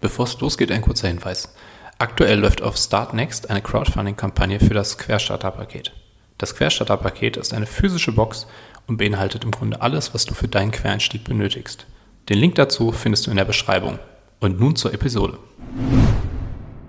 Bevor 0.00 0.26
es 0.26 0.38
losgeht, 0.38 0.70
ein 0.70 0.82
kurzer 0.82 1.08
Hinweis. 1.08 1.52
Aktuell 1.98 2.38
läuft 2.38 2.62
auf 2.62 2.76
Startnext 2.76 3.50
eine 3.50 3.60
Crowdfunding-Kampagne 3.60 4.60
für 4.60 4.74
das 4.74 4.96
Querstarter-Paket. 4.96 5.92
Das 6.38 6.54
Querstarter-Paket 6.54 7.36
ist 7.36 7.52
eine 7.52 7.66
physische 7.66 8.12
Box 8.12 8.46
und 8.86 8.96
beinhaltet 8.96 9.42
im 9.42 9.50
Grunde 9.50 9.80
alles, 9.82 10.14
was 10.14 10.24
du 10.24 10.34
für 10.34 10.46
deinen 10.46 10.70
Quereinstieg 10.70 11.24
benötigst. 11.24 11.86
Den 12.28 12.38
Link 12.38 12.54
dazu 12.54 12.92
findest 12.92 13.26
du 13.26 13.32
in 13.32 13.38
der 13.38 13.44
Beschreibung. 13.44 13.98
Und 14.38 14.60
nun 14.60 14.76
zur 14.76 14.94
Episode. 14.94 15.38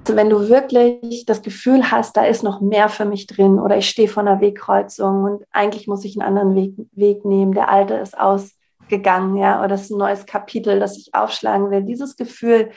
Also 0.03 0.15
wenn 0.15 0.29
du 0.29 0.47
wirklich 0.47 1.25
das 1.25 1.41
Gefühl 1.41 1.89
hast, 1.89 2.15
da 2.15 2.25
ist 2.25 2.43
noch 2.43 2.61
mehr 2.61 2.89
für 2.89 3.05
mich 3.05 3.25
drin 3.25 3.57
oder 3.57 3.77
ich 3.77 3.89
stehe 3.89 4.07
vor 4.07 4.21
einer 4.21 4.41
Wegkreuzung 4.41 5.23
und 5.23 5.43
eigentlich 5.51 5.87
muss 5.87 6.05
ich 6.05 6.19
einen 6.19 6.27
anderen 6.27 6.55
Weg, 6.55 6.73
Weg 6.91 7.25
nehmen, 7.25 7.53
der 7.53 7.69
alte 7.69 7.95
ist 7.95 8.15
ausgegangen, 8.15 9.37
ja, 9.37 9.63
oder 9.63 9.73
es 9.73 9.81
ist 9.81 9.91
ein 9.91 9.97
neues 9.97 10.27
Kapitel, 10.27 10.79
das 10.79 10.95
ich 10.97 11.15
aufschlagen 11.15 11.71
will. 11.71 11.81
Dieses 11.81 12.15
Gefühl, 12.15 12.69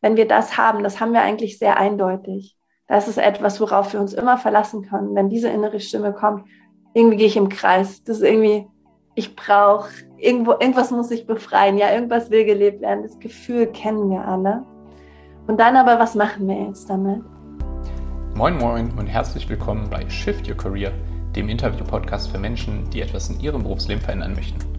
wenn 0.00 0.16
wir 0.16 0.26
das 0.26 0.56
haben, 0.56 0.82
das 0.82 1.00
haben 1.00 1.12
wir 1.12 1.22
eigentlich 1.22 1.58
sehr 1.58 1.78
eindeutig. 1.78 2.56
Das 2.86 3.06
ist 3.06 3.18
etwas, 3.18 3.60
worauf 3.60 3.92
wir 3.92 4.00
uns 4.00 4.14
immer 4.14 4.38
verlassen 4.38 4.82
können. 4.82 5.14
Wenn 5.14 5.28
diese 5.28 5.48
innere 5.48 5.80
Stimme 5.80 6.12
kommt, 6.12 6.44
irgendwie 6.94 7.18
gehe 7.18 7.26
ich 7.26 7.36
im 7.36 7.48
Kreis. 7.48 8.02
Das 8.02 8.16
ist 8.16 8.24
irgendwie, 8.24 8.66
ich 9.14 9.36
brauche, 9.36 9.88
irgendwo, 10.18 10.52
irgendwas 10.52 10.90
muss 10.90 11.10
ich 11.10 11.26
befreien. 11.26 11.78
Ja, 11.78 11.92
irgendwas 11.92 12.30
will 12.30 12.44
gelebt 12.44 12.80
werden. 12.80 13.02
Das 13.02 13.18
Gefühl 13.20 13.66
kennen 13.68 14.10
wir 14.10 14.26
alle. 14.26 14.64
Und 15.46 15.60
dann 15.60 15.76
aber, 15.76 15.98
was 15.98 16.14
machen 16.14 16.48
wir 16.48 16.56
jetzt 16.66 16.88
damit? 16.90 17.22
Moin, 18.34 18.56
moin 18.56 18.90
und 18.98 19.06
herzlich 19.06 19.48
willkommen 19.48 19.88
bei 19.90 20.08
Shift 20.08 20.48
Your 20.48 20.56
Career, 20.56 20.92
dem 21.36 21.48
Interview-Podcast 21.48 22.30
für 22.30 22.38
Menschen, 22.38 22.88
die 22.90 23.02
etwas 23.02 23.28
in 23.28 23.38
ihrem 23.40 23.62
Berufsleben 23.62 24.02
verändern 24.02 24.34
möchten. 24.34 24.69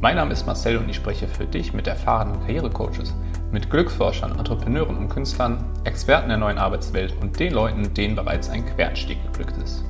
Mein 0.00 0.16
Name 0.16 0.32
ist 0.32 0.46
Marcel 0.46 0.76
und 0.76 0.88
ich 0.88 0.96
spreche 0.96 1.28
für 1.28 1.46
dich 1.46 1.72
mit 1.72 1.86
erfahrenen 1.86 2.40
Karrierecoaches 2.40 3.14
mit 3.54 3.70
Glücksforschern, 3.70 4.36
Entrepreneuren 4.36 4.98
und 4.98 5.08
Künstlern, 5.08 5.64
Experten 5.84 6.28
der 6.28 6.38
neuen 6.38 6.58
Arbeitswelt 6.58 7.14
und 7.22 7.38
den 7.38 7.54
Leuten, 7.54 7.94
denen 7.94 8.16
bereits 8.16 8.50
ein 8.50 8.66
Quereinstieg 8.66 9.16
geglückt 9.30 9.56
ist. 9.62 9.84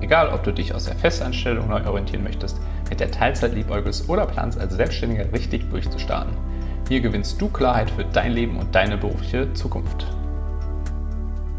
Egal, 0.00 0.28
ob 0.28 0.42
du 0.42 0.52
dich 0.52 0.74
aus 0.74 0.86
der 0.86 0.96
Festanstellung 0.96 1.68
neu 1.68 1.86
orientieren 1.86 2.24
möchtest, 2.24 2.60
mit 2.90 2.98
der 2.98 3.12
Teilzeit 3.12 3.54
liebäugelst 3.54 4.08
oder 4.08 4.26
planst, 4.26 4.58
als 4.58 4.74
Selbstständiger 4.74 5.32
richtig 5.32 5.70
durchzustarten. 5.70 6.32
Hier 6.88 7.00
gewinnst 7.00 7.40
du 7.40 7.48
Klarheit 7.48 7.90
für 7.90 8.04
dein 8.04 8.32
Leben 8.32 8.56
und 8.56 8.74
deine 8.74 8.98
berufliche 8.98 9.52
Zukunft. 9.52 10.06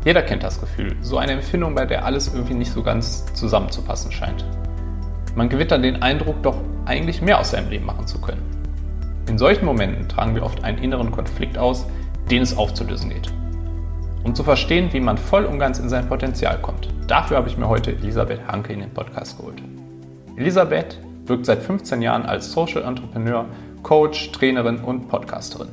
Jeder 0.03 0.21
kennt 0.21 0.43
das 0.43 0.59
Gefühl, 0.59 0.97
so 1.01 1.17
eine 1.17 1.31
Empfindung, 1.31 1.75
bei 1.75 1.85
der 1.85 2.05
alles 2.05 2.33
irgendwie 2.33 2.55
nicht 2.55 2.73
so 2.73 2.83
ganz 2.83 3.25
zusammenzupassen 3.33 4.11
scheint. 4.11 4.45
Man 5.33 5.47
gewinnt 5.47 5.71
dann 5.71 5.81
den 5.81 6.01
Eindruck, 6.01 6.43
doch 6.43 6.57
eigentlich 6.87 7.21
mehr 7.21 7.39
aus 7.39 7.51
seinem 7.51 7.69
Leben 7.69 7.85
machen 7.85 8.07
zu 8.07 8.19
können. 8.19 8.41
In 9.29 9.37
solchen 9.37 9.65
Momenten 9.65 10.07
tragen 10.07 10.35
wir 10.35 10.43
oft 10.43 10.63
einen 10.63 10.77
inneren 10.77 11.11
Konflikt 11.11 11.57
aus, 11.57 11.85
den 12.31 12.41
es 12.41 12.57
aufzulösen 12.57 13.09
geht. 13.09 13.31
Um 14.23 14.35
zu 14.35 14.43
verstehen, 14.43 14.89
wie 14.93 14.99
man 14.99 15.17
voll 15.17 15.45
und 15.45 15.59
ganz 15.59 15.79
in 15.79 15.89
sein 15.89 16.07
Potenzial 16.07 16.59
kommt, 16.61 16.89
dafür 17.07 17.37
habe 17.37 17.49
ich 17.49 17.57
mir 17.57 17.67
heute 17.67 17.91
Elisabeth 17.91 18.47
Hanke 18.47 18.73
in 18.73 18.79
den 18.79 18.93
Podcast 18.93 19.37
geholt. 19.37 19.61
Elisabeth 20.35 20.99
wirkt 21.25 21.45
seit 21.45 21.61
15 21.61 22.01
Jahren 22.01 22.25
als 22.25 22.51
Social 22.51 22.83
Entrepreneur, 22.83 23.45
Coach, 23.83 24.31
Trainerin 24.31 24.79
und 24.79 25.07
Podcasterin. 25.07 25.69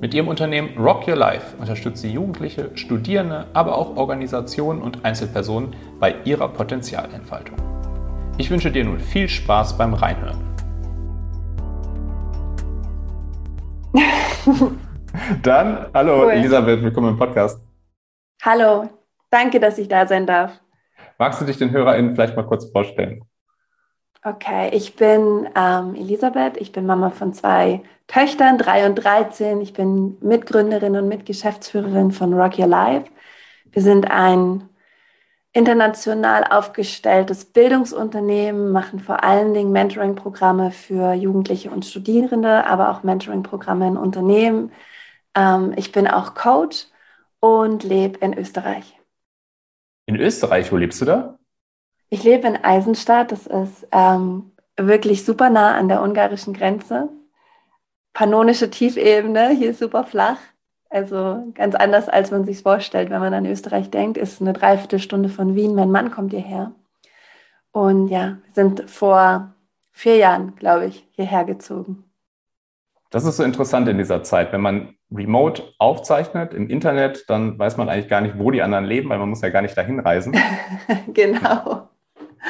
Mit 0.00 0.14
ihrem 0.14 0.28
Unternehmen 0.28 0.78
Rock 0.78 1.08
Your 1.08 1.16
Life 1.16 1.56
unterstützt 1.58 2.02
sie 2.02 2.12
Jugendliche, 2.12 2.70
Studierende, 2.74 3.46
aber 3.52 3.76
auch 3.76 3.96
Organisationen 3.96 4.80
und 4.80 5.04
Einzelpersonen 5.04 5.74
bei 5.98 6.14
ihrer 6.24 6.48
Potenzialentfaltung. 6.48 7.56
Ich 8.40 8.50
wünsche 8.50 8.70
dir 8.70 8.84
nun 8.84 9.00
viel 9.00 9.28
Spaß 9.28 9.76
beim 9.76 9.94
Reinhören. 9.94 10.38
Dann, 15.42 15.86
hallo 15.92 16.26
cool. 16.26 16.30
Elisabeth, 16.30 16.80
willkommen 16.80 17.08
im 17.08 17.18
Podcast. 17.18 17.60
Hallo, 18.42 18.88
danke, 19.28 19.58
dass 19.58 19.76
ich 19.78 19.88
da 19.88 20.06
sein 20.06 20.24
darf. 20.24 20.52
Magst 21.18 21.40
du 21.40 21.46
dich 21.46 21.58
den 21.58 21.72
HörerInnen 21.72 22.14
vielleicht 22.14 22.36
mal 22.36 22.46
kurz 22.46 22.70
vorstellen? 22.70 23.24
Okay, 24.22 24.70
ich 24.72 24.94
bin 24.94 25.48
ähm, 25.56 25.96
Elisabeth, 25.96 26.58
ich 26.58 26.70
bin 26.70 26.86
Mama 26.86 27.10
von 27.10 27.32
zwei 27.32 27.82
Töchtern, 28.06 28.56
drei 28.56 28.86
und 28.86 28.94
13. 28.94 29.60
Ich 29.60 29.72
bin 29.72 30.16
Mitgründerin 30.20 30.94
und 30.94 31.08
Mitgeschäftsführerin 31.08 32.12
von 32.12 32.32
Rock 32.34 32.56
Your 32.56 32.68
Life. 32.68 33.10
Wir 33.72 33.82
sind 33.82 34.08
ein 34.08 34.68
international 35.52 36.44
aufgestelltes 36.44 37.44
Bildungsunternehmen, 37.46 38.70
machen 38.70 39.00
vor 39.00 39.24
allen 39.24 39.54
Dingen 39.54 39.72
Mentoring-Programme 39.72 40.70
für 40.70 41.14
Jugendliche 41.14 41.70
und 41.70 41.84
Studierende, 41.84 42.64
aber 42.66 42.90
auch 42.90 43.02
Mentoring-Programme 43.02 43.88
in 43.88 43.96
Unternehmen. 43.96 44.72
Ähm, 45.34 45.72
ich 45.76 45.92
bin 45.92 46.06
auch 46.06 46.34
Coach 46.34 46.86
und 47.40 47.82
lebe 47.82 48.18
in 48.18 48.36
Österreich. 48.36 48.98
In 50.06 50.16
Österreich, 50.16 50.70
wo 50.72 50.76
lebst 50.76 51.00
du 51.00 51.04
da? 51.04 51.38
Ich 52.10 52.24
lebe 52.24 52.46
in 52.48 52.56
Eisenstadt, 52.64 53.32
das 53.32 53.46
ist 53.46 53.86
ähm, 53.92 54.52
wirklich 54.76 55.24
super 55.24 55.50
nah 55.50 55.76
an 55.76 55.88
der 55.88 56.02
ungarischen 56.02 56.54
Grenze. 56.54 57.10
Pannonische 58.14 58.70
Tiefebene, 58.70 59.50
hier 59.50 59.74
super 59.74 60.04
flach. 60.04 60.38
Also 60.90 61.52
ganz 61.54 61.74
anders, 61.74 62.08
als 62.08 62.30
man 62.30 62.44
sich 62.44 62.62
vorstellt, 62.62 63.10
wenn 63.10 63.20
man 63.20 63.34
an 63.34 63.46
Österreich 63.46 63.90
denkt, 63.90 64.16
ist 64.16 64.40
eine 64.40 64.54
Dreiviertelstunde 64.54 65.28
von 65.28 65.54
Wien. 65.54 65.74
Mein 65.74 65.90
Mann 65.90 66.10
kommt 66.10 66.32
hierher. 66.32 66.72
Und 67.72 68.08
ja, 68.08 68.38
sind 68.54 68.88
vor 68.88 69.54
vier 69.92 70.16
Jahren, 70.16 70.56
glaube 70.56 70.86
ich, 70.86 71.06
hierher 71.12 71.44
gezogen. 71.44 72.04
Das 73.10 73.24
ist 73.24 73.36
so 73.36 73.42
interessant 73.42 73.88
in 73.88 73.98
dieser 73.98 74.22
Zeit. 74.22 74.52
Wenn 74.52 74.60
man 74.60 74.94
remote 75.10 75.62
aufzeichnet 75.78 76.52
im 76.52 76.68
Internet, 76.68 77.24
dann 77.28 77.58
weiß 77.58 77.76
man 77.76 77.88
eigentlich 77.88 78.08
gar 78.08 78.20
nicht, 78.20 78.38
wo 78.38 78.50
die 78.50 78.62
anderen 78.62 78.84
leben, 78.84 79.08
weil 79.08 79.18
man 79.18 79.30
muss 79.30 79.40
ja 79.40 79.48
gar 79.48 79.62
nicht 79.62 79.76
dahin 79.76 80.00
reisen. 80.00 80.36
genau. 81.14 81.88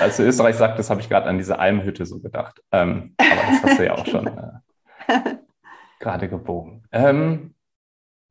Als 0.00 0.16
du 0.16 0.24
Österreich 0.24 0.56
sagtest, 0.56 0.90
habe 0.90 1.00
ich 1.00 1.08
gerade 1.08 1.26
an 1.26 1.38
diese 1.38 1.58
Almhütte 1.58 2.06
so 2.06 2.20
gedacht. 2.20 2.62
Ähm, 2.72 3.14
aber 3.18 3.52
das 3.52 3.62
hast 3.62 3.78
du 3.78 3.84
ja 3.84 3.94
auch 3.94 4.06
schon 4.06 4.26
äh, 4.26 5.20
gerade 6.00 6.28
gebogen. 6.28 6.84
Ähm, 6.92 7.54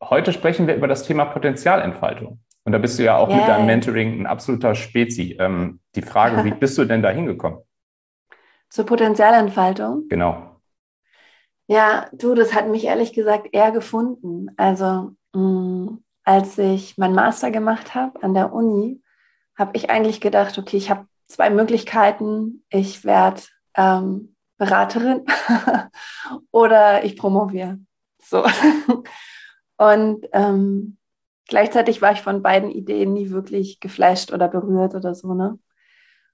Heute 0.01 0.31
sprechen 0.31 0.67
wir 0.67 0.75
über 0.75 0.87
das 0.87 1.03
Thema 1.03 1.25
Potenzialentfaltung. 1.25 2.39
Und 2.63 2.71
da 2.71 2.77
bist 2.77 2.99
du 2.99 3.03
ja 3.03 3.17
auch 3.17 3.29
yes. 3.29 3.37
mit 3.37 3.47
deinem 3.47 3.65
Mentoring 3.65 4.21
ein 4.21 4.27
absoluter 4.27 4.75
Spezi. 4.75 5.37
Ähm, 5.39 5.79
die 5.95 6.01
Frage, 6.01 6.43
wie 6.43 6.51
bist 6.59 6.77
du 6.77 6.85
denn 6.85 7.01
da 7.01 7.09
hingekommen? 7.09 7.59
Zur 8.69 8.85
Potenzialentfaltung? 8.85 10.07
Genau. 10.09 10.59
Ja, 11.67 12.07
du, 12.11 12.35
das 12.35 12.53
hat 12.53 12.67
mich 12.67 12.85
ehrlich 12.85 13.13
gesagt 13.13 13.49
eher 13.51 13.71
gefunden. 13.71 14.49
Also, 14.57 15.11
mh, 15.33 15.41
mm, 15.41 16.03
als 16.23 16.57
ich 16.57 16.97
meinen 16.97 17.15
Master 17.15 17.51
gemacht 17.51 17.95
habe 17.95 18.21
an 18.21 18.33
der 18.33 18.51
Uni, 18.51 19.01
habe 19.57 19.71
ich 19.75 19.89
eigentlich 19.89 20.19
gedacht, 20.21 20.57
okay, 20.57 20.77
ich 20.77 20.89
habe 20.89 21.07
zwei 21.27 21.49
Möglichkeiten. 21.49 22.65
Ich 22.69 23.05
werde 23.05 23.41
ähm, 23.75 24.35
Beraterin 24.57 25.25
oder 26.51 27.05
ich 27.05 27.15
promoviere. 27.15 27.79
So. 28.21 28.45
Und 29.77 30.27
ähm, 30.33 30.97
gleichzeitig 31.47 32.01
war 32.01 32.11
ich 32.11 32.21
von 32.21 32.41
beiden 32.41 32.71
Ideen 32.71 33.13
nie 33.13 33.29
wirklich 33.29 33.79
geflasht 33.79 34.33
oder 34.33 34.47
berührt 34.47 34.95
oder 34.95 35.15
so. 35.15 35.33
Ne? 35.33 35.59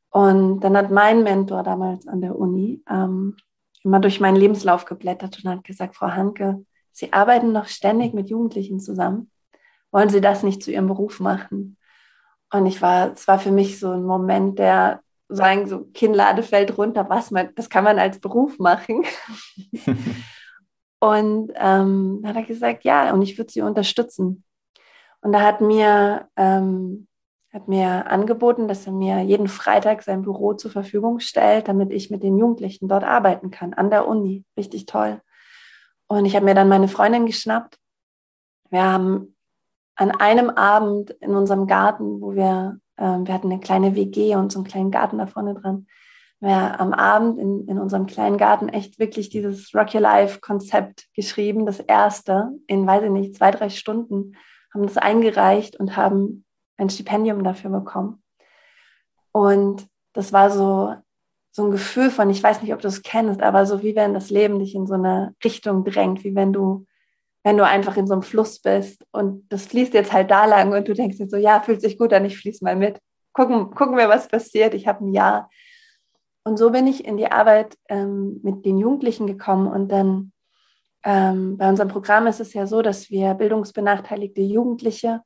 Und 0.09 0.62
dann 0.62 0.78
hat 0.78 0.92
mein 0.92 1.24
Mentor 1.24 1.64
damals 1.64 2.08
an 2.08 2.22
der 2.22 2.38
Uni 2.38 2.84
ähm, 2.90 3.36
immer 3.84 4.00
durch 4.00 4.20
meinen 4.20 4.38
Lebenslauf 4.38 4.86
geblättert 4.86 5.40
und 5.44 5.50
hat 5.50 5.64
gesagt, 5.64 5.96
Frau 5.96 6.08
Hanke, 6.08 6.66
Sie 6.92 7.12
arbeiten 7.12 7.52
noch 7.52 7.66
ständig 7.68 8.14
mit 8.14 8.30
Jugendlichen 8.30 8.80
zusammen. 8.80 9.31
Wollen 9.92 10.10
Sie 10.10 10.22
das 10.22 10.44
nicht 10.44 10.64
zu 10.64 10.72
Ihrem 10.72 10.88
Beruf 10.88 11.20
machen? 11.20 11.78
Und 12.52 12.68
ich 12.68 12.81
war, 12.81 13.12
es 13.12 13.28
war 13.28 13.40
für 13.40 13.52
mich 13.52 13.80
so 13.80 13.92
ein 13.92 14.04
Moment, 14.04 14.60
der 14.60 15.02
sagen 15.28 15.68
so 15.68 15.86
Kinnlade 15.94 16.44
fällt 16.44 16.78
runter, 16.78 17.10
was 17.10 17.31
man, 17.31 17.50
das 17.56 17.70
kann 17.70 17.84
man 17.84 17.98
als 17.98 18.20
Beruf 18.20 18.60
machen. 18.60 19.04
Und 21.03 21.52
ähm, 21.56 22.22
hat 22.25 22.38
er 22.38 22.44
gesagt, 22.44 22.86
ja, 22.86 23.14
und 23.14 23.22
ich 23.24 23.38
würde 23.38 23.52
sie 23.52 23.62
unterstützen. 23.62 24.45
Und 25.19 25.33
er 25.33 25.42
hat 25.42 25.60
mir, 25.60 26.30
ähm, 26.38 27.10
hat 27.51 27.68
mir 27.68 28.10
angeboten, 28.10 28.69
dass 28.69 28.88
er 28.88 28.94
mir 28.94 29.22
jeden 29.22 29.50
Freitag 29.50 30.04
sein 30.04 30.22
Büro 30.22 30.54
zur 30.54 30.72
Verfügung 30.72 31.19
stellt, 31.19 31.68
damit 31.68 31.92
ich 31.92 32.10
mit 32.10 32.24
den 32.24 32.38
Jugendlichen 32.38 32.88
dort 32.88 33.04
arbeiten 33.04 33.51
kann, 33.51 33.74
an 33.74 33.89
der 33.89 34.07
Uni. 34.07 34.45
Richtig 34.56 34.86
toll. 34.86 35.19
Und 36.07 36.24
ich 36.24 36.38
habe 36.38 36.45
mir 36.45 36.56
dann 36.56 36.69
meine 36.69 36.88
Freundin 36.88 37.25
geschnappt. 37.25 37.78
Wir 38.69 38.86
haben 38.86 39.36
an 39.95 40.12
einem 40.12 40.51
Abend 40.51 41.10
in 41.19 41.36
unserem 41.36 41.68
Garten, 41.68 42.22
wo 42.22 42.33
wir, 42.33 42.80
ähm, 42.98 43.28
wir 43.28 43.33
hatten 43.33 43.51
eine 43.51 43.60
kleine 43.60 43.95
WG 43.95 44.38
und 44.38 44.54
so 44.54 44.60
einen 44.60 44.68
kleinen 44.68 44.92
Garten 44.92 45.18
da 45.18 45.28
vorne 45.28 45.54
dran, 45.54 45.86
wir 46.44 46.80
am 46.80 46.94
Abend 46.94 47.38
in, 47.38 47.68
in 47.68 47.80
unserem 47.80 48.06
kleinen 48.06 48.38
Garten 48.38 48.69
echt 48.69 49.00
wirklich 49.00 49.30
dieses 49.30 49.74
Rock 49.74 49.94
Your 49.94 50.01
Life 50.01 50.40
Konzept 50.40 51.07
geschrieben, 51.16 51.66
das 51.66 51.80
erste, 51.80 52.51
in, 52.68 52.86
weiß 52.86 53.04
ich 53.04 53.10
nicht, 53.10 53.36
zwei, 53.36 53.51
drei 53.51 53.69
Stunden, 53.69 54.36
haben 54.74 54.86
das 54.86 54.98
eingereicht 54.98 55.80
und 55.80 55.95
haben 55.95 56.45
ein 56.78 56.90
Stipendium 56.90 57.44
dafür 57.44 57.69
bekommen. 57.69 58.24
Und 59.31 59.88
das 60.13 60.34
war 60.34 60.50
so, 60.50 60.95
so 61.51 61.66
ein 61.66 61.72
Gefühl 61.72 62.10
von, 62.10 62.30
ich 62.30 62.42
weiß 62.42 62.62
nicht, 62.62 62.74
ob 62.74 62.81
du 62.81 62.88
es 62.88 63.04
kennst, 63.04 63.42
aber 63.42 63.66
so 63.66 63.81
wie 63.84 63.95
wenn 63.95 64.13
das 64.13 64.30
Leben 64.30 64.60
dich 64.60 64.75
in 64.75 64.88
so 64.88 64.95
eine 64.95 65.36
Richtung 65.44 65.84
drängt, 65.84 66.24
wie 66.24 66.36
wenn 66.36 66.54
du 66.54 66.86
wenn 67.44 67.57
du 67.57 67.66
einfach 67.66 67.98
in 67.98 68.07
so 68.07 68.13
einem 68.13 68.24
Fluss 68.24 68.60
bist 68.60 69.06
und 69.12 69.45
das 69.50 69.66
fließt 69.68 69.94
jetzt 69.94 70.13
halt 70.13 70.31
da 70.31 70.45
lang 70.45 70.72
und 70.72 70.88
du 70.88 70.94
denkst 70.94 71.18
dir 71.18 71.28
so, 71.28 71.38
ja, 71.38 71.60
fühlt 71.60 71.81
sich 71.81 71.98
gut 71.98 72.13
an, 72.13 72.25
ich 72.25 72.38
fließe 72.38 72.63
mal 72.63 72.75
mit. 72.75 73.00
Gucken, 73.34 73.72
gucken 73.72 73.98
wir, 73.98 74.07
was 74.07 74.28
passiert. 74.28 74.74
Ich 74.74 74.88
habe 74.88 75.04
ein 75.06 75.13
Jahr. 75.13 75.50
Und 76.45 76.57
so 76.57 76.72
bin 76.72 76.88
ich 76.88 77.06
in 77.06 77.18
die 77.18 77.31
Arbeit 77.31 77.78
ähm, 77.88 78.40
mit 78.44 78.66
den 78.66 78.78
Jugendlichen 78.78 79.28
gekommen 79.28 79.68
und 79.68 79.90
dann 79.90 80.34
ähm, 81.06 81.57
bei 81.57 81.69
unserem 81.69 81.90
Programm 81.90 82.28
ist 82.28 82.40
es 82.40 82.54
ja 82.54 82.68
so, 82.68 82.81
dass 82.81 83.10
wir 83.10 83.34
bildungsbenachteiligte 83.34 84.42
Jugendliche 84.42 85.22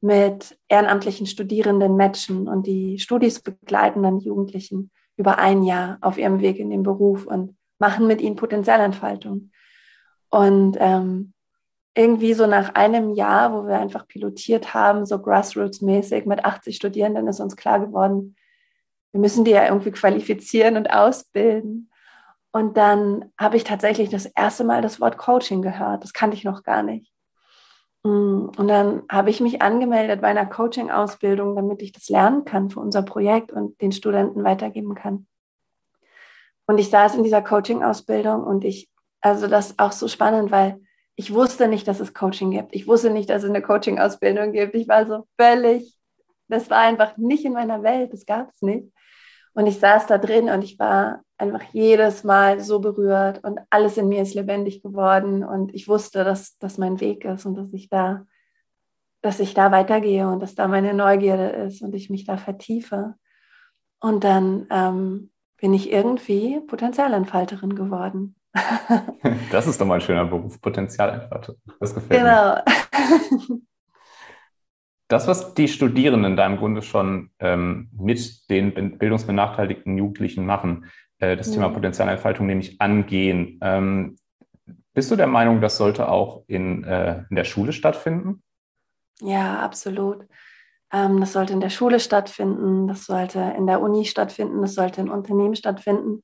mit 0.00 0.58
ehrenamtlichen 0.68 1.26
Studierenden 1.26 1.96
matchen 1.96 2.48
und 2.48 2.66
die 2.66 2.98
Studis 2.98 3.40
begleiten 3.40 4.02
dann 4.02 4.18
Jugendlichen 4.18 4.90
über 5.16 5.38
ein 5.38 5.62
Jahr 5.62 5.98
auf 6.00 6.18
ihrem 6.18 6.40
Weg 6.40 6.58
in 6.58 6.70
den 6.70 6.82
Beruf 6.82 7.26
und 7.26 7.56
machen 7.78 8.06
mit 8.06 8.20
ihnen 8.20 8.36
Potenzialentfaltung. 8.36 9.50
Und 10.30 10.76
ähm, 10.80 11.32
irgendwie 11.94 12.32
so 12.32 12.46
nach 12.46 12.74
einem 12.74 13.10
Jahr, 13.14 13.52
wo 13.52 13.66
wir 13.66 13.78
einfach 13.78 14.08
pilotiert 14.08 14.72
haben, 14.72 15.04
so 15.04 15.16
grassroots-mäßig 15.16 16.26
mit 16.26 16.44
80 16.44 16.76
Studierenden, 16.76 17.28
ist 17.28 17.40
uns 17.40 17.56
klar 17.56 17.80
geworden, 17.80 18.34
wir 19.12 19.20
müssen 19.20 19.44
die 19.44 19.52
ja 19.52 19.66
irgendwie 19.66 19.92
qualifizieren 19.92 20.76
und 20.76 20.90
ausbilden. 20.90 21.90
Und 22.50 22.76
dann 22.76 23.32
habe 23.38 23.56
ich 23.56 23.64
tatsächlich 23.64 24.10
das 24.10 24.26
erste 24.26 24.64
Mal 24.64 24.82
das 24.82 25.00
Wort 25.00 25.16
Coaching 25.16 25.62
gehört. 25.62 26.02
Das 26.02 26.12
kannte 26.12 26.36
ich 26.36 26.44
noch 26.44 26.62
gar 26.62 26.82
nicht. 26.82 27.12
Mm, 28.04 28.48
und 28.56 28.68
dann 28.68 29.02
habe 29.10 29.30
ich 29.30 29.40
mich 29.40 29.62
angemeldet 29.62 30.20
bei 30.20 30.28
einer 30.28 30.46
Coaching-Ausbildung, 30.46 31.56
damit 31.56 31.82
ich 31.82 31.92
das 31.92 32.08
lernen 32.08 32.44
kann 32.44 32.70
für 32.70 32.80
unser 32.80 33.02
Projekt 33.02 33.52
und 33.52 33.80
den 33.80 33.92
Studenten 33.92 34.44
weitergeben 34.44 34.94
kann. 34.94 35.26
Und 36.66 36.78
ich 36.78 36.90
saß 36.90 37.14
in 37.14 37.22
dieser 37.22 37.42
Coaching-Ausbildung 37.42 38.44
und 38.44 38.64
ich, 38.64 38.88
also 39.20 39.46
das 39.46 39.70
ist 39.70 39.78
auch 39.78 39.92
so 39.92 40.08
spannend, 40.08 40.50
weil 40.50 40.80
ich 41.16 41.32
wusste 41.32 41.68
nicht, 41.68 41.86
dass 41.86 42.00
es 42.00 42.14
Coaching 42.14 42.50
gibt. 42.50 42.74
Ich 42.74 42.86
wusste 42.86 43.10
nicht, 43.10 43.28
dass 43.30 43.42
es 43.42 43.50
eine 43.50 43.62
Coaching-Ausbildung 43.62 44.52
gibt. 44.52 44.74
Ich 44.74 44.88
war 44.88 45.06
so 45.06 45.26
völlig, 45.38 45.98
das 46.48 46.70
war 46.70 46.78
einfach 46.78 47.16
nicht 47.16 47.44
in 47.44 47.52
meiner 47.52 47.82
Welt, 47.82 48.12
das 48.12 48.26
gab 48.26 48.50
es 48.50 48.62
nicht. 48.62 48.92
Und 49.54 49.66
ich 49.66 49.78
saß 49.78 50.06
da 50.06 50.18
drin 50.18 50.48
und 50.48 50.64
ich 50.64 50.78
war 50.78 51.22
einfach 51.36 51.62
jedes 51.72 52.24
Mal 52.24 52.60
so 52.60 52.80
berührt 52.80 53.44
und 53.44 53.60
alles 53.68 53.98
in 53.98 54.08
mir 54.08 54.22
ist 54.22 54.34
lebendig 54.34 54.82
geworden 54.82 55.44
und 55.44 55.74
ich 55.74 55.88
wusste, 55.88 56.24
dass 56.24 56.56
das 56.58 56.78
mein 56.78 57.00
Weg 57.00 57.24
ist 57.24 57.44
und 57.44 57.56
dass 57.56 57.72
ich 57.72 57.88
da, 57.88 58.24
dass 59.20 59.40
ich 59.40 59.52
da 59.52 59.70
weitergehe 59.70 60.26
und 60.28 60.40
dass 60.40 60.54
da 60.54 60.68
meine 60.68 60.94
Neugierde 60.94 61.48
ist 61.48 61.82
und 61.82 61.94
ich 61.94 62.08
mich 62.08 62.24
da 62.24 62.36
vertiefe. 62.36 63.14
Und 64.00 64.24
dann 64.24 64.66
ähm, 64.70 65.30
bin 65.58 65.74
ich 65.74 65.92
irgendwie 65.92 66.60
Potenzialentfalterin 66.60 67.74
geworden. 67.74 68.36
das 69.52 69.66
ist 69.66 69.80
doch 69.80 69.86
mal 69.86 69.94
ein 69.94 70.00
schöner 70.00 70.24
Beruf, 70.24 70.60
Potenzialentfalterin. 70.60 71.60
Das 71.78 71.94
gefällt 71.94 72.20
genau. 72.20 72.54
mir. 72.54 73.60
Das, 75.12 75.26
was 75.26 75.52
die 75.52 75.68
Studierenden 75.68 76.36
da 76.36 76.46
im 76.46 76.56
Grunde 76.56 76.80
schon 76.80 77.30
ähm, 77.38 77.90
mit 77.92 78.48
den 78.48 78.96
bildungsbenachteiligten 78.96 79.98
Jugendlichen 79.98 80.46
machen, 80.46 80.86
äh, 81.18 81.36
das 81.36 81.48
ja. 81.48 81.54
Thema 81.54 81.68
Potenzialentfaltung 81.68 82.46
nämlich 82.46 82.80
angehen. 82.80 83.58
Ähm, 83.60 84.16
bist 84.94 85.10
du 85.10 85.16
der 85.16 85.26
Meinung, 85.26 85.60
das 85.60 85.76
sollte 85.76 86.08
auch 86.08 86.44
in, 86.46 86.84
äh, 86.84 87.24
in 87.28 87.36
der 87.36 87.44
Schule 87.44 87.74
stattfinden? 87.74 88.42
Ja, 89.20 89.60
absolut. 89.60 90.26
Ähm, 90.90 91.20
das 91.20 91.34
sollte 91.34 91.52
in 91.52 91.60
der 91.60 91.68
Schule 91.68 92.00
stattfinden, 92.00 92.88
das 92.88 93.04
sollte 93.04 93.52
in 93.58 93.66
der 93.66 93.82
Uni 93.82 94.06
stattfinden, 94.06 94.62
das 94.62 94.74
sollte 94.74 95.02
in 95.02 95.10
Unternehmen 95.10 95.56
stattfinden. 95.56 96.22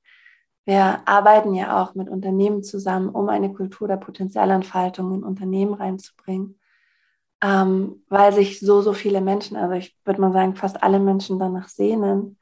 Wir 0.64 1.06
arbeiten 1.06 1.52
ja 1.52 1.82
auch 1.82 1.94
mit 1.94 2.08
Unternehmen 2.08 2.62
zusammen, 2.62 3.10
um 3.10 3.28
eine 3.28 3.52
Kultur 3.52 3.86
der 3.86 3.98
Potenzialentfaltung 3.98 5.12
in 5.12 5.24
Unternehmen 5.24 5.74
reinzubringen, 5.74 6.58
ähm, 7.42 8.04
weil 8.08 8.32
sich 8.32 8.60
so, 8.60 8.80
so 8.80 8.92
viele 8.92 9.20
Menschen, 9.20 9.56
also 9.56 9.74
ich 9.74 9.96
würde 10.04 10.20
mal 10.20 10.32
sagen, 10.32 10.56
fast 10.56 10.82
alle 10.82 10.98
Menschen 10.98 11.38
danach 11.38 11.68
sehnen. 11.68 12.38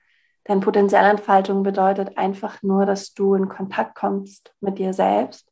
Denn 0.49 0.61
Potenzialentfaltung 0.61 1.63
bedeutet 1.63 2.17
einfach 2.17 2.63
nur, 2.63 2.87
dass 2.87 3.13
du 3.15 3.35
in 3.35 3.49
Kontakt 3.49 3.95
kommst 3.95 4.55
mit 4.61 4.79
dir 4.79 4.93
selbst 4.93 5.51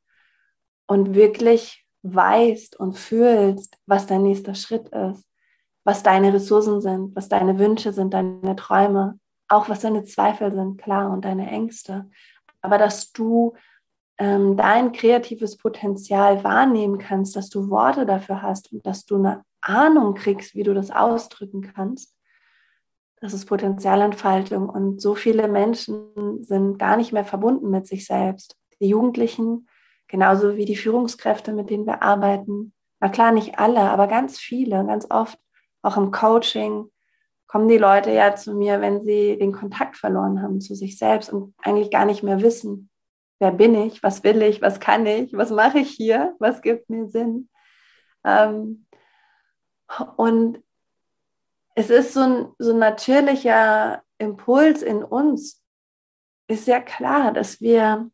und 0.87 1.15
wirklich 1.15 1.87
weißt 2.03 2.77
und 2.79 2.97
fühlst, 2.97 3.77
was 3.87 4.07
dein 4.07 4.23
nächster 4.23 4.55
Schritt 4.55 4.89
ist 4.89 5.25
was 5.85 6.03
deine 6.03 6.33
Ressourcen 6.33 6.81
sind, 6.81 7.15
was 7.15 7.29
deine 7.29 7.59
Wünsche 7.59 7.93
sind, 7.93 8.15
deine 8.15 8.57
Träume, 8.57 9.21
auch 9.49 9.69
was 9.69 9.81
deine 9.81 10.05
Zweifel 10.05 10.53
sind, 10.53 10.81
klar, 10.81 11.11
und 11.11 11.25
deine 11.25 11.51
Ängste. 11.51 12.11
Aber 12.63 12.79
dass 12.79 13.13
du 13.13 13.55
ähm, 14.19 14.57
dein 14.57 14.93
kreatives 14.93 15.57
Potenzial 15.57 16.45
wahrnehmen 16.45 16.99
kannst, 16.99 17.37
dass 17.37 17.49
du 17.49 17.69
Worte 17.71 18.07
dafür 18.07 18.43
hast 18.43 18.73
und 18.73 18.87
dass 18.87 19.05
du 19.07 19.17
eine 19.17 19.45
Ahnung 19.61 20.15
kriegst, 20.15 20.55
wie 20.55 20.63
du 20.63 20.75
das 20.75 20.91
ausdrücken 20.91 21.63
kannst. 21.63 22.15
Das 23.21 23.33
ist 23.33 23.47
Potenzialentfaltung. 23.47 24.69
Und 24.69 25.01
so 25.01 25.15
viele 25.15 25.49
Menschen 25.49 26.43
sind 26.43 26.79
gar 26.79 26.97
nicht 26.97 27.13
mehr 27.13 27.25
verbunden 27.25 27.71
mit 27.71 27.87
sich 27.87 28.07
selbst. 28.07 28.57
Die 28.81 28.89
Jugendlichen, 28.89 29.69
genauso 30.09 30.57
wie 30.57 30.67
die 30.67 30.77
Führungskräfte, 30.77 31.53
mit 31.53 31.71
denen 31.71 31.87
wir 31.87 32.03
arbeiten. 32.03 32.73
Na 33.01 33.09
klar, 33.09 33.33
nicht 33.33 33.59
alle, 33.59 33.81
aber 33.81 34.07
ganz 34.07 34.39
viele, 34.39 34.85
ganz 34.87 35.07
oft 35.11 35.39
auch 35.83 35.97
im 35.97 36.11
Coaching 36.11 36.91
kommen 37.47 37.69
die 37.69 37.79
Leute 37.79 38.11
ja 38.11 38.35
zu 38.35 38.55
mir, 38.55 38.81
wenn 38.81 39.03
sie 39.03 39.39
den 39.39 39.53
Kontakt 39.53 39.97
verloren 39.97 40.43
haben 40.43 40.61
zu 40.61 40.75
sich 40.75 40.99
selbst 40.99 41.33
und 41.33 41.55
eigentlich 41.63 41.91
gar 41.91 42.05
nicht 42.05 42.23
mehr 42.23 42.41
wissen, 42.43 42.91
wer 43.45 43.53
bin 43.53 43.75
ich, 43.75 44.03
was 44.03 44.25
will 44.25 44.41
ich, 44.41 44.63
was 44.63 44.81
kann 44.81 45.05
ich, 45.05 45.35
was 45.35 45.51
mache 45.51 45.81
ich 45.81 45.91
hier, 45.91 46.35
was 46.39 46.63
gibt 46.63 46.89
mir 46.89 47.11
Sinn. 47.11 47.51
Ähm, 48.25 48.87
und 50.17 50.63
es 51.75 51.91
ist 51.91 52.15
so 52.15 52.21
ein, 52.21 52.49
so 52.59 52.73
ein 52.73 52.79
natürlicher 52.79 54.03
Impuls 54.17 54.81
in 54.81 55.05
uns, 55.05 55.63
ist 56.49 56.67
ja 56.67 56.81
klar, 56.81 57.33
dass 57.33 57.61
wir, 57.61 58.11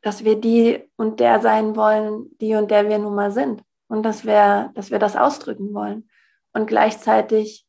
dass 0.00 0.24
wir 0.24 0.40
die 0.40 0.90
und 0.96 1.20
der 1.20 1.40
sein 1.40 1.76
wollen, 1.76 2.30
die 2.40 2.54
und 2.54 2.70
der 2.70 2.88
wir 2.88 2.98
nun 2.98 3.14
mal 3.14 3.32
sind. 3.32 3.62
Und 3.88 4.02
dass 4.02 4.24
wir, 4.24 4.70
dass 4.74 4.90
wir 4.90 4.98
das 4.98 5.14
ausdrücken 5.14 5.74
wollen. 5.74 6.08
Und 6.54 6.66
gleichzeitig 6.66 7.66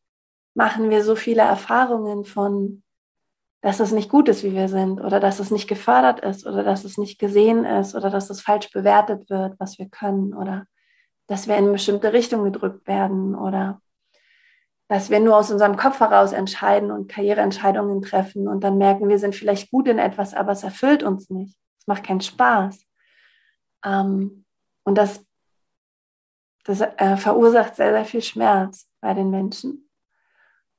machen 0.54 0.90
wir 0.90 1.04
so 1.04 1.18
viele 1.18 1.42
Erfahrungen 1.42 2.24
von, 2.24 2.83
dass 3.64 3.80
es 3.80 3.94
nicht 3.94 4.10
gut 4.10 4.28
ist, 4.28 4.44
wie 4.44 4.54
wir 4.54 4.68
sind, 4.68 5.00
oder 5.00 5.22
dass 5.22 5.40
es 5.40 5.50
nicht 5.50 5.70
gefördert 5.70 6.20
ist, 6.20 6.46
oder 6.46 6.64
dass 6.64 6.84
es 6.84 6.98
nicht 6.98 7.18
gesehen 7.18 7.64
ist, 7.64 7.96
oder 7.96 8.10
dass 8.10 8.30
es 8.30 8.42
falsch 8.42 8.70
bewertet 8.72 9.30
wird, 9.30 9.58
was 9.58 9.80
wir 9.80 9.88
können, 9.88 10.34
oder 10.34 10.66
dass 11.28 11.48
wir 11.48 11.56
in 11.56 11.64
eine 11.64 11.72
bestimmte 11.72 12.12
Richtung 12.12 12.44
gedrückt 12.44 12.86
werden, 12.88 13.36
oder 13.36 13.82
dass 14.90 15.10
wir 15.10 15.22
nur 15.22 15.38
aus 15.38 15.50
unserem 15.50 15.78
Kopf 15.78 16.02
heraus 16.02 16.34
entscheiden 16.34 16.92
und 16.92 17.10
Karriereentscheidungen 17.10 18.02
treffen 18.02 18.50
und 18.50 18.66
dann 18.66 18.78
merken, 18.78 19.08
wir 19.08 19.18
sind 19.18 19.34
vielleicht 19.34 19.72
gut 19.72 19.88
in 19.88 19.98
etwas, 19.98 20.34
aber 20.34 20.52
es 20.52 20.64
erfüllt 20.64 21.02
uns 21.02 21.30
nicht. 21.30 21.58
Es 21.80 21.88
macht 21.88 22.04
keinen 22.04 22.22
Spaß. 22.22 22.86
Ähm, 23.86 24.44
und 24.84 24.98
das 24.98 25.26
das 26.66 26.82
äh, 26.82 27.18
verursacht 27.18 27.76
sehr, 27.76 27.92
sehr 27.92 28.06
viel 28.06 28.22
Schmerz 28.22 28.90
bei 29.02 29.14
den 29.14 29.30
Menschen 29.30 29.90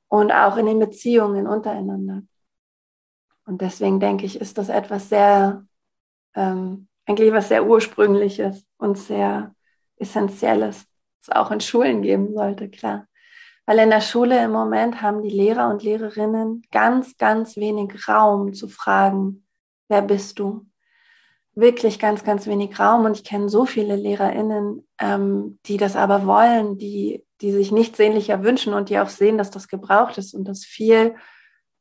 und 0.07 0.31
auch 0.31 0.57
in 0.57 0.67
den 0.67 0.79
Beziehungen 0.79 1.47
untereinander. 1.47 2.23
Und 3.45 3.61
deswegen 3.61 3.99
denke 3.99 4.25
ich, 4.25 4.39
ist 4.39 4.57
das 4.57 4.69
etwas 4.69 5.09
sehr, 5.09 5.65
ähm, 6.35 6.87
eigentlich 7.05 7.31
was 7.31 7.49
sehr 7.49 7.65
Ursprüngliches 7.65 8.65
und 8.77 8.97
sehr 8.97 9.53
Essentielles, 9.97 10.85
es 11.21 11.29
auch 11.29 11.51
in 11.51 11.61
Schulen 11.61 12.01
geben 12.01 12.33
sollte, 12.33 12.69
klar. 12.69 13.07
Weil 13.65 13.79
in 13.79 13.89
der 13.89 14.01
Schule 14.01 14.43
im 14.43 14.51
Moment 14.51 15.01
haben 15.01 15.21
die 15.21 15.29
Lehrer 15.29 15.69
und 15.69 15.83
Lehrerinnen 15.83 16.63
ganz, 16.71 17.17
ganz 17.17 17.55
wenig 17.55 18.07
Raum 18.07 18.53
zu 18.53 18.67
fragen, 18.67 19.45
wer 19.87 20.01
bist 20.01 20.39
du? 20.39 20.65
wirklich 21.55 21.99
ganz, 21.99 22.23
ganz 22.23 22.45
wenig 22.45 22.77
Raum. 22.79 23.05
Und 23.05 23.17
ich 23.17 23.23
kenne 23.23 23.49
so 23.49 23.65
viele 23.65 23.95
LehrerInnen, 23.95 24.85
ähm, 24.99 25.59
die 25.65 25.77
das 25.77 25.95
aber 25.95 26.25
wollen, 26.25 26.77
die, 26.77 27.25
die 27.41 27.51
sich 27.51 27.71
nichts 27.71 27.97
sehnlicher 27.97 28.43
wünschen 28.43 28.73
und 28.73 28.89
die 28.89 28.99
auch 28.99 29.09
sehen, 29.09 29.37
dass 29.37 29.51
das 29.51 29.67
gebraucht 29.67 30.17
ist 30.17 30.33
und 30.33 30.45
dass 30.45 30.65
viel 30.65 31.15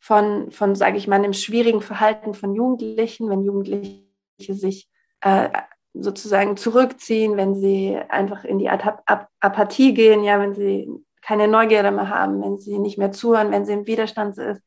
von, 0.04 0.50
von 0.50 0.75
sage 0.75 0.99
ich 0.99 1.08
mal, 1.08 1.23
dem 1.23 1.32
schwierigen 1.32 1.80
Verhalten 1.80 2.34
von 2.34 2.54
Jugendlichen, 2.54 3.30
wenn 3.30 3.42
Jugendliche 3.42 4.04
sich 4.37 4.90
äh, 5.23 5.49
sozusagen 5.94 6.58
zurückziehen, 6.58 7.38
wenn 7.38 7.54
sie 7.54 7.96
einfach 8.11 8.44
in 8.44 8.58
die 8.58 8.68
Apathie 8.68 9.94
gehen, 9.94 10.23
ja, 10.23 10.38
wenn 10.38 10.54
sie 10.54 10.90
keine 11.23 11.49
Neugierde 11.49 11.90
mehr 11.90 12.11
haben, 12.11 12.42
wenn 12.42 12.58
sie 12.58 12.78
nicht 12.78 12.99
mehr 12.99 13.12
zuhören, 13.12 13.50
wenn 13.50 13.64
sie 13.64 13.73
im 13.73 13.87
Widerstand 13.87 14.37
ist, 14.37 14.62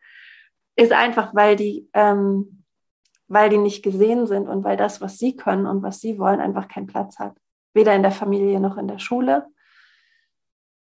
ist 0.76 0.92
einfach, 0.92 1.36
weil 1.36 1.56
die 1.56 1.88
ähm, 1.94 2.64
weil 3.28 3.52
die 3.52 3.60
nicht 3.60 3.84
gesehen 3.84 4.26
sind 4.26 4.48
und 4.48 4.64
weil 4.64 4.78
das, 4.78 5.02
was 5.02 5.20
sie 5.20 5.36
können 5.36 5.68
und 5.68 5.84
was 5.84 6.00
sie 6.00 6.18
wollen, 6.18 6.40
einfach 6.40 6.68
keinen 6.68 6.88
Platz 6.88 7.20
hat. 7.20 7.38
Weder 7.76 7.94
in 7.94 8.02
der 8.02 8.12
Familie 8.12 8.60
noch 8.60 8.78
in 8.78 8.88
der 8.88 8.98
Schule. 8.98 9.46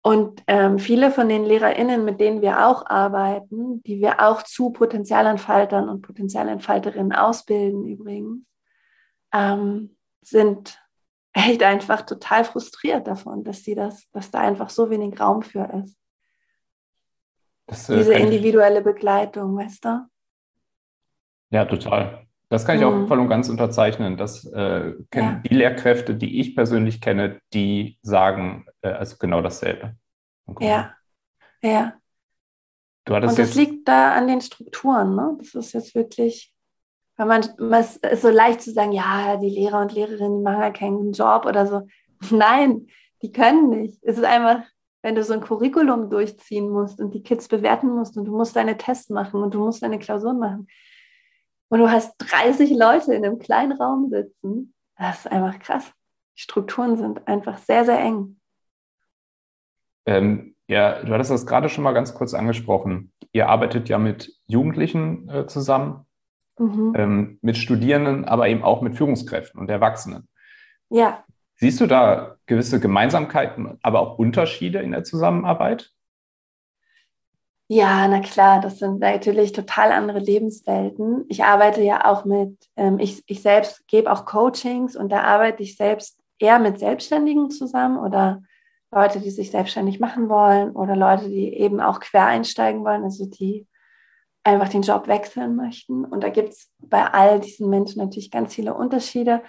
Und 0.06 0.44
ähm, 0.46 0.78
viele 0.78 1.10
von 1.10 1.30
den 1.30 1.46
LehrerInnen, 1.46 2.06
mit 2.06 2.20
denen 2.20 2.44
wir 2.44 2.68
auch 2.68 2.86
arbeiten, 2.86 3.82
die 3.82 4.00
wir 4.02 4.20
auch 4.20 4.44
zu 4.44 4.70
Potenzialentfaltern 4.70 5.90
und 5.90 6.04
Potenzialentfalterinnen 6.04 7.12
ausbilden 7.12 7.88
übrigens, 7.88 8.46
ähm, 9.34 9.98
sind 10.22 10.80
echt 11.34 11.64
einfach 11.64 12.04
total 12.04 12.44
frustriert 12.46 13.08
davon, 13.08 13.44
dass 13.44 13.64
sie 13.64 13.74
das, 13.74 14.08
dass 14.12 14.30
da 14.30 14.42
einfach 14.42 14.70
so 14.70 14.92
wenig 14.92 15.20
Raum 15.20 15.42
für 15.42 15.68
ist. 15.84 15.98
Das, 17.66 17.90
äh, 17.90 17.98
Diese 17.98 18.14
individuelle 18.14 18.84
Begleitung, 18.84 19.58
weißt 19.58 19.86
du? 19.86 20.08
Ja, 21.50 21.66
total. 21.66 22.25
Das 22.50 22.66
kann 22.66 22.76
ich 22.78 22.84
mhm. 22.84 23.06
auch 23.06 23.08
voll 23.08 23.20
und 23.20 23.30
ganz 23.30 23.50
unterzeichnen. 23.50 24.18
Das 24.18 24.46
äh, 24.46 24.94
kennen 25.10 25.42
ja. 25.44 25.50
die 25.50 25.56
Lehrkräfte, 25.56 26.16
die 26.16 26.40
ich 26.40 26.56
persönlich 26.56 27.02
kenne, 27.02 27.40
die 27.54 27.98
sagen 28.02 28.66
äh, 28.82 28.90
also 28.90 29.18
genau 29.18 29.42
dasselbe. 29.42 29.96
Ja, 30.60 30.94
ja. 31.62 31.94
Und 33.08 33.38
das 33.38 33.56
liegt 33.56 33.88
da 33.88 34.14
an 34.14 34.28
den 34.28 34.42
Strukturen. 34.42 35.16
Ne? 35.16 35.38
Das 35.40 35.54
ist 35.56 35.74
jetzt 35.74 35.96
wirklich, 35.96 36.54
weil 37.18 37.28
man, 37.28 37.42
es 37.74 37.98
ist 37.98 38.22
so 38.22 38.30
leicht 38.30 38.62
zu 38.62 38.72
sagen, 38.72 38.92
ja, 38.92 39.38
die 39.38 39.50
Lehrer 39.50 39.82
und 39.82 39.94
Lehrerinnen, 39.94 40.44
machen 40.44 40.62
ja 40.62 40.72
keinen 40.72 41.14
Job 41.14 41.46
oder 41.46 41.66
so. 41.66 41.88
Nein, 42.30 42.88
die 43.22 43.32
können 43.32 43.70
nicht. 43.70 44.00
Es 44.04 44.18
ist 44.18 44.24
einfach, 44.24 44.64
wenn 45.02 45.16
du 45.16 45.24
so 45.24 45.34
ein 45.34 45.42
Curriculum 45.42 46.10
durchziehen 46.10 46.70
musst 46.70 47.00
und 47.00 47.14
die 47.14 47.22
Kids 47.24 47.48
bewerten 47.48 47.90
musst 47.90 48.18
und 48.18 48.26
du 48.26 48.36
musst 48.36 48.56
deine 48.56 48.78
Tests 48.78 49.10
machen 49.10 49.42
und 49.42 49.54
du 49.54 49.60
musst 49.60 49.82
deine 49.82 50.00
Klausuren 50.00 50.40
machen 50.40 50.68
und 51.70 51.80
du 51.80 51.90
hast 51.90 52.16
30 52.20 52.72
Leute 52.72 53.14
in 53.14 53.26
einem 53.26 53.40
kleinen 53.40 53.74
Raum 53.74 54.10
sitzen, 54.10 54.74
das 54.98 55.20
ist 55.20 55.32
einfach 55.32 55.60
krass. 55.60 55.92
Die 56.36 56.42
Strukturen 56.42 56.98
sind 56.98 57.28
einfach 57.28 57.58
sehr, 57.58 57.86
sehr 57.86 58.00
eng. 58.00 58.40
Ähm, 60.06 60.56
ja, 60.68 61.04
du 61.04 61.14
hattest 61.14 61.32
das 61.32 61.46
gerade 61.46 61.70
schon 61.70 61.84
mal 61.84 61.94
ganz 61.94 62.14
kurz 62.14 62.34
angesprochen. 62.34 63.12
Ihr 63.32 63.50
arbeitet 63.50 63.90
ja 63.90 63.98
mit 63.98 64.34
Jugendlichen 64.48 65.30
äh, 65.30 65.48
zusammen, 65.48 66.06
mhm. 66.58 66.94
ähm, 66.96 67.40
mit 67.42 67.58
Studierenden, 67.58 68.26
aber 68.26 68.48
eben 68.48 68.64
auch 68.64 68.82
mit 68.82 68.96
Führungskräften 68.96 69.60
und 69.60 69.70
Erwachsenen. 69.70 70.28
Ja. 70.90 71.24
Siehst 71.58 71.80
du 71.80 71.88
da 71.88 72.36
gewisse 72.46 72.80
Gemeinsamkeiten, 72.80 73.80
aber 73.82 74.00
auch 74.02 74.18
Unterschiede 74.18 74.80
in 74.80 74.92
der 74.92 75.04
Zusammenarbeit? 75.04 75.95
Ja, 77.68 78.08
na 78.08 78.20
klar, 78.20 78.62
das 78.62 78.78
sind 78.78 79.00
natürlich 79.00 79.52
total 79.52 79.92
andere 79.92 80.20
Lebenswelten. 80.20 81.26
Ich 81.30 81.44
arbeite 81.44 81.82
ja 81.82 82.06
auch 82.06 82.24
mit, 82.24 82.56
ähm, 82.76 83.00
ich, 83.00 83.24
ich 83.26 83.42
selbst 83.42 83.88
gebe 83.88 84.12
auch 84.12 84.26
Coachings 84.26 84.96
und 84.96 85.10
da 85.12 85.22
arbeite 85.22 85.64
ich 85.64 85.76
selbst 85.76 86.20
eher 86.38 86.60
mit 86.60 86.78
Selbstständigen 86.78 87.50
zusammen 87.50 87.98
oder 87.98 88.44
Leute, 88.92 89.20
die 89.20 89.32
sich 89.32 89.50
selbstständig 89.50 90.00
machen 90.00 90.30
wollen 90.30 90.72
oder 90.72 90.96
Leute, 90.96 91.28
die 91.28 91.54
eben 91.54 91.82
auch 91.82 92.00
quer 92.00 92.28
einsteigen 92.28 92.84
wollen, 92.86 93.04
also 93.04 93.26
die 93.26 93.68
einfach 94.44 94.70
den 94.70 94.84
Job 94.84 95.08
wechseln 95.08 95.56
möchten. 95.56 96.06
Und 96.06 96.24
da 96.24 96.30
gibt 96.30 96.50
es 96.50 96.72
bei 96.78 97.04
all 97.04 97.40
diesen 97.40 97.68
Menschen 97.70 98.00
natürlich 98.00 98.30
ganz 98.30 98.54
viele 98.54 98.76
Unterschiede. 98.76 99.42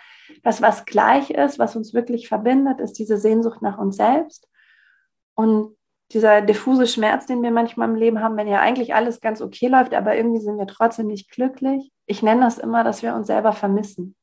Das, 0.43 0.63
was 0.63 0.87
gleich 0.87 1.31
ist, 1.31 1.59
was 1.59 1.77
uns 1.77 1.93
wirklich 1.93 2.29
verbindet, 2.29 2.81
ist 2.81 2.95
diese 2.95 3.19
Sehnsucht 3.19 3.61
nach 3.61 3.77
uns 3.77 3.97
selbst. 3.97 4.49
Und 5.35 5.76
dieser 6.13 6.41
diffuse 6.41 6.87
Schmerz, 6.87 7.27
den 7.27 7.43
wir 7.43 7.51
manchmal 7.51 7.89
im 7.89 7.97
Leben 7.97 8.21
haben, 8.21 8.37
wenn 8.37 8.49
ja 8.49 8.61
eigentlich 8.61 8.95
alles 8.95 9.21
ganz 9.21 9.41
okay 9.41 9.69
läuft, 9.69 9.95
aber 9.95 10.17
irgendwie 10.17 10.41
sind 10.41 10.59
wir 10.59 10.67
trotzdem 10.67 11.09
nicht 11.09 11.31
glücklich. 11.31 11.91
Ich 12.07 12.23
nenne 12.23 12.43
das 12.43 12.59
immer, 12.59 12.85
dass 12.85 13.03
wir 13.03 13.15
uns 13.15 13.27
selber 13.27 13.53
vermissen 13.53 14.15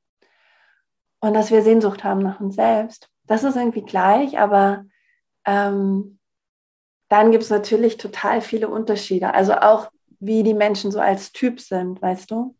und 1.19 1.33
dass 1.33 1.51
wir 1.51 1.61
Sehnsucht 1.61 2.03
haben 2.03 2.21
nach 2.21 2.39
uns 2.39 2.55
selbst. 2.55 3.09
Das 3.25 3.43
ist 3.43 3.55
irgendwie 3.55 3.83
gleich, 3.83 4.39
aber 4.39 4.85
ähm, 5.45 6.19
dann 7.09 7.31
gibt 7.31 7.43
es 7.43 7.49
natürlich 7.49 7.97
total 7.97 8.41
viele 8.41 8.69
Unterschiede. 8.69 9.33
Also 9.33 9.53
auch, 9.53 9.91
wie 10.19 10.43
die 10.43 10.53
Menschen 10.53 10.91
so 10.91 10.99
als 10.99 11.33
Typ 11.33 11.59
sind, 11.59 12.01
weißt 12.01 12.31
du? 12.31 12.55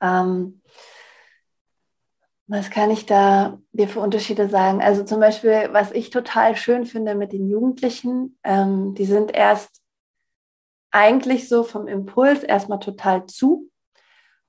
Ähm, 0.00 0.62
was 2.52 2.70
kann 2.70 2.90
ich 2.90 3.06
da 3.06 3.58
dir 3.72 3.88
für 3.88 4.00
Unterschiede 4.00 4.48
sagen? 4.48 4.82
Also 4.82 5.04
zum 5.04 5.20
Beispiel, 5.20 5.70
was 5.72 5.90
ich 5.90 6.10
total 6.10 6.54
schön 6.54 6.84
finde 6.84 7.14
mit 7.14 7.32
den 7.32 7.48
Jugendlichen, 7.48 8.38
ähm, 8.44 8.94
die 8.94 9.06
sind 9.06 9.34
erst 9.34 9.80
eigentlich 10.90 11.48
so 11.48 11.64
vom 11.64 11.88
Impuls 11.88 12.42
erstmal 12.42 12.78
total 12.78 13.24
zu 13.24 13.70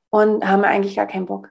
und 0.09 0.45
haben 0.45 0.65
eigentlich 0.65 0.97
gar 0.97 1.07
keinen 1.07 1.27
Bock. 1.27 1.49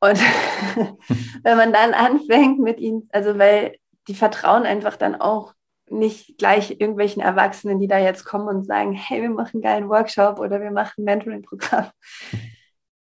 Und 0.00 0.18
wenn 1.44 1.56
man 1.56 1.72
dann 1.72 1.94
anfängt 1.94 2.58
mit 2.58 2.80
ihnen, 2.80 3.08
also 3.12 3.38
weil 3.38 3.76
die 4.08 4.14
vertrauen 4.14 4.64
einfach 4.64 4.96
dann 4.96 5.14
auch 5.14 5.54
nicht 5.88 6.36
gleich 6.36 6.72
irgendwelchen 6.72 7.22
Erwachsenen, 7.22 7.78
die 7.78 7.86
da 7.86 7.98
jetzt 7.98 8.24
kommen 8.24 8.48
und 8.48 8.66
sagen, 8.66 8.92
hey, 8.92 9.22
wir 9.22 9.30
machen 9.30 9.54
einen 9.54 9.62
geilen 9.62 9.88
Workshop 9.88 10.40
oder 10.40 10.60
wir 10.60 10.72
machen 10.72 11.02
ein 11.02 11.04
Mentoring-Programm. 11.04 11.90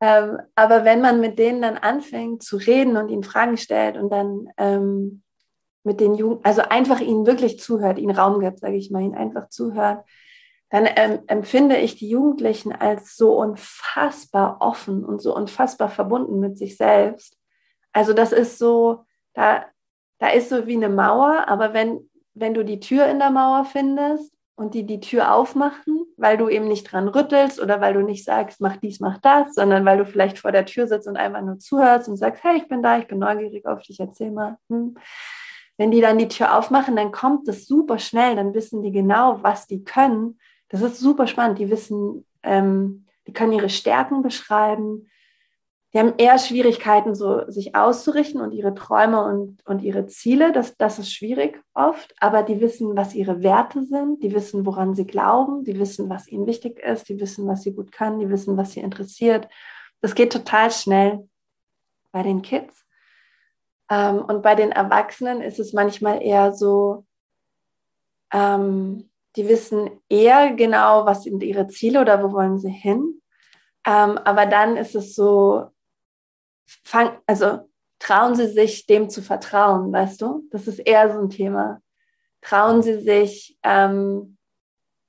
Ähm, 0.02 0.40
aber 0.56 0.84
wenn 0.86 1.02
man 1.02 1.22
mit 1.22 1.40
denen 1.40 1.62
dann 1.62 1.78
anfängt 1.78 2.44
zu 2.44 2.58
reden 2.58 2.98
und 2.98 3.10
ihnen 3.10 3.24
Fragen 3.24 3.58
stellt 3.58 3.98
und 3.98 4.10
dann 4.12 4.50
ähm, 4.58 5.24
mit 5.84 6.00
den 6.00 6.16
Jugend, 6.16 6.46
also 6.46 6.62
einfach 6.62 7.00
ihnen 7.00 7.26
wirklich 7.26 7.60
zuhört, 7.60 7.98
ihnen 7.98 8.16
Raum 8.16 8.40
gibt, 8.40 8.60
sage 8.60 8.76
ich 8.76 8.92
mal, 8.92 9.02
ihnen 9.02 9.16
einfach 9.16 9.50
zuhört, 9.50 10.06
dann 10.70 10.88
ähm, 10.96 11.20
empfinde 11.28 11.78
ich 11.78 11.98
die 11.98 12.10
Jugendlichen 12.10 12.74
als 12.74 13.16
so 13.16 13.38
unfassbar 13.38 14.58
offen 14.60 15.06
und 15.06 15.22
so 15.22 15.36
unfassbar 15.36 15.90
verbunden 15.90 16.40
mit 16.40 16.58
sich 16.58 16.78
selbst. 16.78 17.38
Also 17.92 18.14
das 18.14 18.32
ist 18.32 18.58
so, 18.58 19.06
da, 19.34 19.66
da 20.18 20.30
ist 20.30 20.50
so 20.50 20.66
wie 20.66 20.76
eine 20.76 20.90
Mauer, 20.90 21.48
aber 21.48 21.74
wenn, 21.74 22.10
wenn 22.34 22.56
du 22.56 22.66
die 22.66 22.80
Tür 22.80 23.06
in 23.06 23.20
der 23.20 23.30
Mauer 23.30 23.66
findest 23.66 24.33
und 24.56 24.74
die 24.74 24.86
die 24.86 25.00
Tür 25.00 25.34
aufmachen, 25.34 26.06
weil 26.18 26.38
du 26.38 26.48
eben 26.48 26.68
nicht 26.68 26.92
dran 26.92 27.08
rüttelst 27.08 27.60
oder 27.62 27.82
weil 27.82 27.94
du 27.94 28.02
nicht 28.02 28.24
sagst, 28.24 28.62
mach 28.62 28.78
dies, 28.78 29.00
mach 29.00 29.18
das, 29.20 29.56
sondern 29.56 29.84
weil 29.86 29.98
du 29.98 30.06
vielleicht 30.06 30.40
vor 30.40 30.52
der 30.52 30.66
Tür 30.66 30.88
sitzt 30.88 31.08
und 31.08 31.18
einfach 31.18 31.42
nur 31.42 31.58
zuhörst 31.60 32.08
und 32.08 32.18
sagst, 32.18 32.44
hey, 32.44 32.58
ich 32.58 32.68
bin 32.68 32.84
da, 32.84 32.98
ich 33.00 33.08
bin 33.08 33.20
neugierig 33.20 33.66
auf 33.66 33.82
dich, 33.82 34.00
erzähl 34.00 34.32
mal. 34.32 34.58
Hm. 34.70 34.96
Wenn 35.78 35.90
die 35.90 36.02
dann 36.02 36.20
die 36.20 36.28
Tür 36.28 36.58
aufmachen, 36.58 36.96
dann 36.96 37.12
kommt 37.12 37.48
das 37.48 37.66
super 37.66 37.98
schnell, 37.98 38.36
dann 38.36 38.54
wissen 38.54 38.84
die 38.84 38.92
genau, 38.92 39.42
was 39.42 39.66
die 39.66 39.84
können. 39.84 40.38
Das 40.70 40.82
ist 40.82 41.00
super 41.00 41.26
spannend. 41.26 41.58
Die 41.58 41.72
wissen, 41.72 42.26
ähm, 42.44 43.06
die 43.26 43.34
können 43.34 43.54
ihre 43.54 43.70
Stärken 43.70 44.22
beschreiben, 44.22 45.10
die 45.94 46.00
haben 46.00 46.16
eher 46.18 46.40
Schwierigkeiten, 46.40 47.14
so 47.14 47.50
sich 47.52 47.76
auszurichten 47.76 48.42
und 48.42 48.52
ihre 48.52 48.74
Träume 48.74 49.24
und, 49.24 49.64
und 49.66 49.84
ihre 49.84 50.08
Ziele. 50.08 50.52
Das, 50.52 50.76
das 50.76 50.98
ist 50.98 51.14
schwierig 51.14 51.62
oft, 51.76 52.16
aber 52.20 52.42
die 52.42 52.60
wissen, 52.62 52.98
was 52.98 53.14
ihre 53.14 53.44
Werte 53.44 53.84
sind, 53.84 54.24
die 54.24 54.34
wissen, 54.34 54.66
woran 54.66 54.96
sie 54.96 55.06
glauben, 55.06 55.64
die 55.64 55.78
wissen, 55.78 56.10
was 56.10 56.28
ihnen 56.28 56.48
wichtig 56.48 56.80
ist, 56.80 57.10
die 57.10 57.20
wissen, 57.20 57.48
was 57.48 57.62
sie 57.62 57.74
gut 57.74 57.92
können, 57.92 58.20
die 58.20 58.30
wissen, 58.30 58.58
was 58.58 58.72
sie 58.72 58.80
interessiert. 58.80 59.48
Das 60.02 60.16
geht 60.16 60.34
total 60.34 60.72
schnell 60.72 61.30
bei 62.12 62.24
den 62.24 62.42
Kids. 62.42 62.86
Ähm, 63.92 64.26
und 64.26 64.42
bei 64.42 64.56
den 64.56 64.72
Erwachsenen 64.72 65.42
ist 65.42 65.60
es 65.60 65.74
manchmal 65.74 66.24
eher 66.24 66.54
so, 66.54 67.06
ähm, 68.32 69.12
die 69.36 69.48
wissen 69.48 69.92
eher 70.10 70.56
genau, 70.56 71.06
was 71.06 71.24
sind 71.24 71.44
ihre 71.44 71.68
Ziele 71.68 72.02
oder 72.02 72.24
wo 72.24 72.34
wollen 72.34 72.58
sie 72.58 72.72
hin. 72.72 73.22
Ähm, 73.86 74.18
aber 74.18 74.48
dann 74.48 74.76
ist 74.78 74.96
es 74.96 75.14
so, 75.14 75.73
fang, 76.84 77.18
also 77.28 77.70
trauen 78.00 78.36
Sie 78.36 78.48
sich, 78.48 78.86
dem 78.86 79.10
zu 79.10 79.22
vertrauen, 79.22 79.92
weißt 79.92 80.22
du? 80.22 80.44
Das 80.52 80.68
ist 80.68 80.80
eher 80.80 81.12
so 81.12 81.20
ein 81.20 81.30
Thema. 81.30 81.82
Trauen 82.42 82.82
Sie 82.82 83.00
sich 83.00 83.58
ähm, 83.64 84.38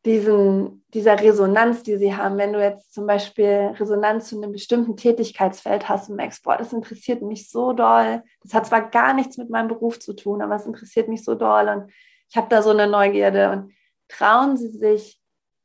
diesen, 0.05 0.85
dieser 0.89 1.19
Resonanz, 1.19 1.83
die 1.83 1.97
Sie 1.97 2.15
haben, 2.15 2.37
wenn 2.37 2.53
du 2.53 2.63
jetzt 2.63 2.93
zum 2.93 3.07
Beispiel 3.07 3.75
Resonanz 3.79 4.29
zu 4.29 4.37
einem 4.37 4.53
bestimmten 4.53 4.97
Tätigkeitsfeld 4.97 5.89
hast 5.89 6.11
im 6.11 6.19
Export, 6.19 6.61
das 6.61 6.73
interessiert 6.73 7.23
mich 7.23 7.51
so 7.51 7.73
doll. 7.73 8.23
Das 8.43 8.55
hat 8.55 8.67
zwar 8.67 8.89
gar 8.91 9.15
nichts 9.15 9.39
mit 9.39 9.51
meinem 9.51 9.69
Beruf 9.69 9.99
zu 9.99 10.13
tun, 10.15 10.43
aber 10.43 10.57
es 10.57 10.67
interessiert 10.67 11.09
mich 11.09 11.25
so 11.25 11.35
doll 11.35 11.69
und 11.69 11.91
ich 12.29 12.37
habe 12.37 12.49
da 12.49 12.63
so 12.63 12.71
eine 12.71 12.87
Neugierde. 12.87 13.51
Und 13.51 13.73
trauen 14.09 14.57
Sie 14.57 14.69
sich, 14.69 15.21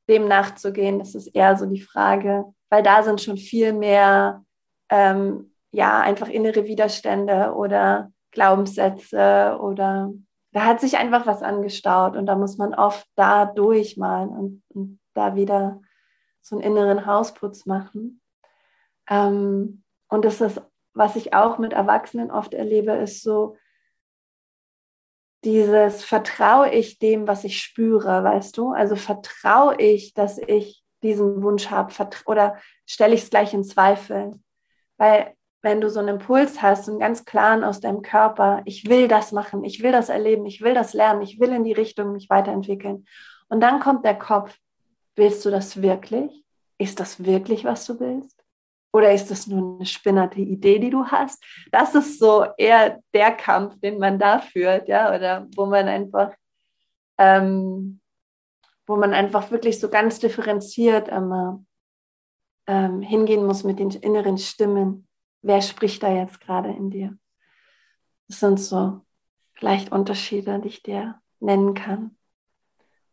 dem 0.08 0.28
nachzugehen? 0.28 1.00
Das 1.00 1.16
ist 1.16 1.28
eher 1.28 1.56
so 1.56 1.66
die 1.68 1.82
Frage, 1.82 2.46
weil 2.70 2.84
da 2.84 3.04
sind 3.04 3.22
schon 3.22 3.38
viel 3.38 3.74
mehr 3.74 4.44
ähm, 4.90 5.54
ja, 5.72 6.00
einfach 6.00 6.30
innere 6.30 6.66
Widerstände 6.66 7.54
oder 7.54 8.12
Glaubenssätze 8.32 9.58
oder 9.62 10.12
da 10.52 10.66
hat 10.66 10.82
sich 10.82 10.98
einfach 10.98 11.28
was 11.28 11.44
angestaut 11.44 12.16
und 12.16 12.26
da 12.26 12.36
muss 12.36 12.58
man 12.58 12.74
oft 12.74 13.08
da 13.16 13.46
durchmalen 13.46 14.30
und, 14.30 14.64
und 14.70 15.00
da 15.14 15.36
wieder 15.36 15.82
so 16.42 16.56
einen 16.56 16.64
inneren 16.64 17.06
Hausputz 17.06 17.66
machen. 17.66 18.22
Ähm, 19.10 19.84
und 20.08 20.26
das 20.26 20.42
ist, 20.42 20.62
was 20.94 21.16
ich 21.16 21.34
auch 21.34 21.60
mit 21.60 21.74
Erwachsenen 21.74 22.32
oft 22.32 22.54
erlebe, 22.54 22.94
ist 22.94 23.22
so 23.22 23.58
dieses 25.44 26.04
vertraue 26.04 26.70
ich 26.72 27.00
dem, 27.00 27.28
was 27.28 27.44
ich 27.44 27.62
spüre, 27.62 28.24
weißt 28.24 28.58
du? 28.58 28.72
Also 28.72 28.96
vertraue 28.96 29.76
ich, 29.78 30.14
dass 30.14 30.38
ich 30.38 30.84
diesen 31.02 31.42
Wunsch 31.44 31.70
habe 31.70 31.94
oder 32.26 32.58
stelle 32.86 33.16
ich 33.16 33.24
es 33.24 33.30
gleich 33.30 33.54
in 33.54 33.64
Zweifel? 33.64 34.34
Weil 34.98 35.36
wenn 35.62 35.82
du 35.82 35.90
so 35.90 36.00
einen 36.00 36.20
Impuls 36.20 36.62
hast, 36.62 36.88
einen 36.88 37.00
ganz 37.00 37.26
klaren 37.26 37.64
aus 37.64 37.82
deinem 37.82 38.02
Körper, 38.02 38.62
ich 38.66 38.90
will 38.90 39.08
das 39.08 39.32
machen, 39.32 39.64
ich 39.64 39.84
will 39.84 39.92
das 39.92 40.10
erleben, 40.10 40.46
ich 40.46 40.62
will 40.62 40.74
das 40.74 40.94
lernen, 40.94 41.22
ich 41.22 41.40
will 41.40 41.52
in 41.52 41.64
die 41.64 41.74
Richtung 41.74 42.14
mich 42.14 42.30
weiterentwickeln. 42.30 43.06
Und 43.50 43.62
dann 43.62 43.80
kommt 43.80 44.06
der 44.06 44.18
Kopf, 44.18 44.56
willst 45.16 45.46
du 45.46 45.50
das 45.50 45.82
wirklich? 45.82 46.46
Ist 46.78 47.00
das 47.00 47.26
wirklich, 47.26 47.66
was 47.66 47.86
du 47.86 48.00
willst? 48.00 48.40
Oder 48.92 49.12
ist 49.12 49.30
das 49.30 49.48
nur 49.48 49.76
eine 49.76 49.86
spinnerte 49.86 50.40
Idee, 50.40 50.80
die 50.80 50.90
du 50.90 51.06
hast? 51.06 51.44
Das 51.72 51.94
ist 51.94 52.20
so 52.20 52.46
eher 52.58 53.00
der 53.14 53.32
Kampf, 53.34 53.80
den 53.82 54.00
man 54.00 54.18
da 54.18 54.40
führt, 54.40 54.88
ja, 54.88 55.14
oder 55.14 55.48
wo 55.56 55.66
man 55.66 55.88
einfach, 55.88 56.34
ähm, 57.18 58.00
wo 58.88 58.96
man 58.96 59.14
einfach 59.14 59.52
wirklich 59.52 59.80
so 59.80 59.90
ganz 59.90 60.20
differenziert 60.20 61.10
immer 61.10 61.64
ähm, 62.66 63.02
hingehen 63.02 63.46
muss 63.46 63.64
mit 63.64 63.80
den 63.80 63.92
inneren 63.92 64.38
Stimmen. 64.38 65.09
Wer 65.42 65.62
spricht 65.62 66.04
da 66.04 66.14
jetzt 66.14 66.42
gerade 66.42 66.70
in 66.70 66.90
dir? 66.90 67.18
Das 68.28 68.40
sind 68.40 68.60
so 68.60 69.02
vielleicht 69.54 69.92
Unterschiede, 69.92 70.60
die 70.60 70.68
ich 70.68 70.84
dir 70.84 71.16
nennen 71.40 71.74
kann. 71.74 72.16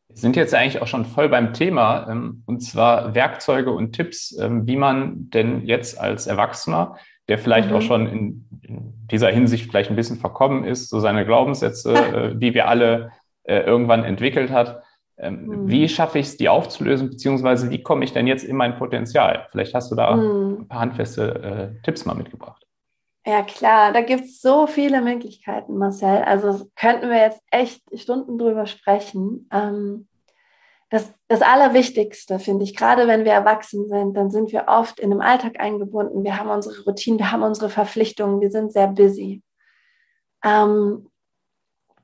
Wir 0.09 0.17
sind 0.17 0.37
jetzt 0.37 0.55
eigentlich 0.55 0.81
auch 0.81 0.87
schon 0.87 1.05
voll 1.05 1.29
beim 1.29 1.53
Thema, 1.53 2.09
ähm, 2.09 2.43
und 2.47 2.61
zwar 2.61 3.15
Werkzeuge 3.15 3.73
und 3.73 3.93
Tipps, 3.93 4.37
ähm, 4.39 4.67
wie 4.67 4.77
man 4.77 5.31
denn 5.31 5.67
jetzt 5.67 5.99
als 5.99 6.27
Erwachsener, 6.27 6.97
der 7.29 7.39
vielleicht 7.39 7.71
mhm. 7.71 7.77
auch 7.77 7.83
schon 7.83 8.07
in, 8.07 8.49
dieser 9.11 9.31
Hinsicht 9.31 9.69
vielleicht 9.69 9.91
ein 9.91 9.97
bisschen 9.97 10.19
verkommen 10.19 10.65
ist, 10.65 10.89
so 10.89 11.01
seine 11.01 11.25
Glaubenssätze, 11.25 11.95
äh, 12.33 12.37
die 12.37 12.55
wir 12.55 12.69
alle 12.69 13.13
äh, 13.45 13.61
irgendwann 13.61 14.05
entwickelt 14.05 14.51
hat, 14.51 14.83
ähm, 15.19 15.47
mhm. 15.47 15.69
wie 15.69 15.89
schaffe 15.89 16.19
ich 16.19 16.27
es, 16.27 16.37
die 16.37 16.49
aufzulösen, 16.49 17.11
beziehungsweise 17.11 17.71
wie 17.71 17.83
komme 17.83 18.05
ich 18.05 18.13
denn 18.13 18.27
jetzt 18.27 18.45
in 18.45 18.57
mein 18.57 18.77
Potenzial? 18.77 19.47
Vielleicht 19.51 19.75
hast 19.75 19.91
du 19.91 19.95
da 19.95 20.15
mhm. 20.15 20.61
ein 20.61 20.69
paar 20.69 20.81
handfeste 20.81 21.73
äh, 21.79 21.83
Tipps 21.83 22.05
mal 22.05 22.15
mitgebracht. 22.15 22.67
Ja, 23.25 23.43
klar, 23.43 23.93
da 23.93 24.03
gibt 24.03 24.27
es 24.27 24.41
so 24.41 24.69
viele 24.69 25.01
Möglichkeiten, 25.01 25.79
Marcel. 25.79 26.23
Also 26.23 26.67
könnten 26.77 27.09
wir 27.09 27.19
jetzt 27.19 27.43
echt 27.51 27.83
Stunden 27.99 28.39
drüber 28.39 28.67
sprechen. 28.67 29.49
Ähm, 29.53 30.07
das, 30.91 31.13
das 31.27 31.43
Allerwichtigste, 31.43 32.39
finde 32.39 32.63
ich, 32.63 32.77
gerade 32.77 33.09
wenn 33.09 33.25
wir 33.25 33.33
erwachsen 33.33 33.89
sind, 33.89 34.15
dann 34.17 34.31
sind 34.31 34.53
wir 34.53 34.67
oft 34.69 35.01
in 35.01 35.11
einem 35.11 35.21
Alltag 35.21 35.59
eingebunden. 35.59 36.23
Wir 36.23 36.39
haben 36.39 36.51
unsere 36.51 36.85
Routinen, 36.85 37.19
wir 37.19 37.33
haben 37.33 37.43
unsere 37.43 37.69
Verpflichtungen, 37.71 38.41
wir 38.41 38.53
sind 38.53 38.73
sehr 38.73 38.87
busy. 38.87 39.43
Ähm, 40.45 41.09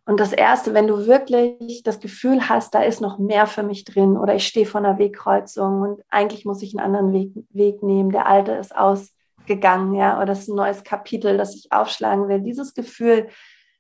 und 0.05 0.19
das 0.19 0.33
Erste, 0.33 0.75
wenn 0.75 0.89
du 0.89 1.07
wirklich 1.07 1.83
das 1.85 2.01
Gefühl 2.01 2.49
hast, 2.49 2.75
da 2.75 2.83
ist 2.83 3.01
noch 3.01 3.19
mehr 3.19 3.47
für 3.47 3.63
mich 3.63 3.85
drin 3.85 4.17
oder 4.17 4.35
ich 4.35 4.47
stehe 4.47 4.67
vor 4.67 4.81
einer 4.81 4.99
Wegkreuzung 4.99 5.83
und 5.83 6.03
eigentlich 6.09 6.45
muss 6.45 6.63
ich 6.63 6.77
einen 6.77 6.85
anderen 6.85 7.13
Weg, 7.13 7.33
Weg 7.51 7.83
nehmen, 7.83 8.11
der 8.11 8.27
alte 8.27 8.53
ist 8.53 8.75
aus 8.75 9.15
gegangen, 9.47 9.95
ja, 9.95 10.21
oder 10.21 10.33
es 10.33 10.41
ist 10.41 10.49
ein 10.49 10.57
neues 10.57 10.85
Kapitel, 10.85 11.37
das 11.37 11.55
ich 11.55 11.73
aufschlagen 11.73 12.29
will. 12.29 12.41
Dieses 12.41 12.75
Gefühl, 12.75 13.29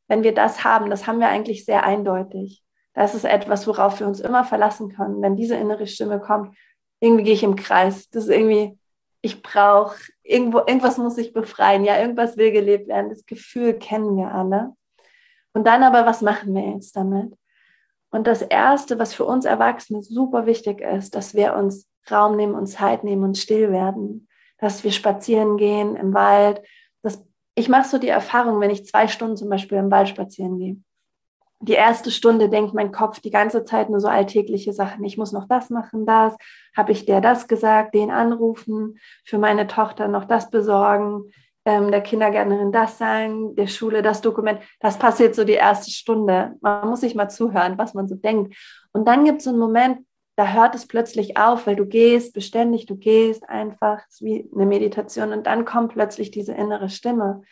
wenn 0.08 0.22
wir 0.22 0.34
das 0.34 0.64
haben, 0.64 0.90
das 0.90 1.06
haben 1.06 1.20
wir 1.20 1.28
eigentlich 1.28 1.64
sehr 1.64 1.84
eindeutig. 1.84 2.62
Das 2.94 3.14
ist 3.14 3.24
etwas, 3.24 3.66
worauf 3.66 4.00
wir 4.00 4.06
uns 4.06 4.20
immer 4.20 4.44
verlassen 4.44 4.90
können. 4.94 5.22
Wenn 5.22 5.36
diese 5.36 5.56
innere 5.56 5.86
Stimme 5.86 6.20
kommt, 6.20 6.54
irgendwie 7.00 7.24
gehe 7.24 7.34
ich 7.34 7.42
im 7.42 7.56
Kreis. 7.56 8.10
Das 8.10 8.24
ist 8.24 8.30
irgendwie, 8.30 8.78
ich 9.22 9.42
brauche, 9.42 9.96
irgendwo, 10.22 10.58
irgendwas 10.58 10.98
muss 10.98 11.16
ich 11.16 11.32
befreien. 11.32 11.84
Ja, 11.84 11.98
irgendwas 11.98 12.36
will 12.36 12.52
gelebt 12.52 12.88
werden. 12.88 13.10
Das 13.10 13.24
Gefühl 13.24 13.74
kennen 13.74 14.16
wir 14.16 14.32
alle. 14.32 14.72
Und 15.54 15.66
dann 15.66 15.82
aber, 15.82 16.06
was 16.06 16.22
machen 16.22 16.54
wir 16.54 16.70
jetzt 16.70 16.96
damit? 16.96 17.36
Und 18.10 18.26
das 18.26 18.42
Erste, 18.42 18.98
was 18.98 19.14
für 19.14 19.24
uns 19.24 19.44
Erwachsene 19.44 20.02
super 20.02 20.46
wichtig 20.46 20.80
ist, 20.80 21.14
dass 21.14 21.34
wir 21.34 21.54
uns 21.54 21.88
Raum 22.10 22.36
nehmen 22.36 22.54
und 22.54 22.66
Zeit 22.66 23.04
nehmen 23.04 23.24
und 23.24 23.38
still 23.38 23.70
werden 23.70 24.28
dass 24.62 24.84
wir 24.84 24.92
spazieren 24.92 25.56
gehen 25.56 25.96
im 25.96 26.14
Wald. 26.14 26.62
Das, 27.02 27.22
ich 27.56 27.68
mache 27.68 27.88
so 27.88 27.98
die 27.98 28.08
Erfahrung, 28.08 28.60
wenn 28.60 28.70
ich 28.70 28.86
zwei 28.86 29.08
Stunden 29.08 29.36
zum 29.36 29.48
Beispiel 29.48 29.76
im 29.76 29.90
Wald 29.90 30.08
spazieren 30.08 30.58
gehe. 30.58 30.76
Die 31.58 31.72
erste 31.72 32.12
Stunde 32.12 32.48
denkt 32.48 32.72
mein 32.72 32.92
Kopf 32.92 33.18
die 33.18 33.30
ganze 33.30 33.64
Zeit 33.64 33.90
nur 33.90 33.98
so 33.98 34.06
alltägliche 34.06 34.72
Sachen. 34.72 35.04
Ich 35.04 35.18
muss 35.18 35.32
noch 35.32 35.48
das 35.48 35.68
machen, 35.68 36.06
das. 36.06 36.36
Habe 36.76 36.92
ich 36.92 37.06
der 37.06 37.20
das 37.20 37.48
gesagt, 37.48 37.94
den 37.94 38.12
anrufen, 38.12 38.98
für 39.24 39.38
meine 39.38 39.66
Tochter 39.66 40.06
noch 40.06 40.26
das 40.26 40.48
besorgen, 40.48 41.32
ähm, 41.64 41.90
der 41.90 42.00
Kindergärtnerin 42.00 42.72
das 42.72 42.98
sagen, 42.98 43.54
der 43.54 43.66
Schule 43.66 44.02
das 44.02 44.20
Dokument. 44.20 44.60
Das 44.80 44.98
passiert 44.98 45.34
so 45.34 45.44
die 45.44 45.52
erste 45.52 45.90
Stunde. 45.90 46.56
Man 46.60 46.88
muss 46.88 47.00
sich 47.00 47.14
mal 47.14 47.28
zuhören, 47.28 47.78
was 47.78 47.94
man 47.94 48.08
so 48.08 48.14
denkt. 48.16 48.56
Und 48.92 49.06
dann 49.06 49.24
gibt 49.24 49.38
es 49.38 49.44
so 49.44 49.50
einen 49.50 49.58
Moment, 49.58 50.06
da 50.36 50.52
hört 50.52 50.74
es 50.74 50.86
plötzlich 50.86 51.36
auf, 51.36 51.66
weil 51.66 51.76
du 51.76 51.86
gehst 51.86 52.32
beständig, 52.32 52.86
du 52.86 52.96
gehst 52.96 53.48
einfach, 53.48 54.00
wie 54.20 54.48
eine 54.54 54.66
Meditation 54.66 55.32
und 55.32 55.46
dann 55.46 55.64
kommt 55.64 55.92
plötzlich 55.92 56.30
diese 56.30 56.54
innere 56.54 56.88
Stimme, 56.88 57.42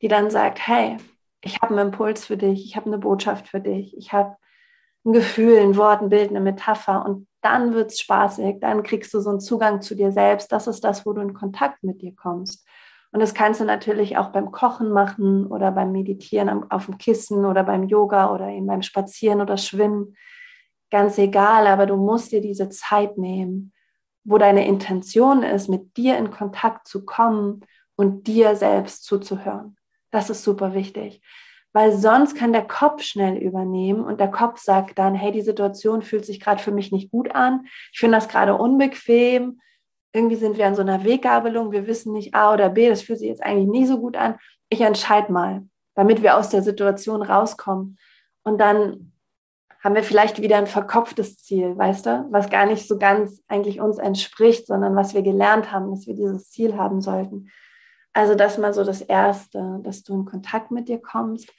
die 0.00 0.08
dann 0.08 0.30
sagt, 0.30 0.66
hey, 0.66 0.96
ich 1.42 1.60
habe 1.60 1.74
einen 1.74 1.88
Impuls 1.88 2.24
für 2.24 2.36
dich, 2.36 2.64
ich 2.64 2.76
habe 2.76 2.86
eine 2.86 2.98
Botschaft 2.98 3.48
für 3.48 3.60
dich, 3.60 3.96
ich 3.96 4.12
habe 4.12 4.36
ein 5.04 5.12
Gefühl, 5.12 5.58
ein 5.58 5.76
Wort, 5.76 6.02
ein 6.02 6.08
Bild, 6.08 6.30
eine 6.30 6.40
Metapher 6.40 7.04
und 7.04 7.26
dann 7.42 7.72
wird 7.72 7.90
es 7.92 8.00
spaßig, 8.00 8.56
dann 8.60 8.82
kriegst 8.82 9.12
du 9.14 9.20
so 9.20 9.30
einen 9.30 9.40
Zugang 9.40 9.80
zu 9.80 9.94
dir 9.94 10.12
selbst, 10.12 10.52
das 10.52 10.66
ist 10.66 10.82
das, 10.82 11.06
wo 11.06 11.12
du 11.12 11.20
in 11.20 11.34
Kontakt 11.34 11.82
mit 11.82 12.02
dir 12.02 12.14
kommst. 12.14 12.66
Und 13.12 13.20
das 13.20 13.34
kannst 13.34 13.60
du 13.60 13.64
natürlich 13.64 14.16
auch 14.18 14.28
beim 14.30 14.52
Kochen 14.52 14.90
machen 14.90 15.46
oder 15.46 15.72
beim 15.72 15.90
Meditieren 15.90 16.70
auf 16.70 16.86
dem 16.86 16.98
Kissen 16.98 17.44
oder 17.44 17.64
beim 17.64 17.84
Yoga 17.84 18.32
oder 18.32 18.48
eben 18.48 18.66
beim 18.66 18.82
Spazieren 18.82 19.40
oder 19.40 19.56
Schwimmen. 19.56 20.16
Ganz 20.90 21.18
egal, 21.18 21.66
aber 21.66 21.86
du 21.86 21.96
musst 21.96 22.30
dir 22.30 22.40
diese 22.40 22.68
Zeit 22.68 23.18
nehmen, 23.18 23.72
wo 24.24 24.38
deine 24.38 24.66
Intention 24.66 25.42
ist, 25.42 25.68
mit 25.68 25.96
dir 25.96 26.18
in 26.18 26.30
Kontakt 26.30 26.86
zu 26.86 27.04
kommen 27.04 27.64
und 27.96 28.26
dir 28.26 28.54
selbst 28.54 29.04
zuzuhören. 29.04 29.76
Das 30.10 30.30
ist 30.30 30.42
super 30.44 30.74
wichtig, 30.74 31.20
weil 31.72 31.92
sonst 31.92 32.36
kann 32.36 32.52
der 32.52 32.66
Kopf 32.66 33.02
schnell 33.02 33.36
übernehmen 33.36 34.04
und 34.04 34.20
der 34.20 34.30
Kopf 34.30 34.60
sagt 34.60 34.98
dann, 34.98 35.14
hey, 35.14 35.32
die 35.32 35.42
Situation 35.42 36.02
fühlt 36.02 36.24
sich 36.24 36.40
gerade 36.40 36.62
für 36.62 36.72
mich 36.72 36.92
nicht 36.92 37.10
gut 37.10 37.34
an, 37.34 37.66
ich 37.92 37.98
finde 37.98 38.16
das 38.16 38.28
gerade 38.28 38.56
unbequem, 38.56 39.60
irgendwie 40.12 40.36
sind 40.36 40.58
wir 40.58 40.66
an 40.66 40.74
so 40.74 40.82
einer 40.82 41.04
Weggabelung, 41.04 41.72
wir 41.72 41.86
wissen 41.86 42.12
nicht 42.12 42.34
A 42.34 42.52
oder 42.52 42.68
B, 42.68 42.88
das 42.88 43.02
fühlt 43.02 43.18
sich 43.20 43.28
jetzt 43.28 43.42
eigentlich 43.42 43.68
nie 43.68 43.86
so 43.86 43.98
gut 43.98 44.16
an, 44.16 44.36
ich 44.68 44.80
entscheide 44.80 45.32
mal, 45.32 45.62
damit 45.94 46.22
wir 46.22 46.36
aus 46.36 46.48
der 46.48 46.62
Situation 46.62 47.22
rauskommen. 47.22 47.98
Und 48.42 48.58
dann 48.58 49.12
haben 49.82 49.94
wir 49.94 50.02
vielleicht 50.02 50.42
wieder 50.42 50.58
ein 50.58 50.66
verkopftes 50.66 51.38
Ziel, 51.38 51.76
weißt 51.76 52.06
du, 52.06 52.26
was 52.30 52.50
gar 52.50 52.66
nicht 52.66 52.86
so 52.86 52.98
ganz 52.98 53.42
eigentlich 53.48 53.80
uns 53.80 53.98
entspricht, 53.98 54.66
sondern 54.66 54.94
was 54.94 55.14
wir 55.14 55.22
gelernt 55.22 55.72
haben, 55.72 55.90
dass 55.90 56.06
wir 56.06 56.14
dieses 56.14 56.50
Ziel 56.50 56.76
haben 56.76 57.00
sollten. 57.00 57.48
Also 58.12 58.34
das 58.34 58.58
mal 58.58 58.74
so 58.74 58.84
das 58.84 59.00
Erste, 59.00 59.80
dass 59.82 60.02
du 60.02 60.14
in 60.14 60.24
Kontakt 60.24 60.70
mit 60.70 60.88
dir 60.88 61.00
kommst 61.00 61.50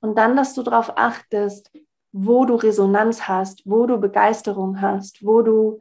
und 0.00 0.16
dann, 0.18 0.36
dass 0.36 0.54
du 0.54 0.62
darauf 0.62 0.96
achtest, 0.96 1.72
wo 2.12 2.44
du 2.44 2.54
Resonanz 2.54 3.26
hast, 3.26 3.62
wo 3.64 3.86
du 3.86 3.98
Begeisterung 3.98 4.80
hast, 4.80 5.24
wo 5.24 5.42
du 5.42 5.80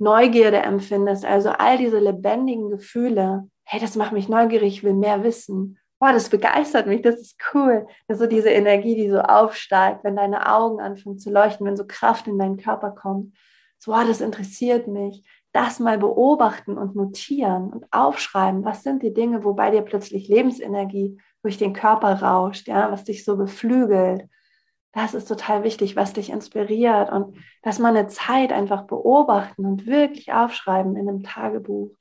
Neugierde 0.00 0.58
empfindest, 0.58 1.24
also 1.24 1.50
all 1.50 1.78
diese 1.78 1.98
lebendigen 1.98 2.70
Gefühle. 2.70 3.48
Hey, 3.64 3.80
das 3.80 3.96
macht 3.96 4.12
mich 4.12 4.28
neugierig, 4.28 4.78
ich 4.78 4.84
will 4.84 4.94
mehr 4.94 5.22
wissen 5.22 5.78
boah, 6.00 6.12
das 6.12 6.30
begeistert 6.30 6.86
mich, 6.86 7.02
das 7.02 7.20
ist 7.20 7.36
cool. 7.54 7.86
Das 8.08 8.16
ist 8.16 8.22
so 8.22 8.26
diese 8.26 8.48
Energie, 8.48 8.96
die 8.96 9.10
so 9.10 9.20
aufsteigt, 9.20 10.02
wenn 10.02 10.16
deine 10.16 10.50
Augen 10.50 10.80
anfangen 10.80 11.18
zu 11.18 11.30
leuchten, 11.30 11.66
wenn 11.66 11.76
so 11.76 11.84
Kraft 11.86 12.26
in 12.26 12.38
deinen 12.38 12.56
Körper 12.56 12.90
kommt. 12.90 13.36
So, 13.78 13.92
boah, 13.92 14.04
das 14.04 14.20
interessiert 14.20 14.88
mich. 14.88 15.22
Das 15.52 15.78
mal 15.78 15.98
beobachten 15.98 16.78
und 16.78 16.96
notieren 16.96 17.72
und 17.72 17.84
aufschreiben. 17.90 18.64
Was 18.64 18.82
sind 18.82 19.02
die 19.02 19.12
Dinge, 19.12 19.44
wo 19.44 19.52
bei 19.52 19.70
dir 19.70 19.82
plötzlich 19.82 20.28
Lebensenergie 20.28 21.20
durch 21.42 21.58
den 21.58 21.74
Körper 21.74 22.22
rauscht, 22.22 22.68
ja, 22.68 22.90
was 22.90 23.04
dich 23.04 23.24
so 23.24 23.36
beflügelt? 23.36 24.28
Das 24.92 25.14
ist 25.14 25.28
total 25.28 25.62
wichtig, 25.62 25.94
was 25.94 26.12
dich 26.12 26.30
inspiriert 26.30 27.12
und 27.12 27.36
dass 27.62 27.78
man 27.78 27.96
eine 27.96 28.08
Zeit 28.08 28.52
einfach 28.52 28.82
beobachten 28.82 29.64
und 29.64 29.86
wirklich 29.86 30.32
aufschreiben 30.32 30.96
in 30.96 31.08
einem 31.08 31.22
Tagebuch. 31.22 31.92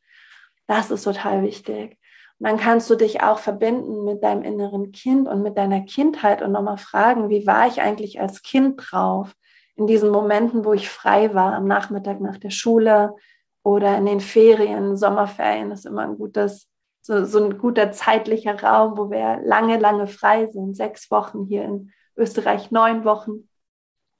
Das 0.66 0.90
ist 0.90 1.04
total 1.04 1.44
wichtig. 1.44 2.00
Und 2.40 2.48
dann 2.48 2.58
kannst 2.58 2.90
du 2.90 2.96
dich 2.96 3.22
auch 3.22 3.40
verbinden 3.40 4.06
mit 4.06 4.24
deinem 4.24 4.44
inneren 4.44 4.92
Kind 4.92 5.28
und 5.28 5.44
mit 5.44 5.58
deiner 5.58 5.82
Kindheit 5.82 6.42
und 6.42 6.52
nochmal 6.52 6.78
fragen, 6.78 7.30
wie 7.30 7.46
war 7.46 7.68
ich 7.68 7.82
eigentlich 7.82 8.22
als 8.22 8.42
Kind 8.42 8.82
drauf? 8.82 9.34
In 9.76 9.88
diesen 9.88 10.10
Momenten, 10.10 10.66
wo 10.66 10.74
ich 10.74 10.90
frei 10.90 11.34
war, 11.34 11.54
am 11.54 11.66
Nachmittag 11.66 12.22
nach 12.22 12.38
der 12.38 12.50
Schule 12.50 13.14
oder 13.62 13.98
in 13.98 14.06
den 14.06 14.20
Ferien, 14.20 14.98
Sommerferien 14.98 15.72
ist 15.72 15.86
immer 15.86 16.04
ein 16.04 16.18
gutes, 16.18 16.70
so, 17.02 17.26
so 17.26 17.44
ein 17.44 17.58
guter 17.58 17.92
zeitlicher 17.92 18.62
Raum, 18.62 18.98
wo 18.98 19.12
wir 19.12 19.42
lange, 19.44 19.78
lange 19.78 20.08
frei 20.08 20.48
sind. 20.48 20.76
Sechs 20.76 21.12
Wochen 21.12 21.46
hier 21.46 21.64
in 21.64 21.92
Österreich, 22.20 22.72
neun 22.72 23.06
Wochen. 23.06 23.50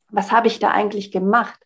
Was 0.10 0.32
habe 0.32 0.48
ich 0.48 0.60
da 0.60 0.72
eigentlich 0.72 1.12
gemacht? 1.12 1.60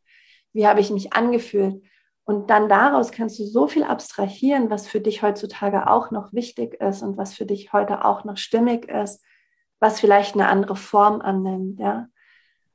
Wie 0.51 0.67
habe 0.67 0.79
ich 0.79 0.89
mich 0.89 1.13
angefühlt? 1.13 1.81
Und 2.25 2.49
dann 2.49 2.69
daraus 2.69 3.11
kannst 3.11 3.39
du 3.39 3.45
so 3.45 3.67
viel 3.67 3.83
abstrahieren, 3.83 4.69
was 4.69 4.87
für 4.87 5.01
dich 5.01 5.23
heutzutage 5.23 5.89
auch 5.89 6.11
noch 6.11 6.33
wichtig 6.33 6.75
ist 6.75 7.01
und 7.01 7.17
was 7.17 7.33
für 7.33 7.45
dich 7.45 7.73
heute 7.73 8.05
auch 8.05 8.23
noch 8.23 8.37
stimmig 8.37 8.89
ist, 8.89 9.21
was 9.79 9.99
vielleicht 9.99 10.35
eine 10.35 10.47
andere 10.47 10.77
Form 10.77 11.21
annimmt. 11.21 11.79
Ja? 11.79 12.07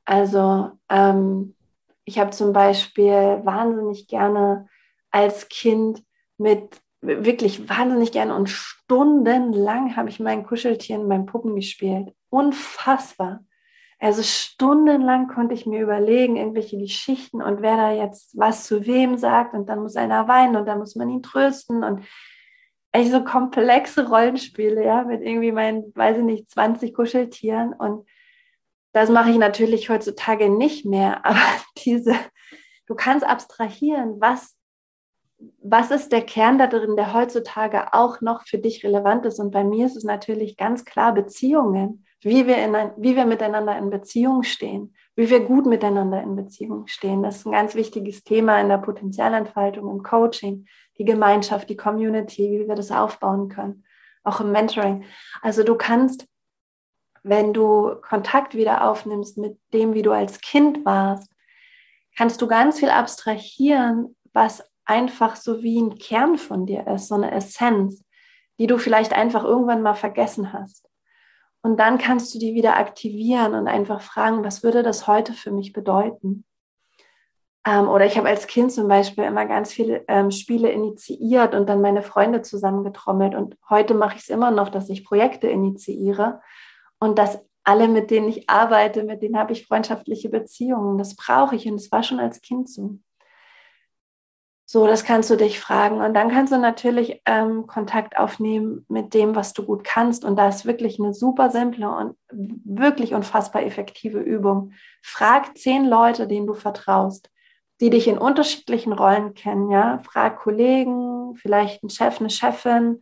Also 0.05 0.71
ähm, 0.89 1.55
ich 2.05 2.19
habe 2.19 2.29
zum 2.29 2.53
Beispiel 2.53 3.41
wahnsinnig 3.43 4.07
gerne 4.07 4.67
als 5.09 5.49
Kind 5.49 6.03
mit 6.37 6.79
wirklich 7.01 7.69
wahnsinnig 7.69 8.11
gerne 8.11 8.35
und 8.35 8.49
stundenlang 8.49 9.95
habe 9.95 10.09
ich 10.09 10.19
meinen 10.19 10.45
Kuscheltieren, 10.45 11.07
meinen 11.07 11.25
Puppen 11.25 11.55
gespielt. 11.55 12.13
Unfassbar. 12.29 13.39
Also 13.99 14.23
stundenlang 14.23 15.27
konnte 15.27 15.53
ich 15.53 15.65
mir 15.65 15.81
überlegen, 15.81 16.37
irgendwelche 16.37 16.77
Geschichten 16.77 17.41
und 17.41 17.61
wer 17.61 17.75
da 17.75 17.91
jetzt 17.91 18.37
was 18.37 18.63
zu 18.63 18.85
wem 18.85 19.17
sagt 19.17 19.53
und 19.53 19.67
dann 19.67 19.79
muss 19.81 19.97
einer 19.97 20.27
weinen 20.29 20.55
und 20.55 20.65
dann 20.65 20.79
muss 20.79 20.95
man 20.95 21.09
ihn 21.09 21.21
trösten 21.21 21.83
und 21.83 22.05
echt 22.91 23.11
so 23.11 23.23
komplexe 23.23 24.07
Rollenspiele, 24.07 24.83
ja, 24.83 25.03
mit 25.03 25.21
irgendwie 25.21 25.51
meinen, 25.51 25.93
weiß 25.95 26.17
ich 26.17 26.23
nicht, 26.23 26.49
20 26.49 26.93
Kuscheltieren. 26.93 27.73
Und 27.73 28.07
das 28.93 29.09
mache 29.09 29.29
ich 29.29 29.37
natürlich 29.37 29.89
heutzutage 29.89 30.49
nicht 30.49 30.85
mehr. 30.85 31.25
Aber 31.25 31.39
diese, 31.85 32.15
du 32.87 32.95
kannst 32.95 33.25
abstrahieren, 33.25 34.19
was, 34.19 34.57
was 35.61 35.91
ist 35.91 36.11
der 36.11 36.21
Kern 36.21 36.57
da 36.57 36.67
drin, 36.67 36.95
der 36.95 37.13
heutzutage 37.13 37.93
auch 37.93 38.21
noch 38.21 38.43
für 38.43 38.57
dich 38.57 38.83
relevant 38.83 39.25
ist. 39.25 39.39
Und 39.39 39.51
bei 39.51 39.63
mir 39.63 39.85
ist 39.85 39.95
es 39.95 40.03
natürlich 40.03 40.57
ganz 40.57 40.85
klar 40.85 41.13
Beziehungen, 41.13 42.05
wie 42.21 42.47
wir, 42.47 42.57
in 42.57 42.75
ein, 42.75 42.91
wie 42.97 43.15
wir 43.15 43.25
miteinander 43.25 43.77
in 43.77 43.89
Beziehung 43.89 44.43
stehen, 44.43 44.95
wie 45.15 45.29
wir 45.29 45.39
gut 45.41 45.65
miteinander 45.65 46.21
in 46.21 46.35
Beziehung 46.35 46.87
stehen. 46.87 47.23
Das 47.23 47.37
ist 47.37 47.45
ein 47.45 47.53
ganz 47.53 47.75
wichtiges 47.75 48.23
Thema 48.23 48.59
in 48.59 48.69
der 48.69 48.77
Potenzialentfaltung, 48.77 49.89
im 49.89 50.03
Coaching, 50.03 50.67
die 50.97 51.05
Gemeinschaft, 51.05 51.69
die 51.69 51.77
Community, 51.77 52.51
wie 52.51 52.67
wir 52.67 52.75
das 52.75 52.91
aufbauen 52.91 53.47
können, 53.47 53.85
auch 54.23 54.41
im 54.41 54.51
Mentoring. 54.51 55.05
Also 55.41 55.63
du 55.63 55.75
kannst, 55.75 56.27
wenn 57.23 57.53
du 57.53 57.95
Kontakt 58.01 58.53
wieder 58.53 58.89
aufnimmst 58.89 59.37
mit 59.37 59.57
dem, 59.73 59.93
wie 59.93 60.01
du 60.01 60.11
als 60.11 60.41
Kind 60.41 60.85
warst, 60.85 61.33
kannst 62.17 62.41
du 62.41 62.47
ganz 62.47 62.79
viel 62.79 62.89
abstrahieren, 62.89 64.15
was 64.33 64.69
einfach 64.83 65.35
so 65.37 65.63
wie 65.63 65.79
ein 65.79 65.97
Kern 65.97 66.37
von 66.37 66.65
dir 66.65 66.85
ist, 66.87 67.07
so 67.07 67.15
eine 67.15 67.31
Essenz, 67.31 68.03
die 68.57 68.67
du 68.67 68.77
vielleicht 68.77 69.13
einfach 69.13 69.45
irgendwann 69.45 69.81
mal 69.81 69.93
vergessen 69.93 70.51
hast. 70.51 70.88
Und 71.61 71.77
dann 71.79 71.97
kannst 71.97 72.33
du 72.33 72.39
die 72.39 72.53
wieder 72.53 72.77
aktivieren 72.77 73.53
und 73.53 73.67
einfach 73.67 74.01
fragen, 74.01 74.43
was 74.43 74.63
würde 74.63 74.81
das 74.81 75.07
heute 75.07 75.33
für 75.33 75.51
mich 75.51 75.73
bedeuten? 75.73 76.45
Ähm, 77.65 77.89
oder 77.89 78.05
ich 78.05 78.17
habe 78.17 78.29
als 78.29 78.47
Kind 78.47 78.71
zum 78.71 78.87
Beispiel 78.87 79.25
immer 79.25 79.45
ganz 79.45 79.73
viele 79.73 80.05
ähm, 80.07 80.31
Spiele 80.31 80.71
initiiert 80.71 81.53
und 81.53 81.67
dann 81.67 81.81
meine 81.81 82.01
Freunde 82.01 82.41
zusammengetrommelt. 82.41 83.35
Und 83.35 83.57
heute 83.69 83.93
mache 83.93 84.15
ich 84.15 84.21
es 84.21 84.29
immer 84.29 84.51
noch, 84.51 84.69
dass 84.69 84.89
ich 84.89 85.03
Projekte 85.03 85.47
initiiere 85.47 86.41
und 86.99 87.19
dass 87.19 87.39
alle, 87.65 87.87
mit 87.87 88.09
denen 88.09 88.29
ich 88.29 88.49
arbeite, 88.49 89.03
mit 89.03 89.21
denen 89.21 89.37
habe 89.37 89.51
ich 89.53 89.67
freundschaftliche 89.67 90.29
Beziehungen. 90.29 90.97
Das 90.97 91.15
brauche 91.15 91.55
ich 91.55 91.67
und 91.67 91.75
das 91.75 91.91
war 91.91 92.03
schon 92.03 92.19
als 92.19 92.41
Kind 92.41 92.69
so. 92.69 92.97
So, 94.71 94.85
das 94.85 95.03
kannst 95.03 95.31
du 95.31 95.35
dich 95.35 95.59
fragen. 95.59 95.99
Und 95.99 96.13
dann 96.13 96.29
kannst 96.29 96.53
du 96.53 96.59
natürlich 96.59 97.23
ähm, 97.25 97.65
Kontakt 97.65 98.19
aufnehmen 98.19 98.85
mit 98.87 99.15
dem, 99.15 99.35
was 99.35 99.53
du 99.53 99.63
gut 99.63 99.83
kannst. 99.83 100.23
Und 100.23 100.35
da 100.35 100.47
ist 100.47 100.67
wirklich 100.67 100.99
eine 100.99 101.15
super 101.15 101.49
simple 101.49 101.89
und 101.89 102.15
wirklich 102.31 103.15
unfassbar 103.15 103.63
effektive 103.63 104.19
Übung. 104.19 104.73
Frag 105.01 105.57
zehn 105.57 105.85
Leute, 105.85 106.27
denen 106.27 106.45
du 106.45 106.53
vertraust 106.53 107.31
die 107.81 107.89
dich 107.89 108.07
in 108.07 108.17
unterschiedlichen 108.17 108.93
Rollen 108.93 109.33
kennen. 109.33 109.71
Ja? 109.71 109.99
Frag 110.03 110.39
Kollegen, 110.39 111.35
vielleicht 111.35 111.81
einen 111.81 111.89
Chef, 111.89 112.19
eine 112.19 112.29
Chefin, 112.29 112.99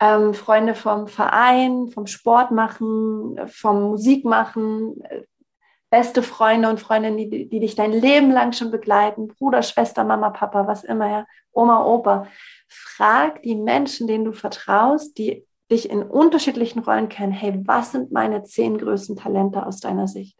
ähm, 0.00 0.34
Freunde 0.34 0.74
vom 0.74 1.06
Verein, 1.06 1.88
vom 1.88 2.06
Sport 2.06 2.50
machen, 2.50 3.38
vom 3.46 3.82
Musik 3.82 4.24
machen, 4.24 5.00
äh, 5.04 5.22
beste 5.90 6.22
Freunde 6.22 6.68
und 6.68 6.80
Freundinnen, 6.80 7.16
die, 7.16 7.48
die 7.48 7.60
dich 7.60 7.74
dein 7.74 7.92
Leben 7.92 8.30
lang 8.30 8.52
schon 8.52 8.70
begleiten, 8.70 9.28
Bruder, 9.28 9.62
Schwester, 9.62 10.04
Mama, 10.04 10.30
Papa, 10.30 10.66
was 10.66 10.84
immer, 10.84 11.08
ja, 11.08 11.26
Oma, 11.52 11.84
Opa. 11.84 12.26
Frag 12.68 13.42
die 13.42 13.54
Menschen, 13.54 14.06
denen 14.06 14.24
du 14.24 14.32
vertraust, 14.32 15.16
die 15.18 15.46
dich 15.70 15.90
in 15.90 16.02
unterschiedlichen 16.02 16.80
Rollen 16.80 17.08
kennen, 17.08 17.32
hey, 17.32 17.60
was 17.66 17.92
sind 17.92 18.12
meine 18.12 18.44
zehn 18.44 18.78
größten 18.78 19.16
Talente 19.16 19.66
aus 19.66 19.80
deiner 19.80 20.06
Sicht? 20.06 20.38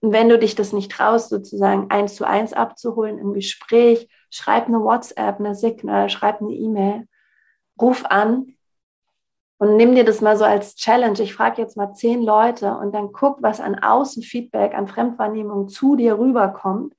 Und 0.00 0.12
wenn 0.12 0.28
du 0.28 0.38
dich 0.38 0.54
das 0.54 0.72
nicht 0.72 0.90
traust, 0.90 1.28
sozusagen 1.28 1.90
eins 1.90 2.14
zu 2.14 2.26
eins 2.26 2.52
abzuholen 2.52 3.18
im 3.18 3.32
Gespräch, 3.34 4.08
schreib 4.30 4.66
eine 4.66 4.80
WhatsApp, 4.80 5.38
eine 5.38 5.54
Signal, 5.54 6.08
schreib 6.08 6.40
eine 6.40 6.52
E-Mail, 6.52 7.06
ruf 7.80 8.04
an 8.06 8.54
und 9.60 9.76
nimm 9.76 9.94
dir 9.94 10.04
das 10.04 10.22
mal 10.22 10.38
so 10.38 10.44
als 10.44 10.74
Challenge. 10.74 11.20
Ich 11.20 11.34
frage 11.34 11.60
jetzt 11.60 11.76
mal 11.76 11.92
zehn 11.92 12.22
Leute 12.22 12.74
und 12.78 12.94
dann 12.94 13.12
guck, 13.12 13.42
was 13.42 13.60
an 13.60 13.78
Außenfeedback, 13.78 14.74
an 14.74 14.88
Fremdwahrnehmung 14.88 15.68
zu 15.68 15.96
dir 15.96 16.18
rüberkommt. 16.18 16.94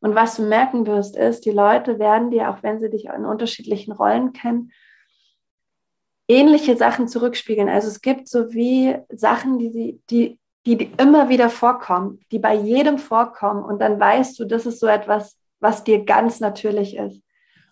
Und 0.00 0.14
was 0.14 0.36
du 0.36 0.42
merken 0.42 0.86
wirst, 0.86 1.16
ist, 1.16 1.44
die 1.44 1.50
Leute 1.50 1.98
werden 1.98 2.30
dir, 2.30 2.48
auch 2.48 2.62
wenn 2.62 2.80
sie 2.80 2.88
dich 2.88 3.04
in 3.04 3.26
unterschiedlichen 3.26 3.92
Rollen 3.92 4.32
kennen, 4.32 4.72
ähnliche 6.28 6.78
Sachen 6.78 7.08
zurückspiegeln. 7.08 7.68
Also 7.68 7.88
es 7.88 8.00
gibt 8.00 8.26
so 8.26 8.54
wie 8.54 8.96
Sachen, 9.10 9.58
die 9.58 9.70
sie, 9.70 10.02
die 10.08 10.38
die 10.66 10.92
immer 10.98 11.28
wieder 11.28 11.50
vorkommen, 11.50 12.20
die 12.30 12.38
bei 12.38 12.54
jedem 12.54 12.98
vorkommen. 12.98 13.62
Und 13.62 13.80
dann 13.80 13.98
weißt 13.98 14.38
du, 14.38 14.44
das 14.44 14.66
ist 14.66 14.80
so 14.80 14.86
etwas, 14.86 15.38
was 15.60 15.84
dir 15.84 16.04
ganz 16.04 16.40
natürlich 16.40 16.96
ist. 16.96 17.22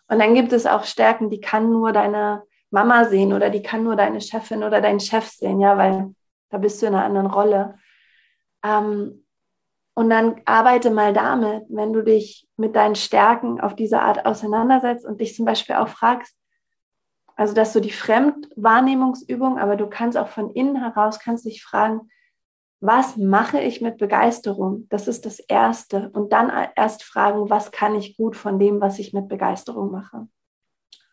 Und 0.09 0.19
dann 0.19 0.35
gibt 0.35 0.53
es 0.53 0.67
auch 0.67 0.85
Stärken, 0.85 1.31
die 1.31 1.41
kann 1.41 1.71
nur 1.71 1.93
deine 1.93 2.43
Mama 2.71 3.05
sehen 3.05 3.33
oder 3.33 3.51
die 3.51 3.63
kann 3.63 3.85
nur 3.85 3.97
deine 3.97 4.21
Chefin 4.21 4.63
oder 4.63 4.81
dein 4.81 5.01
Chef 5.01 5.29
sehen, 5.29 5.61
ja, 5.61 5.79
weil 5.79 6.15
da 6.51 6.59
bist 6.59 6.83
du 6.83 6.87
in 6.87 6.95
einer 6.95 7.05
anderen 7.05 7.27
Rolle. 7.27 7.77
Ähm, 8.65 9.25
und 9.95 10.11
dann 10.11 10.43
arbeite 10.45 10.91
mal 10.91 11.15
damit, 11.15 11.65
wenn 11.69 11.93
du 11.93 12.03
dich 12.03 12.47
mit 12.57 12.77
deinen 12.77 12.97
Stärken 12.97 13.61
auf 13.61 13.75
diese 13.75 14.03
Art 14.03 14.27
auseinandersetzt 14.27 15.07
und 15.07 15.21
dich 15.21 15.35
zum 15.35 15.47
Beispiel 15.47 15.77
auch 15.77 15.89
fragst, 15.89 16.37
also 17.35 17.55
das 17.55 17.69
ist 17.69 17.75
so 17.75 17.81
die 17.81 17.91
Fremdwahrnehmungsübung, 17.91 19.59
aber 19.59 19.77
du 19.77 19.89
kannst 19.89 20.17
auch 20.17 20.29
von 20.29 20.51
innen 20.51 20.77
heraus, 20.77 21.19
kannst 21.19 21.45
dich 21.45 21.63
fragen, 21.63 22.11
was 22.81 23.17
mache 23.17 23.61
ich 23.61 23.81
mit 23.81 23.97
Begeisterung? 23.99 24.87
Das 24.91 25.09
ist 25.09 25.25
das 25.25 25.39
Erste. 25.41 26.11
Und 26.11 26.33
dann 26.33 26.53
erst 26.77 27.03
fragen, 27.03 27.49
was 27.49 27.73
kann 27.73 27.95
ich 27.95 28.17
gut 28.17 28.37
von 28.37 28.59
dem, 28.59 28.81
was 28.81 28.99
ich 28.99 29.13
mit 29.13 29.29
Begeisterung 29.29 29.91
mache? 29.91 30.29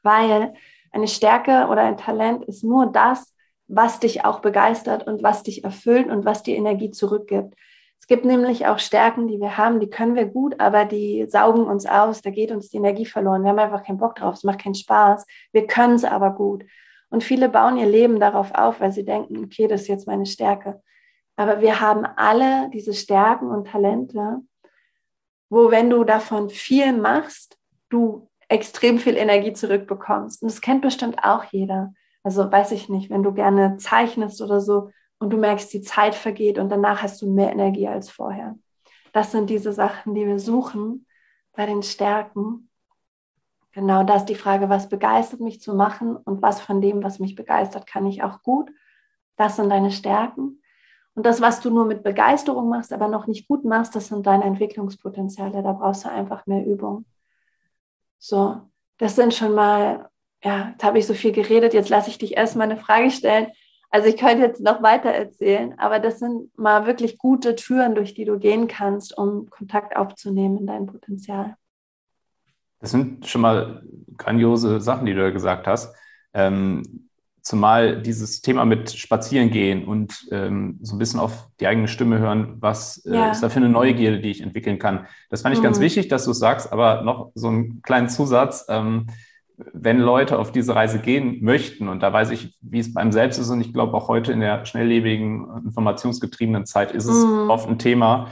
Weil 0.02 0.54
eine 0.94 1.08
Stärke 1.08 1.68
oder 1.70 1.82
ein 1.82 1.98
Talent 1.98 2.46
ist 2.46 2.64
nur 2.64 2.86
das, 2.86 3.36
was 3.68 4.00
dich 4.00 4.26
auch 4.26 4.40
begeistert 4.40 5.08
und 5.08 5.24
was 5.24 5.44
dich 5.44 5.64
erfüllt 5.64 6.08
und 6.08 6.26
was 6.26 6.44
dir 6.44 6.56
Energie 6.56 6.92
zurückgibt. 6.92 7.56
Es 8.00 8.08
gibt 8.08 8.26
nämlich 8.26 8.68
auch 8.68 8.80
Stärken, 8.80 9.28
die 9.28 9.40
wir 9.40 9.58
haben, 9.58 9.80
die 9.80 9.90
können 9.90 10.16
wir 10.16 10.26
gut, 10.26 10.60
aber 10.60 10.86
die 10.86 11.26
saugen 11.30 11.64
uns 11.64 11.86
aus, 11.86 12.22
da 12.22 12.30
geht 12.30 12.52
uns 12.52 12.70
die 12.70 12.78
Energie 12.78 13.06
verloren. 13.06 13.44
Wir 13.44 13.52
haben 13.52 13.60
einfach 13.60 13.84
keinen 13.84 13.98
Bock 13.98 14.16
drauf, 14.16 14.36
es 14.36 14.44
macht 14.44 14.62
keinen 14.62 14.76
Spaß. 14.76 15.26
Wir 15.52 15.68
können 15.68 15.96
es 15.96 16.04
aber 16.04 16.32
gut. 16.32 16.66
Und 17.10 17.24
viele 17.24 17.48
bauen 17.48 17.78
ihr 17.78 17.86
Leben 17.86 18.20
darauf 18.20 18.54
auf, 18.54 18.82
weil 18.82 18.92
sie 18.92 19.06
denken, 19.06 19.44
okay, 19.44 19.68
das 19.68 19.84
ist 19.84 19.88
jetzt 19.88 20.08
meine 20.08 20.26
Stärke. 20.26 20.82
Aber 21.36 21.62
wir 21.62 21.80
haben 21.80 22.06
alle 22.06 22.70
diese 22.72 22.94
Stärken 22.94 23.50
und 23.50 23.68
Talente, 23.68 24.40
wo 25.50 25.72
wenn 25.72 25.90
du 25.90 26.04
davon 26.04 26.50
viel 26.50 26.92
machst, 26.94 27.58
du 27.90 28.30
extrem 28.50 29.00
viel 29.00 29.16
Energie 29.16 29.54
zurückbekommst. 29.54 30.42
Und 30.42 30.52
das 30.52 30.62
kennt 30.62 30.82
bestimmt 30.82 31.24
auch 31.24 31.46
jeder. 31.46 31.94
Also 32.24 32.50
weiß 32.52 32.72
ich 32.72 32.90
nicht, 32.90 33.10
wenn 33.10 33.24
du 33.24 33.34
gerne 33.34 33.78
zeichnest 33.78 34.42
oder 34.42 34.62
so 34.62 34.92
und 35.20 35.32
du 35.32 35.38
merkst, 35.38 35.72
die 35.74 35.82
Zeit 35.82 36.16
vergeht 36.16 36.58
und 36.58 36.70
danach 36.70 37.02
hast 37.02 37.22
du 37.22 37.30
mehr 37.30 37.52
Energie 37.52 37.88
als 37.88 38.10
vorher. 38.10 38.56
Das 39.12 39.32
sind 39.32 39.50
diese 39.50 39.74
Sachen, 39.74 40.16
die 40.16 40.26
wir 40.26 40.40
suchen 40.40 41.06
bei 41.54 41.66
den 41.66 41.84
Stärken. 41.84 42.70
Genau 43.74 44.04
das 44.04 44.22
ist 44.22 44.30
die 44.30 44.36
Frage, 44.36 44.70
was 44.70 44.90
begeistert 44.90 45.40
mich 45.40 45.62
zu 45.62 45.76
machen 45.76 46.16
und 46.16 46.42
was 46.42 46.62
von 46.62 46.82
dem, 46.82 47.04
was 47.04 47.20
mich 47.20 47.36
begeistert, 47.36 47.88
kann 47.88 48.06
ich 48.06 48.24
auch 48.24 48.42
gut. 48.42 48.72
Das 49.36 49.56
sind 49.56 49.70
deine 49.70 49.92
Stärken. 49.92 50.62
Und 51.16 51.26
das, 51.26 51.42
was 51.42 51.62
du 51.62 51.70
nur 51.70 51.86
mit 51.86 52.04
Begeisterung 52.04 52.70
machst, 52.70 52.92
aber 52.92 53.08
noch 53.08 53.28
nicht 53.28 53.48
gut 53.48 53.66
machst, 53.66 53.96
das 53.96 54.08
sind 54.08 54.26
deine 54.26 54.46
Entwicklungspotenziale. 54.46 55.62
Da 55.62 55.74
brauchst 55.74 56.06
du 56.06 56.10
einfach 56.10 56.46
mehr 56.48 56.66
Übung. 56.66 57.06
So, 58.26 58.62
das 59.00 59.18
sind 59.18 59.34
schon 59.34 59.54
mal, 59.54 60.10
ja, 60.42 60.70
jetzt 60.70 60.84
habe 60.86 60.98
ich 60.98 61.06
so 61.06 61.14
viel 61.14 61.34
geredet, 61.34 61.74
jetzt 61.74 61.90
lasse 61.90 62.10
ich 62.10 62.18
dich 62.18 62.38
erstmal 62.38 62.72
eine 62.72 62.80
Frage 62.80 63.12
stellen. 63.12 63.48
Also 63.90 64.08
ich 64.08 64.16
könnte 64.16 64.44
jetzt 64.44 64.62
noch 64.62 64.82
weiter 64.82 65.10
erzählen, 65.10 65.78
aber 65.78 66.00
das 66.00 66.20
sind 66.20 66.58
mal 66.58 66.88
wirklich 66.88 67.18
gute 67.18 67.54
Türen, 67.58 67.96
durch 67.96 68.14
die 68.14 68.24
du 68.24 68.40
gehen 68.40 68.70
kannst, 68.70 69.18
um 69.18 69.50
Kontakt 69.50 69.98
aufzunehmen 69.98 70.58
in 70.58 70.68
dein 70.68 70.86
Potenzial. 70.86 71.58
Das 72.80 72.92
sind 72.92 73.28
schon 73.28 73.42
mal 73.42 73.84
grandiose 74.16 74.80
Sachen, 74.80 75.06
die 75.06 75.14
du 75.14 75.20
da 75.20 75.32
gesagt 75.32 75.68
hast. 75.68 75.94
Ähm, 76.34 77.10
Zumal 77.44 78.02
dieses 78.02 78.42
Thema 78.42 78.66
mit 78.66 78.92
Spazieren 78.92 79.52
gehen 79.52 79.86
und 79.86 80.28
ähm, 80.32 80.80
so 80.82 80.96
ein 80.96 81.00
bisschen 81.00 81.20
auf 81.20 81.50
die 81.60 81.68
eigene 81.68 81.88
Stimme 81.88 82.18
hören, 82.18 82.56
was 82.60 83.06
äh, 83.06 83.14
ja. 83.14 83.32
ist 83.32 83.44
da 83.44 83.50
für 83.50 83.58
eine 83.58 83.70
Neugierde, 83.70 84.22
die 84.22 84.32
ich 84.32 84.42
entwickeln 84.42 84.80
kann. 84.80 85.08
Das 85.30 85.42
fand 85.42 85.54
ich 85.54 85.60
mhm. 85.60 85.66
ganz 85.66 85.80
wichtig, 85.80 86.08
dass 86.08 86.26
du 86.26 86.32
es 86.32 86.40
sagst, 86.40 86.72
aber 86.72 87.02
noch 87.02 87.32
so 87.36 87.50
einen 87.50 87.82
kleinen 87.82 88.10
Zusatz. 88.10 88.66
Ähm, 88.70 89.08
wenn 89.74 90.00
Leute 90.00 90.40
auf 90.40 90.52
diese 90.52 90.76
Reise 90.76 91.00
gehen 91.00 91.44
möchten, 91.44 91.88
und 91.88 92.02
da 92.02 92.12
weiß 92.12 92.32
ich, 92.32 92.58
wie 92.62 92.80
es 92.80 92.94
beim 92.94 93.12
Selbst 93.12 93.38
ist, 93.38 93.50
und 93.50 93.62
ich 93.62 93.74
glaube 93.74 93.96
auch 93.96 94.08
heute 94.08 94.32
in 94.32 94.40
der 94.40 94.66
schnelllebigen, 94.66 95.48
informationsgetriebenen 95.66 96.66
Zeit 96.66 96.92
ist 96.92 97.06
es 97.06 97.26
mhm. 97.26 97.50
oft 97.50 97.70
ein 97.70 97.78
Thema, 97.78 98.30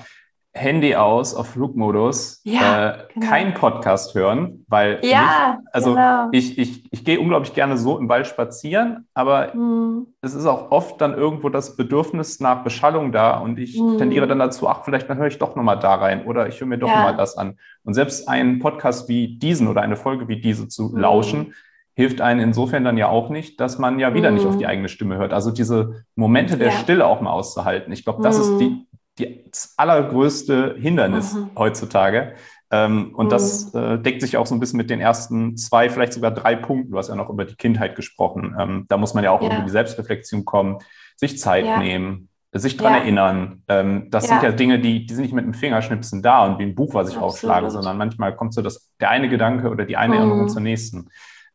Handy 0.53 0.95
aus 0.95 1.33
auf 1.33 1.47
Flugmodus, 1.47 2.41
ja, 2.43 2.89
äh, 2.89 2.97
genau. 3.13 3.27
kein 3.27 3.53
Podcast 3.53 4.15
hören, 4.15 4.65
weil 4.67 4.99
ja, 5.01 5.57
mich, 5.57 5.67
also 5.73 5.93
genau. 5.93 6.27
ich, 6.33 6.57
ich, 6.57 6.91
ich 6.91 7.05
gehe 7.05 7.21
unglaublich 7.21 7.53
gerne 7.53 7.77
so 7.77 7.97
im 7.97 8.09
Wald 8.09 8.27
spazieren, 8.27 9.07
aber 9.13 9.55
mhm. 9.55 10.07
es 10.21 10.33
ist 10.33 10.45
auch 10.45 10.69
oft 10.71 10.99
dann 10.99 11.13
irgendwo 11.13 11.47
das 11.47 11.77
Bedürfnis 11.77 12.41
nach 12.41 12.63
Beschallung 12.63 13.13
da 13.13 13.37
und 13.37 13.59
ich 13.59 13.79
mhm. 13.79 13.97
tendiere 13.97 14.27
dann 14.27 14.39
dazu, 14.39 14.67
ach, 14.67 14.83
vielleicht 14.83 15.07
höre 15.07 15.27
ich 15.27 15.37
doch 15.37 15.55
nochmal 15.55 15.79
da 15.79 15.95
rein 15.95 16.25
oder 16.25 16.47
ich 16.47 16.59
höre 16.59 16.67
mir 16.67 16.77
doch 16.77 16.89
ja. 16.89 16.95
nochmal 16.95 17.15
das 17.15 17.37
an. 17.37 17.57
Und 17.83 17.93
selbst 17.93 18.27
einen 18.27 18.59
Podcast 18.59 19.07
wie 19.07 19.37
diesen 19.37 19.69
oder 19.69 19.81
eine 19.81 19.95
Folge 19.95 20.27
wie 20.27 20.41
diese 20.41 20.67
zu 20.67 20.89
mhm. 20.89 20.97
lauschen, 20.99 21.53
hilft 21.93 22.19
einen 22.19 22.39
insofern 22.39 22.83
dann 22.83 22.97
ja 22.97 23.07
auch 23.07 23.29
nicht, 23.29 23.59
dass 23.59 23.77
man 23.77 23.99
ja 23.99 24.13
wieder 24.13 24.31
nicht 24.31 24.45
auf 24.45 24.57
die 24.57 24.63
mhm. 24.63 24.69
eigene 24.69 24.89
Stimme 24.89 25.17
hört. 25.17 25.33
Also 25.33 25.51
diese 25.51 26.05
Momente 26.15 26.57
der 26.57 26.69
ja. 26.69 26.73
Stille 26.73 27.05
auch 27.05 27.21
mal 27.21 27.31
auszuhalten. 27.31 27.91
Ich 27.93 28.03
glaube, 28.03 28.23
das 28.23 28.39
ist 28.39 28.57
die, 28.57 28.69
mhm. 28.69 28.87
Die, 29.21 29.45
das 29.49 29.73
allergrößte 29.77 30.75
Hindernis 30.79 31.33
mm. 31.33 31.57
heutzutage. 31.57 32.33
Ähm, 32.71 33.13
und 33.15 33.31
das 33.31 33.73
äh, 33.73 33.99
deckt 33.99 34.21
sich 34.21 34.37
auch 34.37 34.45
so 34.45 34.55
ein 34.55 34.59
bisschen 34.59 34.77
mit 34.77 34.89
den 34.89 35.01
ersten 35.01 35.57
zwei, 35.57 35.89
vielleicht 35.89 36.13
sogar 36.13 36.31
drei 36.31 36.55
Punkten. 36.55 36.91
Du 36.91 36.97
hast 36.97 37.09
ja 37.09 37.15
noch 37.15 37.29
über 37.29 37.43
die 37.43 37.55
Kindheit 37.55 37.95
gesprochen. 37.95 38.55
Ähm, 38.57 38.85
da 38.87 38.97
muss 38.97 39.13
man 39.13 39.23
ja 39.23 39.31
auch 39.31 39.41
ja. 39.41 39.49
in 39.49 39.65
die 39.65 39.71
Selbstreflexion 39.71 40.45
kommen, 40.45 40.77
sich 41.17 41.37
Zeit 41.37 41.65
ja. 41.65 41.79
nehmen, 41.79 42.29
sich 42.53 42.77
dran 42.77 42.93
erinnern. 42.93 43.63
Ähm, 43.67 44.07
das 44.09 44.27
sind 44.27 44.41
ja 44.41 44.51
Dinge, 44.51 44.79
die, 44.79 45.05
die 45.05 45.13
sind 45.13 45.23
nicht 45.23 45.33
mit 45.33 45.45
dem 45.45 45.53
Fingerschnipsen 45.53 46.21
da 46.21 46.45
und 46.45 46.59
wie 46.59 46.63
ein 46.63 46.75
Buch, 46.75 46.93
was 46.93 47.09
ich 47.09 47.15
Absolut. 47.15 47.33
aufschlage, 47.33 47.69
sondern 47.71 47.97
manchmal 47.97 48.35
kommt 48.35 48.53
so 48.53 48.61
das, 48.61 48.89
der 49.01 49.09
eine 49.09 49.27
Gedanke 49.27 49.69
oder 49.69 49.85
die 49.85 49.97
eine 49.97 50.15
Erinnerung 50.15 50.47
zur 50.47 50.61
nächsten. 50.61 51.09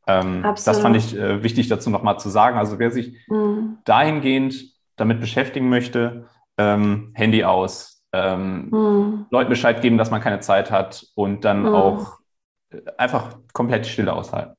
Ähm, 0.06 0.42
das 0.42 0.78
fand 0.80 0.96
ich 0.96 1.16
äh, 1.16 1.42
wichtig 1.42 1.68
dazu 1.68 1.88
nochmal 1.90 2.18
zu 2.18 2.28
sagen. 2.28 2.58
Also 2.58 2.78
wer 2.78 2.90
sich 2.90 3.16
mhm. 3.28 3.78
dahingehend 3.84 4.54
damit 4.96 5.20
beschäftigen 5.20 5.68
möchte, 5.68 6.26
ähm, 6.58 7.12
Handy 7.14 7.44
aus, 7.44 8.02
ähm, 8.12 8.68
mhm. 8.70 9.26
Leuten 9.30 9.50
Bescheid 9.50 9.80
geben, 9.82 9.98
dass 9.98 10.10
man 10.10 10.20
keine 10.20 10.40
Zeit 10.40 10.70
hat 10.70 11.06
und 11.14 11.44
dann 11.44 11.62
mhm. 11.62 11.74
auch 11.74 12.18
äh, 12.70 12.80
einfach 12.96 13.36
komplett 13.52 13.86
Stille 13.86 14.12
aushalten. 14.12 14.54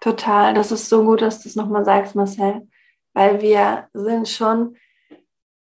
Total, 0.00 0.52
das 0.54 0.70
ist 0.70 0.88
so 0.88 1.04
gut, 1.04 1.22
dass 1.22 1.42
du 1.42 1.48
es 1.48 1.56
nochmal 1.56 1.84
sagst, 1.84 2.14
Marcel, 2.14 2.68
weil 3.14 3.40
wir 3.40 3.88
sind 3.94 4.28
schon 4.28 4.76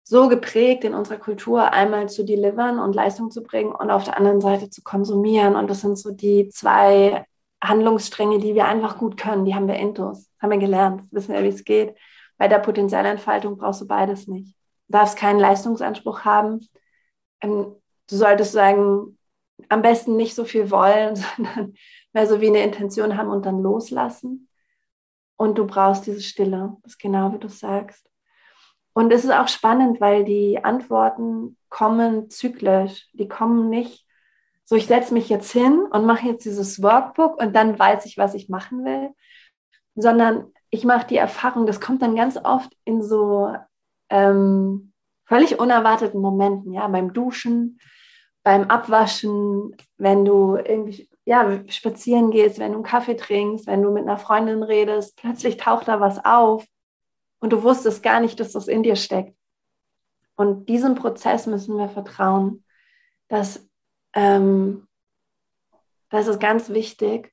so 0.04 0.28
geprägt 0.28 0.84
in 0.84 0.94
unserer 0.94 1.18
Kultur, 1.18 1.72
einmal 1.72 2.10
zu 2.10 2.26
delivern 2.26 2.80
und 2.80 2.96
Leistung 2.96 3.32
zu 3.32 3.44
bringen 3.44 3.72
und 3.72 3.92
auf 3.92 4.04
der 4.04 4.18
anderen 4.18 4.42
Seite 4.42 4.70
zu 4.70 4.82
konsumieren. 4.82 5.56
Und 5.56 5.70
das 5.70 5.82
sind 5.82 5.98
so 5.98 6.12
die 6.12 6.50
zwei 6.50 7.26
Handlungsstränge, 7.64 8.40
die 8.40 8.56
wir 8.56 8.66
einfach 8.66 8.98
gut 8.98 9.18
können, 9.18 9.46
die 9.46 9.54
haben 9.54 9.68
wir 9.68 9.76
intus, 9.76 10.30
haben 10.42 10.52
wir 10.52 10.58
gelernt, 10.58 11.04
wissen 11.12 11.34
wir, 11.34 11.44
wie 11.44 11.50
es 11.50 11.64
geht. 11.64 11.96
Bei 12.38 12.48
der 12.48 12.60
Potenzialentfaltung 12.60 13.58
brauchst 13.58 13.82
du 13.82 13.88
beides 13.88 14.28
nicht. 14.28 14.56
Darfst 14.90 15.18
keinen 15.18 15.40
Leistungsanspruch 15.40 16.26
haben. 16.26 16.68
Ähm, 17.42 17.76
du 18.10 18.16
solltest 18.16 18.52
sagen, 18.52 19.18
am 19.70 19.82
besten 19.82 20.18
nicht 20.18 20.36
so 20.36 20.46
viel 20.46 20.70
wollen, 20.72 21.16
sondern 21.38 21.74
mehr 22.14 22.28
so 22.28 22.42
wie 22.42 22.48
eine 22.48 22.64
Intention 22.64 23.18
haben 23.18 23.30
und 23.30 23.46
dann 23.46 23.62
loslassen. 23.62 24.50
Und 25.38 25.58
du 25.58 25.66
brauchst 25.66 26.06
diese 26.06 26.22
Stille, 26.22 26.76
das 26.84 26.94
ist 26.94 27.00
genau 27.00 27.34
wie 27.34 27.40
du 27.40 27.48
sagst. 27.48 28.06
Und 28.94 29.14
es 29.14 29.24
ist 29.24 29.32
auch 29.32 29.48
spannend, 29.48 30.02
weil 30.02 30.26
die 30.26 30.62
Antworten 30.62 31.56
kommen 31.70 32.30
zyklisch. 32.30 33.08
Die 33.14 33.30
kommen 33.30 33.70
nicht 33.70 34.06
so, 34.70 34.76
ich 34.76 34.86
setze 34.86 35.16
mich 35.16 35.30
jetzt 35.30 35.52
hin 35.52 35.82
und 35.90 36.06
mache 36.06 36.28
jetzt 36.28 36.46
dieses 36.46 36.84
Workbook 36.84 37.42
und 37.42 37.56
dann 37.56 37.80
weiß 37.80 38.06
ich, 38.06 38.20
was 38.20 38.36
ich 38.36 38.50
machen 38.50 38.86
will, 38.86 39.10
sondern 39.96 40.54
ich 40.70 40.84
mache 40.84 41.08
die 41.08 41.18
Erfahrung, 41.18 41.66
das 41.66 41.82
kommt 41.82 42.04
dann 42.04 42.16
ganz 42.16 42.38
oft 42.38 42.72
in 42.86 43.02
so 43.02 43.52
ähm, 44.10 44.94
völlig 45.26 45.60
unerwarteten 45.60 46.22
Momenten, 46.22 46.74
ja, 46.74 46.88
beim 46.88 47.14
Duschen, 47.14 47.80
beim 48.44 48.70
Abwaschen, 48.70 49.76
wenn 49.98 50.26
du 50.26 50.56
irgendwie 50.56 51.10
ja, 51.26 51.62
spazieren 51.68 52.32
gehst, 52.32 52.58
wenn 52.58 52.72
du 52.72 52.80
einen 52.80 52.84
Kaffee 52.84 53.16
trinkst, 53.16 53.68
wenn 53.68 53.84
du 53.84 53.92
mit 53.92 54.04
einer 54.04 54.18
Freundin 54.18 54.64
redest, 54.64 55.18
plötzlich 55.18 55.58
taucht 55.58 55.88
da 55.88 56.00
was 56.00 56.24
auf 56.26 56.66
und 57.40 57.54
du 57.54 57.62
wusstest 57.62 58.02
gar 58.02 58.20
nicht, 58.20 58.40
dass 58.40 58.54
das 58.54 58.68
in 58.68 58.82
dir 58.82 58.96
steckt. 58.96 59.38
Und 60.36 60.68
diesem 60.70 60.96
Prozess 60.96 61.46
müssen 61.46 61.78
wir 61.78 61.90
vertrauen, 61.90 62.64
dass 63.28 63.70
ähm, 64.14 64.88
das 66.10 66.28
ist 66.28 66.40
ganz 66.40 66.70
wichtig. 66.70 67.32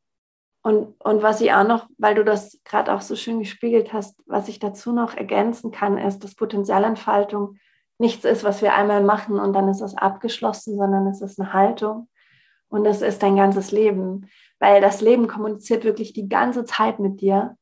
Und, 0.66 0.96
und 0.98 1.22
was 1.22 1.40
ich 1.40 1.52
auch 1.52 1.64
noch, 1.64 1.86
weil 1.96 2.16
du 2.16 2.24
das 2.24 2.60
gerade 2.64 2.92
auch 2.92 3.00
so 3.00 3.14
schön 3.14 3.38
gespiegelt 3.38 3.92
hast, 3.92 4.20
was 4.26 4.48
ich 4.48 4.58
dazu 4.58 4.90
noch 4.92 5.14
ergänzen 5.14 5.70
kann, 5.70 5.96
ist, 5.96 6.24
dass 6.24 6.34
Potenzialentfaltung 6.34 7.58
nichts 7.98 8.24
ist, 8.24 8.42
was 8.42 8.62
wir 8.62 8.74
einmal 8.74 9.04
machen 9.04 9.38
und 9.38 9.52
dann 9.52 9.68
ist 9.68 9.80
es 9.80 9.96
abgeschlossen, 9.96 10.76
sondern 10.76 11.06
es 11.06 11.20
ist 11.20 11.38
eine 11.38 11.52
Haltung. 11.52 12.08
Und 12.68 12.84
es 12.84 13.00
ist 13.00 13.22
dein 13.22 13.36
ganzes 13.36 13.70
Leben, 13.70 14.28
weil 14.58 14.80
das 14.80 15.00
Leben 15.00 15.28
kommuniziert 15.28 15.84
wirklich 15.84 16.14
die 16.14 16.28
ganze 16.28 16.64
Zeit 16.64 16.98
mit 16.98 17.20
dir 17.20 17.56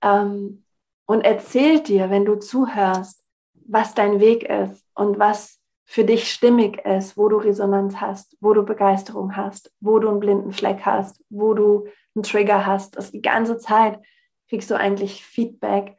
ähm, 0.00 0.62
und 1.06 1.22
erzählt 1.22 1.88
dir, 1.88 2.08
wenn 2.08 2.24
du 2.24 2.36
zuhörst, 2.36 3.20
was 3.66 3.94
dein 3.94 4.20
Weg 4.20 4.44
ist 4.44 4.80
und 4.94 5.18
was 5.18 5.58
für 5.86 6.04
dich 6.04 6.30
stimmig 6.30 6.78
ist, 6.84 7.16
wo 7.16 7.28
du 7.28 7.38
Resonanz 7.38 7.96
hast, 7.96 8.36
wo 8.40 8.54
du 8.54 8.62
Begeisterung 8.62 9.36
hast, 9.36 9.72
wo 9.80 9.98
du 9.98 10.08
einen 10.08 10.20
blinden 10.20 10.52
Fleck 10.52 10.86
hast, 10.86 11.20
wo 11.30 11.52
du 11.54 11.88
einen 12.14 12.22
Trigger 12.22 12.66
hast. 12.66 12.96
Das 12.96 13.10
die 13.10 13.22
ganze 13.22 13.58
Zeit 13.58 13.98
kriegst 14.48 14.70
du 14.70 14.76
eigentlich 14.76 15.24
Feedback 15.24 15.96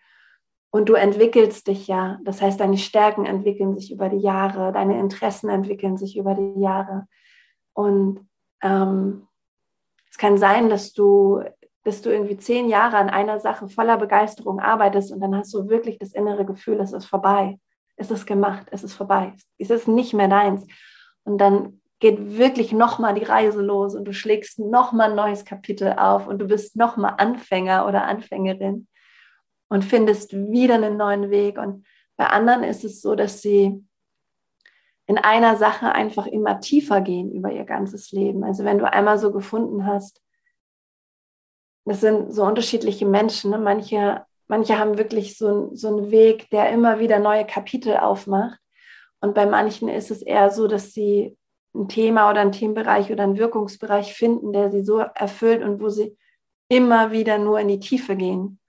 und 0.71 0.89
du 0.89 0.93
entwickelst 0.93 1.67
dich 1.67 1.87
ja. 1.87 2.19
Das 2.23 2.41
heißt, 2.41 2.59
deine 2.59 2.77
Stärken 2.77 3.25
entwickeln 3.25 3.75
sich 3.75 3.91
über 3.91 4.09
die 4.09 4.19
Jahre, 4.19 4.71
deine 4.71 4.99
Interessen 4.99 5.49
entwickeln 5.49 5.97
sich 5.97 6.17
über 6.17 6.33
die 6.35 6.61
Jahre. 6.61 7.07
Und 7.73 8.27
ähm, 8.61 9.27
es 10.09 10.17
kann 10.17 10.37
sein, 10.37 10.69
dass 10.69 10.93
du, 10.93 11.43
dass 11.83 12.01
du 12.01 12.09
irgendwie 12.09 12.37
zehn 12.37 12.69
Jahre 12.69 12.97
an 12.97 13.09
einer 13.09 13.39
Sache 13.39 13.67
voller 13.67 13.97
Begeisterung 13.97 14.59
arbeitest 14.59 15.11
und 15.11 15.19
dann 15.21 15.35
hast 15.35 15.53
du 15.53 15.69
wirklich 15.69 15.97
das 15.99 16.13
innere 16.13 16.45
Gefühl, 16.45 16.79
es 16.79 16.93
ist 16.93 17.05
vorbei 17.05 17.59
es 17.97 18.11
ist 18.11 18.25
gemacht, 18.25 18.67
es 18.71 18.83
ist 18.83 18.93
vorbei, 18.93 19.33
es 19.57 19.69
ist 19.69 19.87
nicht 19.87 20.13
mehr 20.13 20.27
deins. 20.27 20.65
Und 21.23 21.37
dann 21.37 21.81
geht 21.99 22.37
wirklich 22.37 22.71
nochmal 22.71 23.13
die 23.13 23.23
Reise 23.23 23.61
los 23.61 23.95
und 23.95 24.05
du 24.05 24.13
schlägst 24.13 24.59
nochmal 24.59 25.11
ein 25.11 25.15
neues 25.15 25.45
Kapitel 25.45 25.93
auf 25.93 26.27
und 26.27 26.39
du 26.39 26.47
bist 26.47 26.75
nochmal 26.75 27.15
Anfänger 27.17 27.87
oder 27.87 28.03
Anfängerin 28.05 28.87
und 29.69 29.83
findest 29.83 30.33
wieder 30.33 30.75
einen 30.75 30.97
neuen 30.97 31.31
Weg. 31.31 31.57
Und 31.57 31.85
bei 32.17 32.27
anderen 32.27 32.63
ist 32.63 32.83
es 32.83 33.01
so, 33.01 33.15
dass 33.15 33.41
sie 33.41 33.83
in 35.07 35.17
einer 35.17 35.55
Sache 35.55 35.91
einfach 35.91 36.27
immer 36.27 36.59
tiefer 36.59 37.01
gehen 37.01 37.31
über 37.31 37.51
ihr 37.51 37.65
ganzes 37.65 38.11
Leben. 38.11 38.43
Also 38.43 38.65
wenn 38.65 38.79
du 38.79 38.91
einmal 38.91 39.17
so 39.17 39.31
gefunden 39.31 39.85
hast, 39.85 40.21
das 41.85 42.01
sind 42.01 42.33
so 42.33 42.43
unterschiedliche 42.43 43.05
Menschen. 43.05 43.51
Ne? 43.51 43.59
Manche 43.59 44.25
manche 44.47 44.77
haben 44.77 44.97
wirklich 44.97 45.37
so, 45.37 45.69
so 45.73 45.87
einen 45.87 46.11
Weg, 46.11 46.49
der 46.49 46.69
immer 46.69 46.99
wieder 46.99 47.19
neue 47.19 47.45
Kapitel 47.45 47.97
aufmacht. 47.97 48.59
Und 49.19 49.33
bei 49.33 49.45
manchen 49.45 49.87
ist 49.89 50.11
es 50.11 50.21
eher 50.21 50.51
so, 50.51 50.67
dass 50.67 50.93
sie 50.93 51.37
ein 51.75 51.87
Thema 51.87 52.29
oder 52.29 52.41
einen 52.41 52.51
Themenbereich 52.51 53.11
oder 53.11 53.23
einen 53.23 53.37
Wirkungsbereich 53.37 54.13
finden, 54.13 54.53
der 54.53 54.71
sie 54.71 54.83
so 54.83 54.99
erfüllt 54.99 55.63
und 55.63 55.81
wo 55.81 55.89
sie 55.89 56.17
immer 56.69 57.11
wieder 57.11 57.37
nur 57.37 57.59
in 57.59 57.67
die 57.67 57.79
Tiefe 57.79 58.15
gehen. 58.15 58.59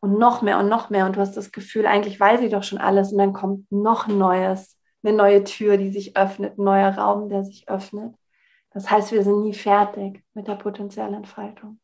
Und 0.00 0.18
noch 0.18 0.42
mehr 0.42 0.58
und 0.58 0.68
noch 0.68 0.90
mehr. 0.90 1.06
Und 1.06 1.16
du 1.16 1.20
hast 1.20 1.36
das 1.36 1.52
Gefühl, 1.52 1.86
eigentlich 1.86 2.18
weiß 2.18 2.40
ich 2.40 2.50
doch 2.50 2.64
schon 2.64 2.78
alles. 2.78 3.12
Und 3.12 3.18
dann 3.18 3.32
kommt 3.32 3.70
noch 3.70 4.08
ein 4.08 4.18
Neues, 4.18 4.76
eine 5.04 5.16
neue 5.16 5.44
Tür, 5.44 5.76
die 5.76 5.90
sich 5.90 6.16
öffnet, 6.16 6.58
ein 6.58 6.64
neuer 6.64 6.90
Raum, 6.90 7.28
der 7.28 7.44
sich 7.44 7.68
öffnet. 7.68 8.14
Das 8.72 8.90
heißt, 8.90 9.12
wir 9.12 9.22
sind 9.22 9.42
nie 9.42 9.54
fertig 9.54 10.24
mit 10.34 10.48
der 10.48 10.56
Potenzialentfaltung. 10.56 11.78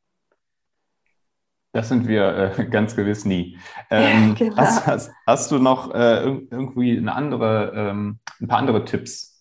Das 1.73 1.91
sind 1.91 2.09
wir 2.09 2.57
äh, 2.59 2.65
ganz 2.67 2.97
gewiss 2.97 3.25
nie. 3.25 3.59
Ähm, 3.91 4.35
genau. 4.35 4.57
hast, 4.57 4.87
hast, 4.87 5.13
hast, 5.27 5.51
du 5.51 5.59
noch 5.59 5.95
äh, 5.95 6.25
irgendwie 6.25 6.99
eine 6.99 7.15
andere, 7.15 7.73
ähm, 7.75 8.19
ein 8.39 8.49
paar 8.49 8.59
andere 8.59 8.85
Tipps, 8.85 9.38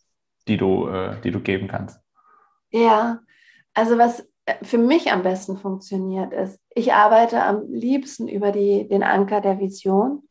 die 0.47 0.57
du, 0.57 0.87
äh, 0.87 1.19
die 1.23 1.31
du 1.31 1.39
geben 1.39 1.67
kannst? 1.67 1.99
Ja, 2.71 3.19
also 3.73 3.97
was 3.97 4.27
äh, 4.45 4.55
für 4.63 4.77
mich 4.77 5.11
am 5.11 5.23
besten 5.23 5.57
funktioniert 5.57 6.33
ist, 6.33 6.59
ich 6.73 6.93
arbeite 6.93 7.41
am 7.43 7.71
liebsten 7.71 8.27
über 8.27 8.51
die, 8.51 8.87
den 8.87 9.03
Anker 9.03 9.41
der 9.41 9.59
Vision, 9.59 10.23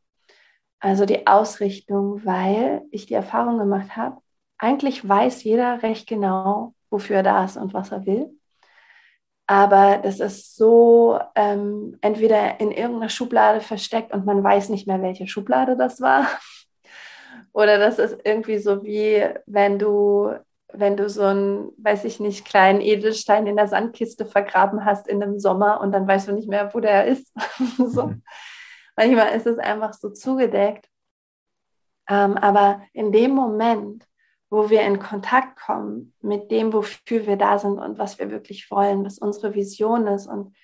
also 0.81 1.07
die 1.07 1.27
Ausrichtung, 1.27 2.25
weil 2.25 2.83
ich 2.91 3.07
die 3.07 3.15
Erfahrung 3.15 3.59
gemacht 3.59 3.97
habe, 3.97 4.19
eigentlich 4.59 5.07
weiß 5.07 5.45
jeder 5.45 5.83
recht 5.83 6.09
genau, 6.09 6.75
wofür 6.91 7.17
er 7.17 7.23
da 7.23 7.45
ist 7.45 7.57
und 7.57 7.75
was 7.75 7.93
er 7.93 8.07
will. 8.07 8.31
Aber 9.47 9.99
das 9.99 10.19
ist 10.19 10.57
so 10.57 11.21
ähm, 11.37 11.99
entweder 12.01 12.59
in 12.59 12.73
irgendeiner 12.73 13.09
Schublade 13.09 13.61
versteckt 13.61 14.13
und 14.13 14.27
man 14.27 14.43
weiß 14.43 14.71
nicht 14.71 14.89
mehr, 14.89 15.01
welche 15.03 15.29
Schublade 15.29 15.77
das 15.77 16.01
war. 16.01 16.27
Oder 17.53 17.79
das 17.79 17.99
ist 17.99 18.19
irgendwie 18.25 18.59
so 18.59 18.85
wie, 18.85 19.25
wenn 19.47 19.79
du, 19.79 20.33
wenn 20.73 20.97
du 20.97 21.09
so 21.09 21.23
einen, 21.23 21.73
weiß 21.79 22.05
ich 22.05 22.21
nicht, 22.21 22.45
kleinen 22.45 22.81
Edelstein 22.81 23.47
in 23.47 23.57
der 23.57 23.69
Sandkiste 23.69 24.27
vergraben 24.27 24.85
hast 24.85 25.09
in 25.09 25.23
einem 25.23 25.39
Sommer 25.39 25.81
und 25.81 25.93
dann 25.93 26.07
weißt 26.07 26.29
du 26.29 26.33
nicht 26.33 26.49
mehr, 26.49 26.75
wo 26.75 26.81
der 26.81 27.07
ist. 27.07 27.33
so. 27.79 28.09
Mhm. 28.09 28.23
Manchmal 28.97 29.37
ist 29.37 29.47
es 29.47 29.59
einfach 29.59 29.93
so 29.93 30.11
zugedeckt. 30.11 30.89
Ähm, 32.09 32.37
aber 32.37 32.83
in 32.93 33.13
dem 33.13 33.33
Moment, 33.33 34.07
wo 34.49 34.71
wir 34.71 34.83
in 34.83 34.99
Kontakt 34.99 35.59
kommen 35.59 36.15
mit 36.21 36.51
dem, 36.51 36.73
wofür 36.73 37.27
wir 37.27 37.37
da 37.37 37.59
sind 37.59 37.79
und 37.79 37.99
was 37.99 38.19
wir 38.19 38.31
wirklich 38.31 38.71
wollen, 38.71 39.05
was 39.05 39.19
unsere 39.19 39.55
Vision 39.55 40.07
ist. 40.07 40.27
Und 40.27 40.55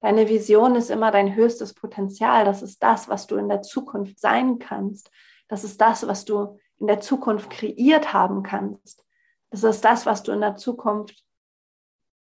deine 0.00 0.28
Vision 0.28 0.74
ist 0.74 0.90
immer 0.90 1.10
dein 1.10 1.34
höchstes 1.34 1.74
Potenzial. 1.74 2.44
Das 2.44 2.62
ist 2.62 2.82
das, 2.82 3.08
was 3.08 3.26
du 3.26 3.36
in 3.36 3.48
der 3.48 3.62
Zukunft 3.62 4.18
sein 4.18 4.58
kannst. 4.58 5.10
Das 5.48 5.64
ist 5.64 5.80
das, 5.80 6.06
was 6.06 6.24
du 6.24 6.58
in 6.78 6.86
der 6.86 7.00
Zukunft 7.00 7.50
kreiert 7.50 8.12
haben 8.12 8.42
kannst. 8.42 9.04
Das 9.50 9.64
ist 9.64 9.84
das, 9.84 10.06
was 10.06 10.22
du 10.22 10.32
in 10.32 10.40
der 10.40 10.56
Zukunft 10.56 11.24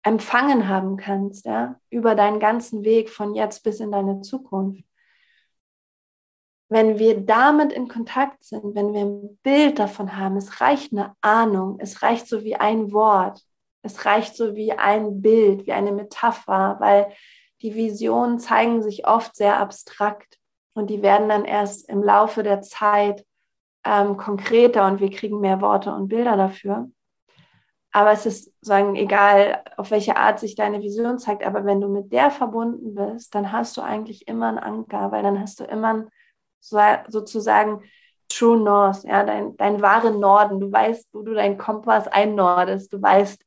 empfangen 0.03 0.69
haben 0.69 0.97
kannst, 0.97 1.47
ja, 1.47 1.81
über 1.89 2.15
deinen 2.15 2.39
ganzen 2.39 2.85
Weg 2.85 3.09
von 3.09 3.35
jetzt 3.35 3.65
bis 3.65 3.81
in 3.81 3.91
deine 3.91 4.21
Zukunft. 4.21 4.85
Wenn 6.69 6.99
wir 6.99 7.21
damit 7.21 7.73
in 7.73 7.89
Kontakt 7.89 8.45
sind, 8.45 8.75
wenn 8.75 8.93
wir 8.93 9.03
ein 9.03 9.39
Bild 9.43 9.79
davon 9.79 10.17
haben, 10.17 10.37
es 10.37 10.61
reicht 10.61 10.93
eine 10.93 11.15
Ahnung, 11.23 11.79
es 11.81 12.03
reicht 12.03 12.27
so 12.29 12.45
wie 12.45 12.57
ein 12.57 12.93
Wort, 12.93 13.41
es 13.83 14.05
reicht 14.05 14.37
so 14.37 14.55
wie 14.55 14.73
ein 14.73 15.23
Bild, 15.23 15.67
wie 15.67 15.73
eine 15.73 15.93
Metapher, 15.93 16.77
weil 16.81 17.13
die 17.63 17.75
Visionen 17.75 18.39
zeigen 18.39 18.83
sich 18.83 19.07
oft 19.07 19.35
sehr 19.37 19.59
abstrakt 19.59 20.39
und 20.75 20.91
die 20.91 21.03
werden 21.03 21.29
dann 21.29 21.45
erst 21.45 21.89
im 21.89 22.03
Laufe 22.03 22.43
der 22.43 22.61
Zeit 22.61 23.25
ähm, 23.85 24.17
konkreter 24.17 24.87
und 24.87 25.01
wir 25.01 25.11
kriegen 25.11 25.41
mehr 25.41 25.61
Worte 25.61 25.93
und 25.93 26.09
Bilder 26.09 26.37
dafür. 26.37 26.89
Aber 27.93 28.11
es 28.11 28.27
ist 28.27 28.53
sagen 28.61 28.97
egal, 28.97 29.63
auf 29.77 29.93
welche 29.93 30.17
Art 30.17 30.41
sich 30.41 30.57
deine 30.57 30.83
Vision 30.83 31.19
zeigt. 31.19 31.45
Aber 31.45 31.65
wenn 31.65 31.81
du 31.81 31.89
mit 31.89 32.13
der 32.13 32.33
verbunden 32.33 32.95
bist, 32.95 33.35
dann 33.37 33.53
hast 33.53 33.77
du 33.77 33.83
eigentlich 33.83 34.27
immer 34.27 34.49
einen 34.49 34.59
Anker, 34.59 35.13
weil 35.13 35.23
dann 35.23 35.41
hast 35.41 35.61
du 35.61 35.65
immer 35.65 35.89
einen, 35.91 36.11
sozusagen 37.09 37.83
True 38.29 38.59
North, 38.59 39.05
ja, 39.05 39.23
dein, 39.23 39.57
dein 39.59 39.81
wahren 39.81 40.19
Norden. 40.19 40.59
Du 40.59 40.73
weißt, 40.73 41.11
wo 41.13 41.23
du 41.23 41.35
deinen 41.35 41.57
Kompass 41.57 42.09
einnordest. 42.09 42.93
Du 42.93 43.01
weißt, 43.01 43.45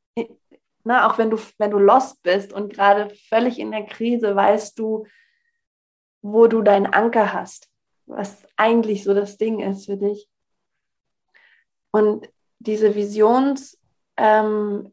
ne, 0.84 1.06
auch 1.06 1.18
wenn 1.18 1.28
du, 1.28 1.36
wenn 1.58 1.70
du 1.70 1.78
lost 1.78 2.22
bist 2.22 2.54
und 2.54 2.72
gerade 2.72 3.12
völlig 3.28 3.58
in 3.58 3.70
der 3.70 3.84
Krise, 3.84 4.34
weißt 4.34 4.78
du, 4.78 5.04
wo 6.22 6.46
du 6.46 6.62
deinen 6.62 6.86
Anker 6.86 7.32
hast, 7.32 7.68
was 8.06 8.46
eigentlich 8.56 9.04
so 9.04 9.14
das 9.14 9.36
Ding 9.38 9.60
ist 9.60 9.86
für 9.86 9.96
dich. 9.96 10.28
Und 11.90 12.28
diese 12.58 12.94
Visions, 12.94 13.78
ähm, 14.16 14.92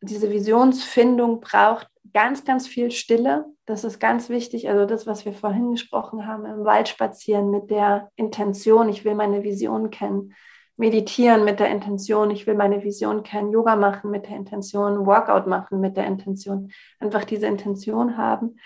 diese 0.00 0.30
Visionsfindung 0.30 1.40
braucht 1.40 1.88
ganz, 2.12 2.44
ganz 2.44 2.66
viel 2.66 2.90
Stille. 2.90 3.46
Das 3.66 3.84
ist 3.84 3.98
ganz 3.98 4.28
wichtig. 4.28 4.68
Also 4.68 4.86
das, 4.86 5.06
was 5.06 5.24
wir 5.24 5.32
vorhin 5.32 5.72
gesprochen 5.72 6.26
haben, 6.26 6.46
im 6.46 6.64
Wald 6.64 6.88
spazieren 6.88 7.50
mit 7.50 7.70
der 7.70 8.10
Intention, 8.16 8.88
ich 8.88 9.04
will 9.04 9.14
meine 9.14 9.42
Vision 9.42 9.90
kennen. 9.90 10.34
Meditieren 10.76 11.44
mit 11.44 11.58
der 11.58 11.68
Intention, 11.70 12.30
ich 12.30 12.46
will 12.46 12.54
meine 12.54 12.84
Vision 12.84 13.24
kennen. 13.24 13.50
Yoga 13.50 13.74
machen 13.74 14.10
mit 14.10 14.26
der 14.26 14.36
Intention. 14.36 15.06
Workout 15.06 15.48
machen 15.48 15.80
mit 15.80 15.96
der 15.96 16.06
Intention. 16.06 16.70
Einfach 17.00 17.24
diese 17.24 17.46
Intention 17.46 18.16
haben. 18.16 18.56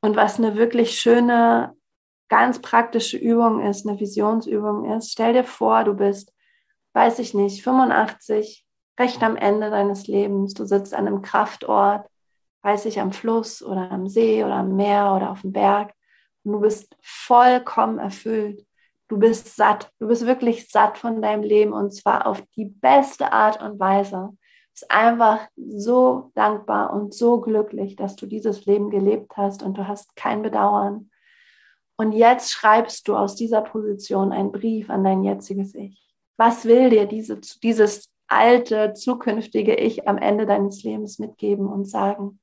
Und 0.00 0.16
was 0.16 0.38
eine 0.38 0.56
wirklich 0.56 0.98
schöne, 0.98 1.74
ganz 2.28 2.60
praktische 2.60 3.16
Übung 3.16 3.60
ist, 3.60 3.86
eine 3.86 3.98
Visionsübung 3.98 4.96
ist, 4.96 5.12
stell 5.12 5.32
dir 5.32 5.44
vor, 5.44 5.84
du 5.84 5.94
bist, 5.94 6.32
weiß 6.92 7.18
ich 7.18 7.34
nicht, 7.34 7.62
85, 7.62 8.66
recht 8.98 9.22
am 9.22 9.36
Ende 9.36 9.70
deines 9.70 10.06
Lebens. 10.06 10.54
Du 10.54 10.64
sitzt 10.64 10.94
an 10.94 11.06
einem 11.06 11.22
Kraftort, 11.22 12.08
weiß 12.62 12.86
ich, 12.86 13.00
am 13.00 13.12
Fluss 13.12 13.62
oder 13.62 13.90
am 13.90 14.08
See 14.08 14.44
oder 14.44 14.56
am 14.56 14.76
Meer 14.76 15.12
oder 15.14 15.30
auf 15.30 15.42
dem 15.42 15.52
Berg. 15.52 15.92
Und 16.44 16.52
du 16.52 16.60
bist 16.60 16.96
vollkommen 17.00 17.98
erfüllt. 17.98 18.66
Du 19.08 19.18
bist 19.18 19.54
satt. 19.54 19.90
Du 19.98 20.08
bist 20.08 20.26
wirklich 20.26 20.68
satt 20.68 20.98
von 20.98 21.22
deinem 21.22 21.42
Leben 21.42 21.72
und 21.72 21.94
zwar 21.94 22.26
auf 22.26 22.42
die 22.56 22.64
beste 22.66 23.32
Art 23.32 23.62
und 23.62 23.78
Weise. 23.78 24.30
Du 24.76 24.80
bist 24.80 24.90
einfach 24.90 25.48
so 25.56 26.32
dankbar 26.34 26.92
und 26.92 27.14
so 27.14 27.40
glücklich, 27.40 27.96
dass 27.96 28.14
du 28.14 28.26
dieses 28.26 28.66
Leben 28.66 28.90
gelebt 28.90 29.34
hast 29.38 29.62
und 29.62 29.78
du 29.78 29.88
hast 29.88 30.16
kein 30.16 30.42
Bedauern. 30.42 31.10
Und 31.96 32.12
jetzt 32.12 32.52
schreibst 32.52 33.08
du 33.08 33.16
aus 33.16 33.36
dieser 33.36 33.62
Position 33.62 34.32
einen 34.32 34.52
Brief 34.52 34.90
an 34.90 35.02
dein 35.02 35.24
jetziges 35.24 35.74
Ich. 35.74 36.14
Was 36.36 36.66
will 36.66 36.90
dir 36.90 37.06
diese, 37.06 37.40
dieses 37.62 38.12
alte, 38.28 38.92
zukünftige 38.92 39.74
Ich 39.76 40.06
am 40.06 40.18
Ende 40.18 40.44
deines 40.44 40.82
Lebens 40.82 41.18
mitgeben 41.18 41.68
und 41.68 41.86
sagen. 41.86 42.38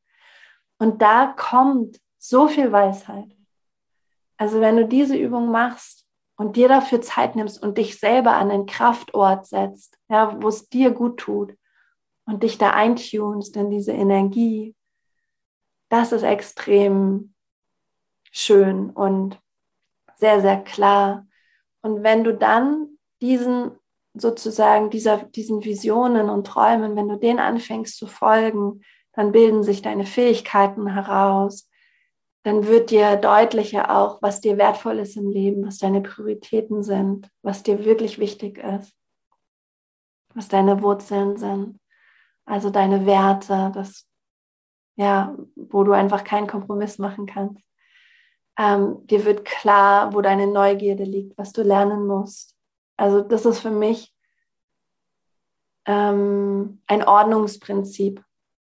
Und 0.80 1.04
da 1.04 1.36
kommt 1.38 2.00
so 2.17 2.48
viel 2.48 2.72
Weisheit. 2.72 3.30
Also 4.38 4.60
wenn 4.60 4.78
du 4.78 4.88
diese 4.88 5.15
Übung 5.15 5.52
machst 5.52 6.08
und 6.36 6.56
dir 6.56 6.67
dafür 6.67 7.00
Zeit 7.02 7.36
nimmst 7.36 7.62
und 7.62 7.78
dich 7.78 8.00
selber 8.00 8.32
an 8.32 8.50
den 8.50 8.65
Kraftort 8.65 9.46
setzt, 9.46 10.00
ja, 10.10 10.41
wo 10.41 10.48
es 10.48 10.67
dir 10.67 10.89
gut 10.89 11.19
tut 11.19 11.56
und 12.25 12.43
dich 12.43 12.57
da 12.57 12.71
eintunst 12.71 13.55
in 13.55 13.69
diese 13.69 13.91
Energie, 13.91 14.75
das 15.89 16.12
ist 16.12 16.23
extrem 16.23 17.33
schön 18.31 18.89
und 18.89 19.39
sehr, 20.15 20.41
sehr 20.41 20.63
klar. 20.63 21.27
Und 21.81 22.03
wenn 22.03 22.23
du 22.23 22.33
dann 22.33 22.97
diesen 23.21 23.71
sozusagen 24.13 24.89
dieser, 24.89 25.17
diesen 25.17 25.63
Visionen 25.63 26.29
und 26.29 26.47
Träumen, 26.47 26.95
wenn 26.95 27.09
du 27.09 27.17
denen 27.17 27.39
anfängst 27.39 27.97
zu 27.97 28.07
folgen, 28.07 28.81
dann 29.13 29.31
bilden 29.31 29.63
sich 29.63 29.81
deine 29.81 30.05
Fähigkeiten 30.05 30.88
heraus. 30.88 31.69
Dann 32.43 32.67
wird 32.67 32.91
dir 32.91 33.15
deutlicher 33.15 33.95
auch, 33.95 34.21
was 34.21 34.41
dir 34.41 34.57
wertvoll 34.57 34.99
ist 34.99 35.15
im 35.15 35.29
Leben, 35.29 35.65
was 35.65 35.77
deine 35.77 36.01
Prioritäten 36.01 36.83
sind, 36.83 37.29
was 37.41 37.63
dir 37.63 37.86
wirklich 37.86 38.19
wichtig 38.19 38.57
ist, 38.57 38.93
was 40.33 40.47
deine 40.47 40.81
Wurzeln 40.81 41.38
sind, 41.38 41.79
also 42.45 42.69
deine 42.69 43.06
Werte, 43.06 43.71
das, 43.73 44.08
ja, 44.95 45.36
wo 45.56 45.84
du 45.84 45.91
einfach 45.91 46.23
keinen 46.23 46.47
Kompromiss 46.47 46.97
machen 46.99 47.25
kannst. 47.25 47.63
Ähm, 48.58 49.06
dir 49.08 49.25
wird 49.25 49.45
klar, 49.45 50.13
wo 50.13 50.21
deine 50.21 50.47
Neugierde 50.47 51.03
liegt, 51.03 51.38
was 51.38 51.51
du 51.53 51.63
lernen 51.63 52.06
musst, 52.06 52.53
also 52.97 53.21
das 53.21 53.45
ist 53.45 53.60
für 53.60 53.71
mich 53.71 54.13
ähm, 55.86 56.82
ein 56.88 57.03
Ordnungsprinzip. 57.03 58.23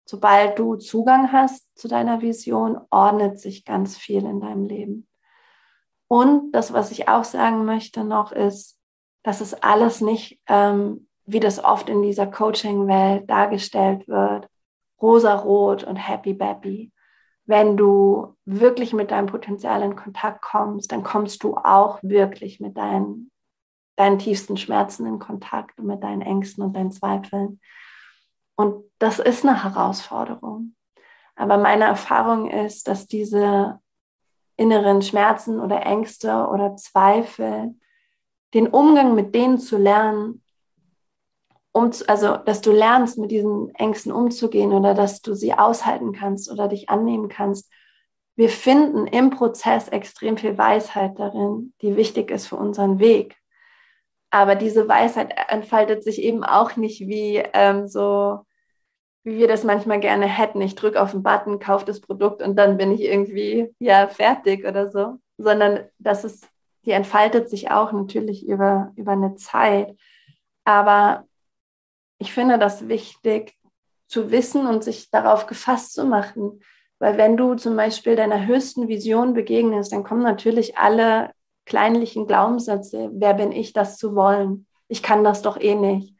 Sobald 0.06 0.60
du 0.60 0.76
Zugang 0.76 1.32
hast 1.32 1.78
zu 1.78 1.88
deiner 1.88 2.21
Vision, 2.21 2.80
ordnet 2.89 3.39
sich 3.39 3.65
ganz 3.65 3.97
viel 3.97 4.26
in 4.26 4.41
deinem 4.41 4.65
Leben. 4.65 5.08
Und 6.08 6.52
das, 6.52 6.73
was 6.73 6.91
ich 6.91 7.08
auch 7.08 7.23
sagen 7.23 7.65
möchte 7.65 8.04
noch, 8.04 8.32
ist, 8.32 8.80
dass 9.23 9.41
es 9.41 9.54
alles 9.54 10.02
nicht, 10.02 10.41
ähm, 10.47 11.08
wie 11.25 11.39
das 11.39 11.63
oft 11.63 11.89
in 11.89 12.01
dieser 12.01 12.27
Coaching-Welt 12.27 13.29
dargestellt 13.29 14.07
wird, 14.07 14.47
rosarot 15.01 15.83
und 15.83 15.95
happy-bappy. 15.95 16.91
Wenn 17.45 17.75
du 17.75 18.36
wirklich 18.45 18.93
mit 18.93 19.12
deinem 19.12 19.27
Potenzial 19.27 19.81
in 19.83 19.95
Kontakt 19.95 20.41
kommst, 20.41 20.91
dann 20.91 21.03
kommst 21.03 21.43
du 21.43 21.57
auch 21.57 21.99
wirklich 22.01 22.59
mit 22.59 22.77
deinen 22.77 23.31
deinen 23.95 24.19
tiefsten 24.19 24.57
Schmerzen 24.57 25.05
in 25.05 25.19
Kontakt 25.19 25.79
und 25.79 25.86
mit 25.86 26.03
deinen 26.03 26.21
Ängsten 26.21 26.63
und 26.63 26.75
deinen 26.75 26.91
Zweifeln. 26.91 27.59
Und 28.55 28.83
das 28.99 29.19
ist 29.19 29.45
eine 29.45 29.63
Herausforderung. 29.63 30.75
Aber 31.36 31.57
meine 31.57 31.86
Erfahrung 31.86 32.49
ist, 32.49 32.88
dass 32.88 33.07
diese 33.07 33.79
inneren 34.55 35.01
Schmerzen 35.01 35.59
oder 35.59 35.86
Ängste 35.86 36.47
oder 36.47 36.75
Zweifel, 36.75 37.75
den 38.53 38.67
Umgang 38.67 39.15
mit 39.15 39.33
denen 39.33 39.57
zu 39.57 39.77
lernen, 39.77 40.42
um, 41.73 41.91
also 42.07 42.38
dass 42.38 42.62
du 42.62 42.71
lernst, 42.71 43.17
mit 43.17 43.31
diesen 43.31 43.73
Ängsten 43.75 44.12
umzugehen 44.12 44.71
oder 44.71 44.93
dass 44.93 45.21
du 45.21 45.33
sie 45.33 45.53
aushalten 45.53 46.13
kannst 46.13 46.49
oder 46.49 46.67
dich 46.67 46.89
annehmen 46.89 47.27
kannst. 47.27 47.69
Wir 48.36 48.49
finden 48.49 49.07
im 49.07 49.31
Prozess 49.31 49.89
extrem 49.89 50.38
viel 50.38 50.57
Weisheit 50.57 51.19
darin, 51.19 51.73
die 51.81 51.95
wichtig 51.95 52.31
ist 52.31 52.47
für 52.47 52.55
unseren 52.55 52.99
Weg. 52.99 53.36
Aber 54.31 54.55
diese 54.55 54.88
Weisheit 54.88 55.36
entfaltet 55.49 56.03
sich 56.03 56.21
eben 56.21 56.43
auch 56.43 56.75
nicht 56.75 57.01
wie 57.01 57.43
ähm, 57.53 57.88
so, 57.88 58.39
wie 59.23 59.38
wir 59.38 59.47
das 59.47 59.63
manchmal 59.63 59.99
gerne 59.99 60.25
hätten. 60.25 60.62
Ich 60.62 60.73
drücke 60.73 61.01
auf 61.01 61.12
den 61.12 61.21
Button, 61.21 61.59
kaufe 61.59 61.86
das 61.86 62.01
Produkt 62.01 62.41
und 62.41 62.55
dann 62.55 62.77
bin 62.77 62.91
ich 62.91 63.01
irgendwie 63.01 63.71
ja 63.77 64.07
fertig 64.07 64.65
oder 64.65 64.89
so. 64.89 65.19
Sondern 65.38 65.88
das 65.99 66.23
ist, 66.23 66.47
die 66.86 66.91
entfaltet 66.91 67.49
sich 67.49 67.69
auch 67.69 67.91
natürlich 67.91 68.47
über, 68.47 68.91
über 68.95 69.12
eine 69.12 69.36
Zeit. 69.36 69.95
Aber 70.65 71.27
ich 72.23 72.31
finde 72.31 72.57
das 72.57 72.88
wichtig 72.88 73.53
zu 74.07 74.31
wissen 74.31 74.65
und 74.65 74.81
sich 74.81 75.12
darauf 75.12 75.45
gefasst 75.45 75.91
zu 75.91 76.05
machen. 76.05 76.62
Weil 76.97 77.17
wenn 77.17 77.36
du 77.36 77.55
zum 77.55 77.75
Beispiel 77.75 78.15
deiner 78.15 78.47
höchsten 78.47 78.88
Vision 78.88 79.33
begegnest, 79.33 79.91
dann 79.91 80.05
kommen 80.05 80.23
natürlich 80.23 80.78
alle 80.78 81.32
kleinlichen 81.65 82.26
Glaubenssätze, 82.26 83.09
wer 83.13 83.34
bin 83.34 83.51
ich, 83.51 83.74
das 83.74 83.97
zu 83.97 84.15
wollen? 84.15 84.67
Ich 84.88 85.03
kann 85.03 85.26
das 85.26 85.41
doch 85.41 85.59
eh 85.59 85.76
nicht. 85.76 86.15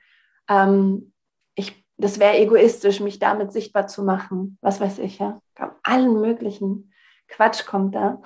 Ähm, 0.50 1.14
ich, 1.56 1.86
das 1.96 2.20
wäre 2.20 2.38
egoistisch, 2.38 3.00
mich 3.00 3.20
damit 3.20 3.54
sichtbar 3.54 3.88
zu 3.88 4.04
machen. 4.04 4.58
Was 4.60 4.82
weiß 4.82 5.00
ich, 5.00 5.20
ja. 5.20 5.40
Allen 5.84 6.20
möglichen 6.20 6.92
Quatsch 7.30 7.66
kommt 7.66 7.96
da. 7.96 8.22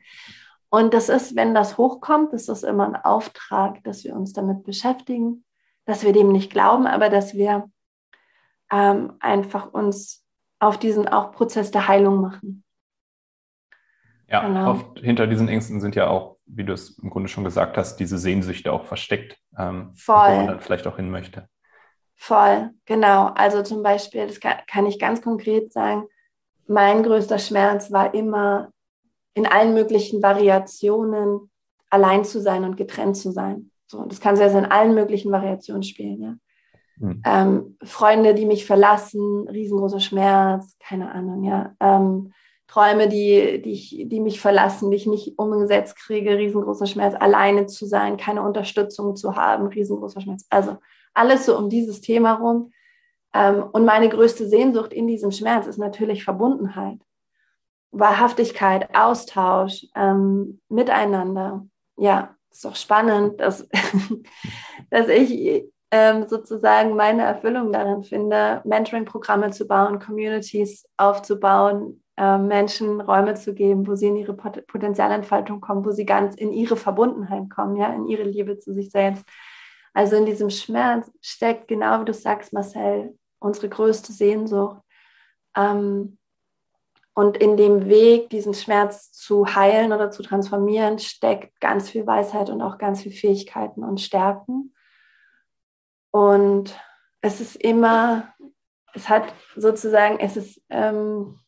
Und 0.68 0.92
das 0.92 1.08
ist, 1.08 1.34
wenn 1.34 1.54
das 1.54 1.78
hochkommt, 1.78 2.34
ist 2.34 2.50
das 2.50 2.62
immer 2.62 2.86
ein 2.86 2.96
Auftrag, 2.96 3.82
dass 3.84 4.04
wir 4.04 4.14
uns 4.14 4.34
damit 4.34 4.64
beschäftigen, 4.64 5.45
dass 5.86 6.04
wir 6.04 6.12
dem 6.12 6.30
nicht 6.30 6.52
glauben, 6.52 6.86
aber 6.86 7.08
dass 7.08 7.34
wir 7.34 7.70
ähm, 8.70 9.14
einfach 9.20 9.72
uns 9.72 10.24
auf 10.58 10.78
diesen 10.78 11.08
auch 11.08 11.32
Prozess 11.32 11.70
der 11.70 11.88
Heilung 11.88 12.20
machen. 12.20 12.64
Ja, 14.28 14.46
genau. 14.46 14.72
oft 14.72 14.98
hinter 14.98 15.26
diesen 15.26 15.48
Ängsten 15.48 15.80
sind 15.80 15.94
ja 15.94 16.08
auch 16.08 16.36
wie 16.46 16.64
du 16.64 16.72
es 16.72 16.98
im 16.98 17.10
Grunde 17.10 17.28
schon 17.28 17.44
gesagt 17.44 17.76
hast, 17.76 17.96
diese 17.96 18.18
Sehnsüchte 18.18 18.72
auch 18.72 18.86
versteckt, 18.86 19.38
ähm, 19.58 19.92
wo 20.06 20.12
man 20.12 20.46
dann 20.46 20.60
vielleicht 20.60 20.86
auch 20.86 20.96
hin 20.96 21.10
möchte. 21.10 21.48
Voll, 22.14 22.70
genau. 22.86 23.26
Also 23.34 23.62
zum 23.62 23.82
Beispiel, 23.82 24.26
das 24.26 24.40
kann, 24.40 24.58
kann 24.66 24.86
ich 24.86 24.98
ganz 24.98 25.20
konkret 25.20 25.72
sagen, 25.72 26.06
mein 26.66 27.02
größter 27.02 27.38
Schmerz 27.38 27.92
war 27.92 28.14
immer 28.14 28.70
in 29.34 29.46
allen 29.46 29.74
möglichen 29.74 30.22
Variationen 30.22 31.50
allein 31.90 32.24
zu 32.24 32.40
sein 32.40 32.64
und 32.64 32.76
getrennt 32.76 33.16
zu 33.16 33.32
sein. 33.32 33.70
So, 33.86 34.04
das 34.04 34.20
kann 34.20 34.36
sich 34.36 34.44
also 34.44 34.58
in 34.58 34.66
allen 34.66 34.94
möglichen 34.94 35.32
Variationen 35.32 35.82
spielen, 35.82 36.20
ja. 36.20 36.36
Mhm. 36.98 37.22
Ähm, 37.26 37.78
Freunde, 37.82 38.34
die 38.34 38.46
mich 38.46 38.64
verlassen, 38.64 39.48
riesengroßer 39.48 40.00
Schmerz, 40.00 40.76
keine 40.80 41.12
Ahnung, 41.12 41.44
ja. 41.44 41.74
Ähm, 41.80 42.32
Träume, 42.68 43.08
die, 43.08 43.62
die, 43.62 43.72
ich, 43.72 44.06
die 44.08 44.20
mich 44.20 44.40
verlassen, 44.40 44.90
die 44.90 44.96
ich 44.96 45.06
nicht 45.06 45.38
umgesetzt 45.38 45.96
kriege, 45.96 46.36
riesengroßer 46.36 46.86
Schmerz, 46.86 47.14
alleine 47.18 47.66
zu 47.66 47.86
sein, 47.86 48.16
keine 48.16 48.42
Unterstützung 48.42 49.14
zu 49.14 49.36
haben, 49.36 49.68
riesengroßer 49.68 50.20
Schmerz. 50.20 50.46
Also 50.50 50.78
alles 51.14 51.46
so 51.46 51.56
um 51.56 51.70
dieses 51.70 52.00
Thema 52.00 52.34
rum. 52.34 52.72
Ähm, 53.32 53.64
und 53.72 53.84
meine 53.84 54.08
größte 54.08 54.48
Sehnsucht 54.48 54.92
in 54.92 55.06
diesem 55.06 55.30
Schmerz 55.30 55.66
ist 55.66 55.78
natürlich 55.78 56.24
Verbundenheit, 56.24 56.98
Wahrhaftigkeit, 57.92 58.94
Austausch, 58.96 59.86
ähm, 59.94 60.60
Miteinander. 60.68 61.66
Ja, 61.96 62.35
ist 62.56 62.64
doch 62.64 62.76
spannend, 62.76 63.40
dass, 63.40 63.68
dass 64.90 65.08
ich 65.08 65.64
ähm, 65.90 66.26
sozusagen 66.28 66.96
meine 66.96 67.22
Erfüllung 67.22 67.70
darin 67.70 68.02
finde, 68.02 68.62
Mentoring-Programme 68.64 69.50
zu 69.50 69.66
bauen, 69.66 69.98
Communities 69.98 70.88
aufzubauen, 70.96 72.02
äh, 72.16 72.38
Menschen 72.38 73.00
Räume 73.00 73.34
zu 73.34 73.54
geben, 73.54 73.86
wo 73.86 73.94
sie 73.94 74.08
in 74.08 74.16
ihre 74.16 74.34
Pot 74.34 74.66
Potenzialentfaltung 74.66 75.60
kommen, 75.60 75.84
wo 75.84 75.90
sie 75.90 76.06
ganz 76.06 76.34
in 76.34 76.52
ihre 76.52 76.76
Verbundenheit 76.76 77.50
kommen, 77.50 77.76
ja, 77.76 77.92
in 77.92 78.08
ihre 78.08 78.24
Liebe 78.24 78.58
zu 78.58 78.72
sich 78.72 78.90
selbst. 78.90 79.24
Also 79.92 80.16
in 80.16 80.26
diesem 80.26 80.50
Schmerz 80.50 81.10
steckt, 81.20 81.68
genau 81.68 82.00
wie 82.00 82.06
du 82.06 82.14
sagst, 82.14 82.52
Marcel, 82.52 83.16
unsere 83.38 83.68
größte 83.68 84.12
Sehnsucht. 84.12 84.80
Ähm, 85.56 86.18
und 87.16 87.38
in 87.38 87.56
dem 87.56 87.88
Weg, 87.88 88.28
diesen 88.28 88.52
Schmerz 88.52 89.10
zu 89.10 89.56
heilen 89.56 89.94
oder 89.94 90.10
zu 90.10 90.22
transformieren, 90.22 90.98
steckt 90.98 91.58
ganz 91.62 91.88
viel 91.88 92.06
Weisheit 92.06 92.50
und 92.50 92.60
auch 92.60 92.76
ganz 92.76 93.00
viel 93.00 93.12
Fähigkeiten 93.12 93.82
und 93.82 94.02
Stärken. 94.02 94.74
Und 96.10 96.78
es 97.22 97.40
ist 97.40 97.56
immer, 97.56 98.34
es 98.92 99.08
hat 99.08 99.32
sozusagen, 99.56 100.18
es 100.20 100.36
ist, 100.36 100.60
ähm, 100.68 101.38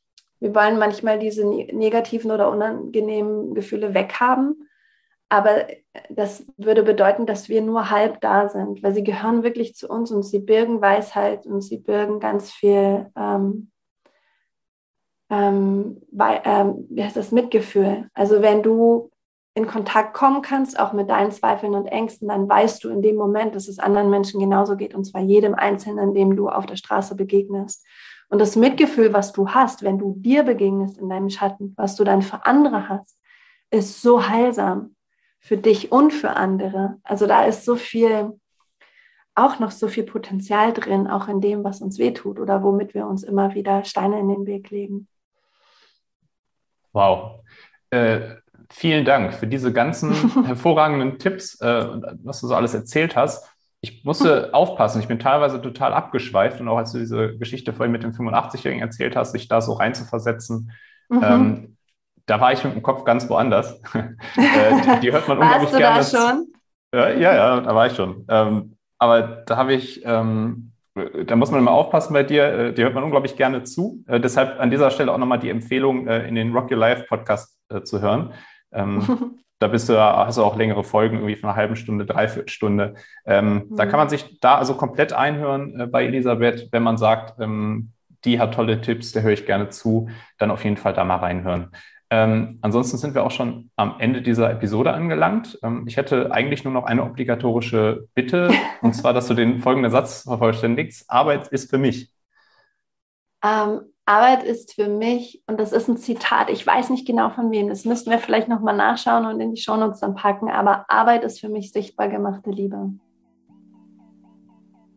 wir 0.40 0.54
wollen 0.54 0.78
manchmal 0.78 1.18
diese 1.18 1.46
negativen 1.46 2.30
oder 2.30 2.50
unangenehmen 2.50 3.54
Gefühle 3.54 3.92
weghaben. 3.92 4.70
Aber 5.28 5.66
das 6.08 6.46
würde 6.56 6.82
bedeuten, 6.82 7.26
dass 7.26 7.50
wir 7.50 7.60
nur 7.60 7.90
halb 7.90 8.22
da 8.22 8.48
sind, 8.48 8.82
weil 8.82 8.94
sie 8.94 9.04
gehören 9.04 9.42
wirklich 9.42 9.74
zu 9.74 9.86
uns 9.86 10.10
und 10.12 10.22
sie 10.22 10.38
birgen 10.38 10.80
Weisheit 10.80 11.44
und 11.44 11.60
sie 11.60 11.76
birgen 11.76 12.20
ganz 12.20 12.52
viel, 12.52 13.10
ähm, 13.14 13.70
ähm, 15.30 16.00
bei, 16.10 16.40
ähm, 16.44 16.86
wie 16.90 17.04
heißt 17.04 17.16
das, 17.16 17.32
Mitgefühl. 17.32 18.08
Also 18.14 18.42
wenn 18.42 18.62
du 18.62 19.10
in 19.54 19.66
Kontakt 19.66 20.14
kommen 20.14 20.40
kannst, 20.40 20.78
auch 20.78 20.92
mit 20.92 21.10
deinen 21.10 21.32
Zweifeln 21.32 21.74
und 21.74 21.86
Ängsten, 21.86 22.28
dann 22.28 22.48
weißt 22.48 22.82
du 22.84 22.90
in 22.90 23.02
dem 23.02 23.16
Moment, 23.16 23.54
dass 23.54 23.66
es 23.66 23.78
anderen 23.78 24.08
Menschen 24.08 24.40
genauso 24.40 24.76
geht, 24.76 24.94
und 24.94 25.04
zwar 25.04 25.20
jedem 25.20 25.54
Einzelnen, 25.54 26.14
dem 26.14 26.36
du 26.36 26.48
auf 26.48 26.66
der 26.66 26.76
Straße 26.76 27.16
begegnest. 27.16 27.84
Und 28.28 28.40
das 28.40 28.56
Mitgefühl, 28.56 29.12
was 29.12 29.32
du 29.32 29.48
hast, 29.48 29.82
wenn 29.82 29.98
du 29.98 30.14
dir 30.16 30.44
begegnest 30.44 30.98
in 30.98 31.08
deinem 31.08 31.30
Schatten, 31.30 31.74
was 31.76 31.96
du 31.96 32.04
dann 32.04 32.22
für 32.22 32.46
andere 32.46 32.88
hast, 32.88 33.18
ist 33.70 34.00
so 34.00 34.28
heilsam 34.28 34.94
für 35.40 35.56
dich 35.56 35.92
und 35.92 36.12
für 36.12 36.30
andere. 36.30 36.98
Also 37.02 37.26
da 37.26 37.44
ist 37.44 37.64
so 37.64 37.76
viel, 37.76 38.38
auch 39.34 39.58
noch 39.58 39.70
so 39.70 39.88
viel 39.88 40.04
Potenzial 40.04 40.72
drin, 40.72 41.06
auch 41.06 41.28
in 41.28 41.40
dem, 41.40 41.64
was 41.64 41.80
uns 41.80 41.98
wehtut 41.98 42.38
oder 42.38 42.62
womit 42.62 42.94
wir 42.94 43.06
uns 43.06 43.22
immer 43.22 43.54
wieder 43.54 43.84
Steine 43.84 44.20
in 44.20 44.28
den 44.28 44.46
Weg 44.46 44.70
legen. 44.70 45.08
Wow. 46.92 47.40
Äh, 47.90 48.36
vielen 48.70 49.04
Dank 49.04 49.34
für 49.34 49.46
diese 49.46 49.72
ganzen 49.72 50.44
hervorragenden 50.44 51.18
Tipps, 51.18 51.60
äh, 51.60 51.86
was 52.22 52.40
du 52.40 52.46
so 52.46 52.54
alles 52.54 52.74
erzählt 52.74 53.16
hast. 53.16 53.48
Ich 53.80 54.04
musste 54.04 54.52
aufpassen, 54.54 55.00
ich 55.00 55.08
bin 55.08 55.18
teilweise 55.18 55.60
total 55.60 55.94
abgeschweift 55.94 56.60
und 56.60 56.68
auch 56.68 56.78
als 56.78 56.92
du 56.92 56.98
diese 56.98 57.36
Geschichte 57.38 57.72
vorhin 57.72 57.92
mit 57.92 58.02
dem 58.02 58.12
85-Jährigen 58.12 58.82
erzählt 58.82 59.16
hast, 59.16 59.32
sich 59.32 59.48
da 59.48 59.60
so 59.60 59.74
reinzuversetzen. 59.74 60.72
Mhm. 61.08 61.22
Ähm, 61.22 61.76
da 62.26 62.40
war 62.40 62.52
ich 62.52 62.62
mit 62.62 62.74
dem 62.74 62.82
Kopf 62.82 63.04
ganz 63.04 63.28
woanders. 63.30 63.80
äh, 63.94 64.02
die, 64.36 65.00
die, 65.00 65.12
hört 65.12 65.28
man 65.28 65.38
unglaublich 65.38 65.70
gerne. 65.70 65.96
Warst 65.96 66.12
du 66.12 66.16
da 66.18 66.30
schon? 66.30 66.46
Ja, 66.94 67.08
ja, 67.10 67.34
ja, 67.34 67.60
da 67.60 67.74
war 67.74 67.86
ich 67.86 67.94
schon. 67.94 68.24
Ähm, 68.28 68.76
aber 68.98 69.22
da 69.22 69.56
habe 69.56 69.74
ich, 69.74 70.04
ähm, 70.04 70.72
da 71.26 71.36
muss 71.36 71.50
man 71.50 71.60
immer 71.60 71.72
aufpassen 71.72 72.12
bei 72.12 72.22
dir, 72.22 72.44
äh, 72.44 72.74
die 72.74 72.82
hört 72.82 72.94
man 72.94 73.04
unglaublich 73.04 73.36
gerne 73.36 73.64
zu. 73.64 74.04
Äh, 74.06 74.20
deshalb 74.20 74.60
an 74.60 74.70
dieser 74.70 74.90
Stelle 74.90 75.12
auch 75.12 75.18
nochmal 75.18 75.38
die 75.38 75.50
Empfehlung, 75.50 76.06
äh, 76.06 76.26
in 76.26 76.34
den 76.34 76.52
Rock 76.52 76.70
Your 76.70 76.78
Life 76.78 77.04
Podcast 77.08 77.58
äh, 77.70 77.82
zu 77.82 78.00
hören. 78.00 78.32
Ähm, 78.72 79.38
da 79.58 79.68
bist 79.68 79.88
du, 79.88 79.98
hast 79.98 80.38
du 80.38 80.42
auch 80.42 80.56
längere 80.56 80.84
Folgen, 80.84 81.16
irgendwie 81.16 81.36
von 81.36 81.50
einer 81.50 81.56
halben 81.56 81.76
Stunde, 81.76 82.06
dreiviertel 82.06 82.48
Stunde. 82.48 82.94
Ähm, 83.24 83.66
mhm. 83.68 83.76
Da 83.76 83.86
kann 83.86 83.98
man 83.98 84.08
sich 84.08 84.38
da 84.40 84.56
also 84.56 84.74
komplett 84.74 85.12
einhören 85.12 85.80
äh, 85.80 85.86
bei 85.86 86.04
Elisabeth, 86.04 86.68
wenn 86.72 86.82
man 86.82 86.96
sagt, 86.96 87.40
ähm, 87.40 87.92
die 88.24 88.40
hat 88.40 88.54
tolle 88.54 88.80
Tipps, 88.80 89.12
der 89.12 89.22
höre 89.22 89.32
ich 89.32 89.46
gerne 89.46 89.68
zu, 89.68 90.08
dann 90.38 90.50
auf 90.50 90.64
jeden 90.64 90.76
Fall 90.76 90.92
da 90.92 91.04
mal 91.04 91.16
reinhören. 91.16 91.70
Ähm, 92.10 92.58
ansonsten 92.62 92.96
sind 92.96 93.14
wir 93.14 93.24
auch 93.24 93.30
schon 93.30 93.70
am 93.76 93.96
Ende 93.98 94.22
dieser 94.22 94.50
Episode 94.50 94.92
angelangt. 94.94 95.58
Ähm, 95.62 95.84
ich 95.86 95.96
hätte 95.96 96.32
eigentlich 96.32 96.64
nur 96.64 96.72
noch 96.72 96.84
eine 96.84 97.04
obligatorische 97.04 98.08
Bitte, 98.14 98.50
und 98.82 98.94
zwar, 98.94 99.12
dass 99.12 99.28
du 99.28 99.34
den 99.34 99.60
folgenden 99.60 99.92
Satz 99.92 100.22
vervollständigst. 100.22 101.04
Arbeit 101.08 101.48
ist 101.48 101.68
für 101.70 101.78
mich. 101.78 102.10
Ähm, 103.44 103.82
Arbeit 104.06 104.42
ist 104.42 104.72
für 104.72 104.88
mich, 104.88 105.42
und 105.46 105.60
das 105.60 105.72
ist 105.72 105.86
ein 105.86 105.98
Zitat, 105.98 106.48
ich 106.48 106.66
weiß 106.66 106.88
nicht 106.88 107.06
genau 107.06 107.28
von 107.28 107.50
wem, 107.50 107.68
das 107.68 107.84
müssten 107.84 108.10
wir 108.10 108.18
vielleicht 108.18 108.48
nochmal 108.48 108.74
nachschauen 108.74 109.26
und 109.26 109.38
in 109.38 109.54
die 109.54 109.60
Shownotes 109.60 110.00
dann 110.00 110.14
packen, 110.14 110.48
aber 110.48 110.86
Arbeit 110.88 111.24
ist 111.24 111.40
für 111.40 111.50
mich 111.50 111.72
sichtbar 111.72 112.08
gemachte 112.08 112.50
Liebe. 112.50 112.90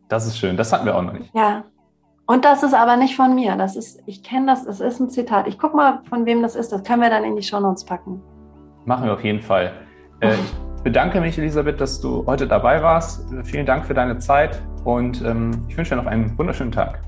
Das 0.08 0.26
ist 0.26 0.38
schön, 0.38 0.56
das 0.56 0.72
hatten 0.72 0.86
wir 0.86 0.96
auch 0.96 1.02
noch 1.02 1.12
nicht. 1.12 1.30
Ja, 1.34 1.64
und 2.32 2.46
das 2.46 2.62
ist 2.62 2.72
aber 2.72 2.96
nicht 2.96 3.14
von 3.14 3.34
mir. 3.34 3.56
Das 3.56 3.76
ist, 3.76 4.02
ich 4.06 4.22
kenne 4.22 4.46
das, 4.46 4.66
es 4.66 4.80
ist 4.80 5.00
ein 5.00 5.10
Zitat. 5.10 5.46
Ich 5.48 5.58
gucke 5.58 5.76
mal, 5.76 6.00
von 6.08 6.24
wem 6.24 6.40
das 6.40 6.56
ist. 6.56 6.72
Das 6.72 6.82
können 6.82 7.02
wir 7.02 7.10
dann 7.10 7.24
in 7.24 7.36
die 7.36 7.42
Shownotes 7.42 7.84
packen. 7.84 8.22
Machen 8.86 9.04
wir 9.04 9.12
auf 9.12 9.22
jeden 9.22 9.42
Fall. 9.42 9.72
Äh, 10.20 10.32
ich 10.32 10.82
bedanke 10.82 11.20
mich, 11.20 11.36
Elisabeth, 11.36 11.78
dass 11.78 12.00
du 12.00 12.24
heute 12.24 12.48
dabei 12.48 12.82
warst. 12.82 13.26
Vielen 13.44 13.66
Dank 13.66 13.84
für 13.84 13.92
deine 13.92 14.16
Zeit 14.16 14.62
und 14.84 15.20
ähm, 15.22 15.50
ich 15.68 15.76
wünsche 15.76 15.94
dir 15.94 16.00
noch 16.00 16.10
einen 16.10 16.36
wunderschönen 16.38 16.72
Tag. 16.72 17.02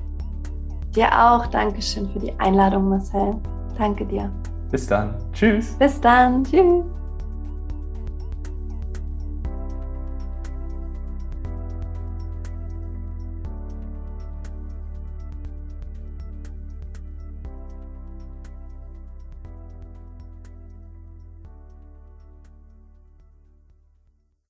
Dir 0.95 1.09
auch. 1.11 1.47
Dankeschön 1.47 2.07
für 2.11 2.19
die 2.19 2.39
Einladung, 2.39 2.91
Marcel. 2.91 3.35
Danke 3.79 4.05
dir. 4.05 4.31
Bis 4.71 4.87
dann. 4.87 5.15
Tschüss. 5.33 5.75
Bis 5.79 5.99
dann. 6.03 6.45
Tschüss. 6.45 6.85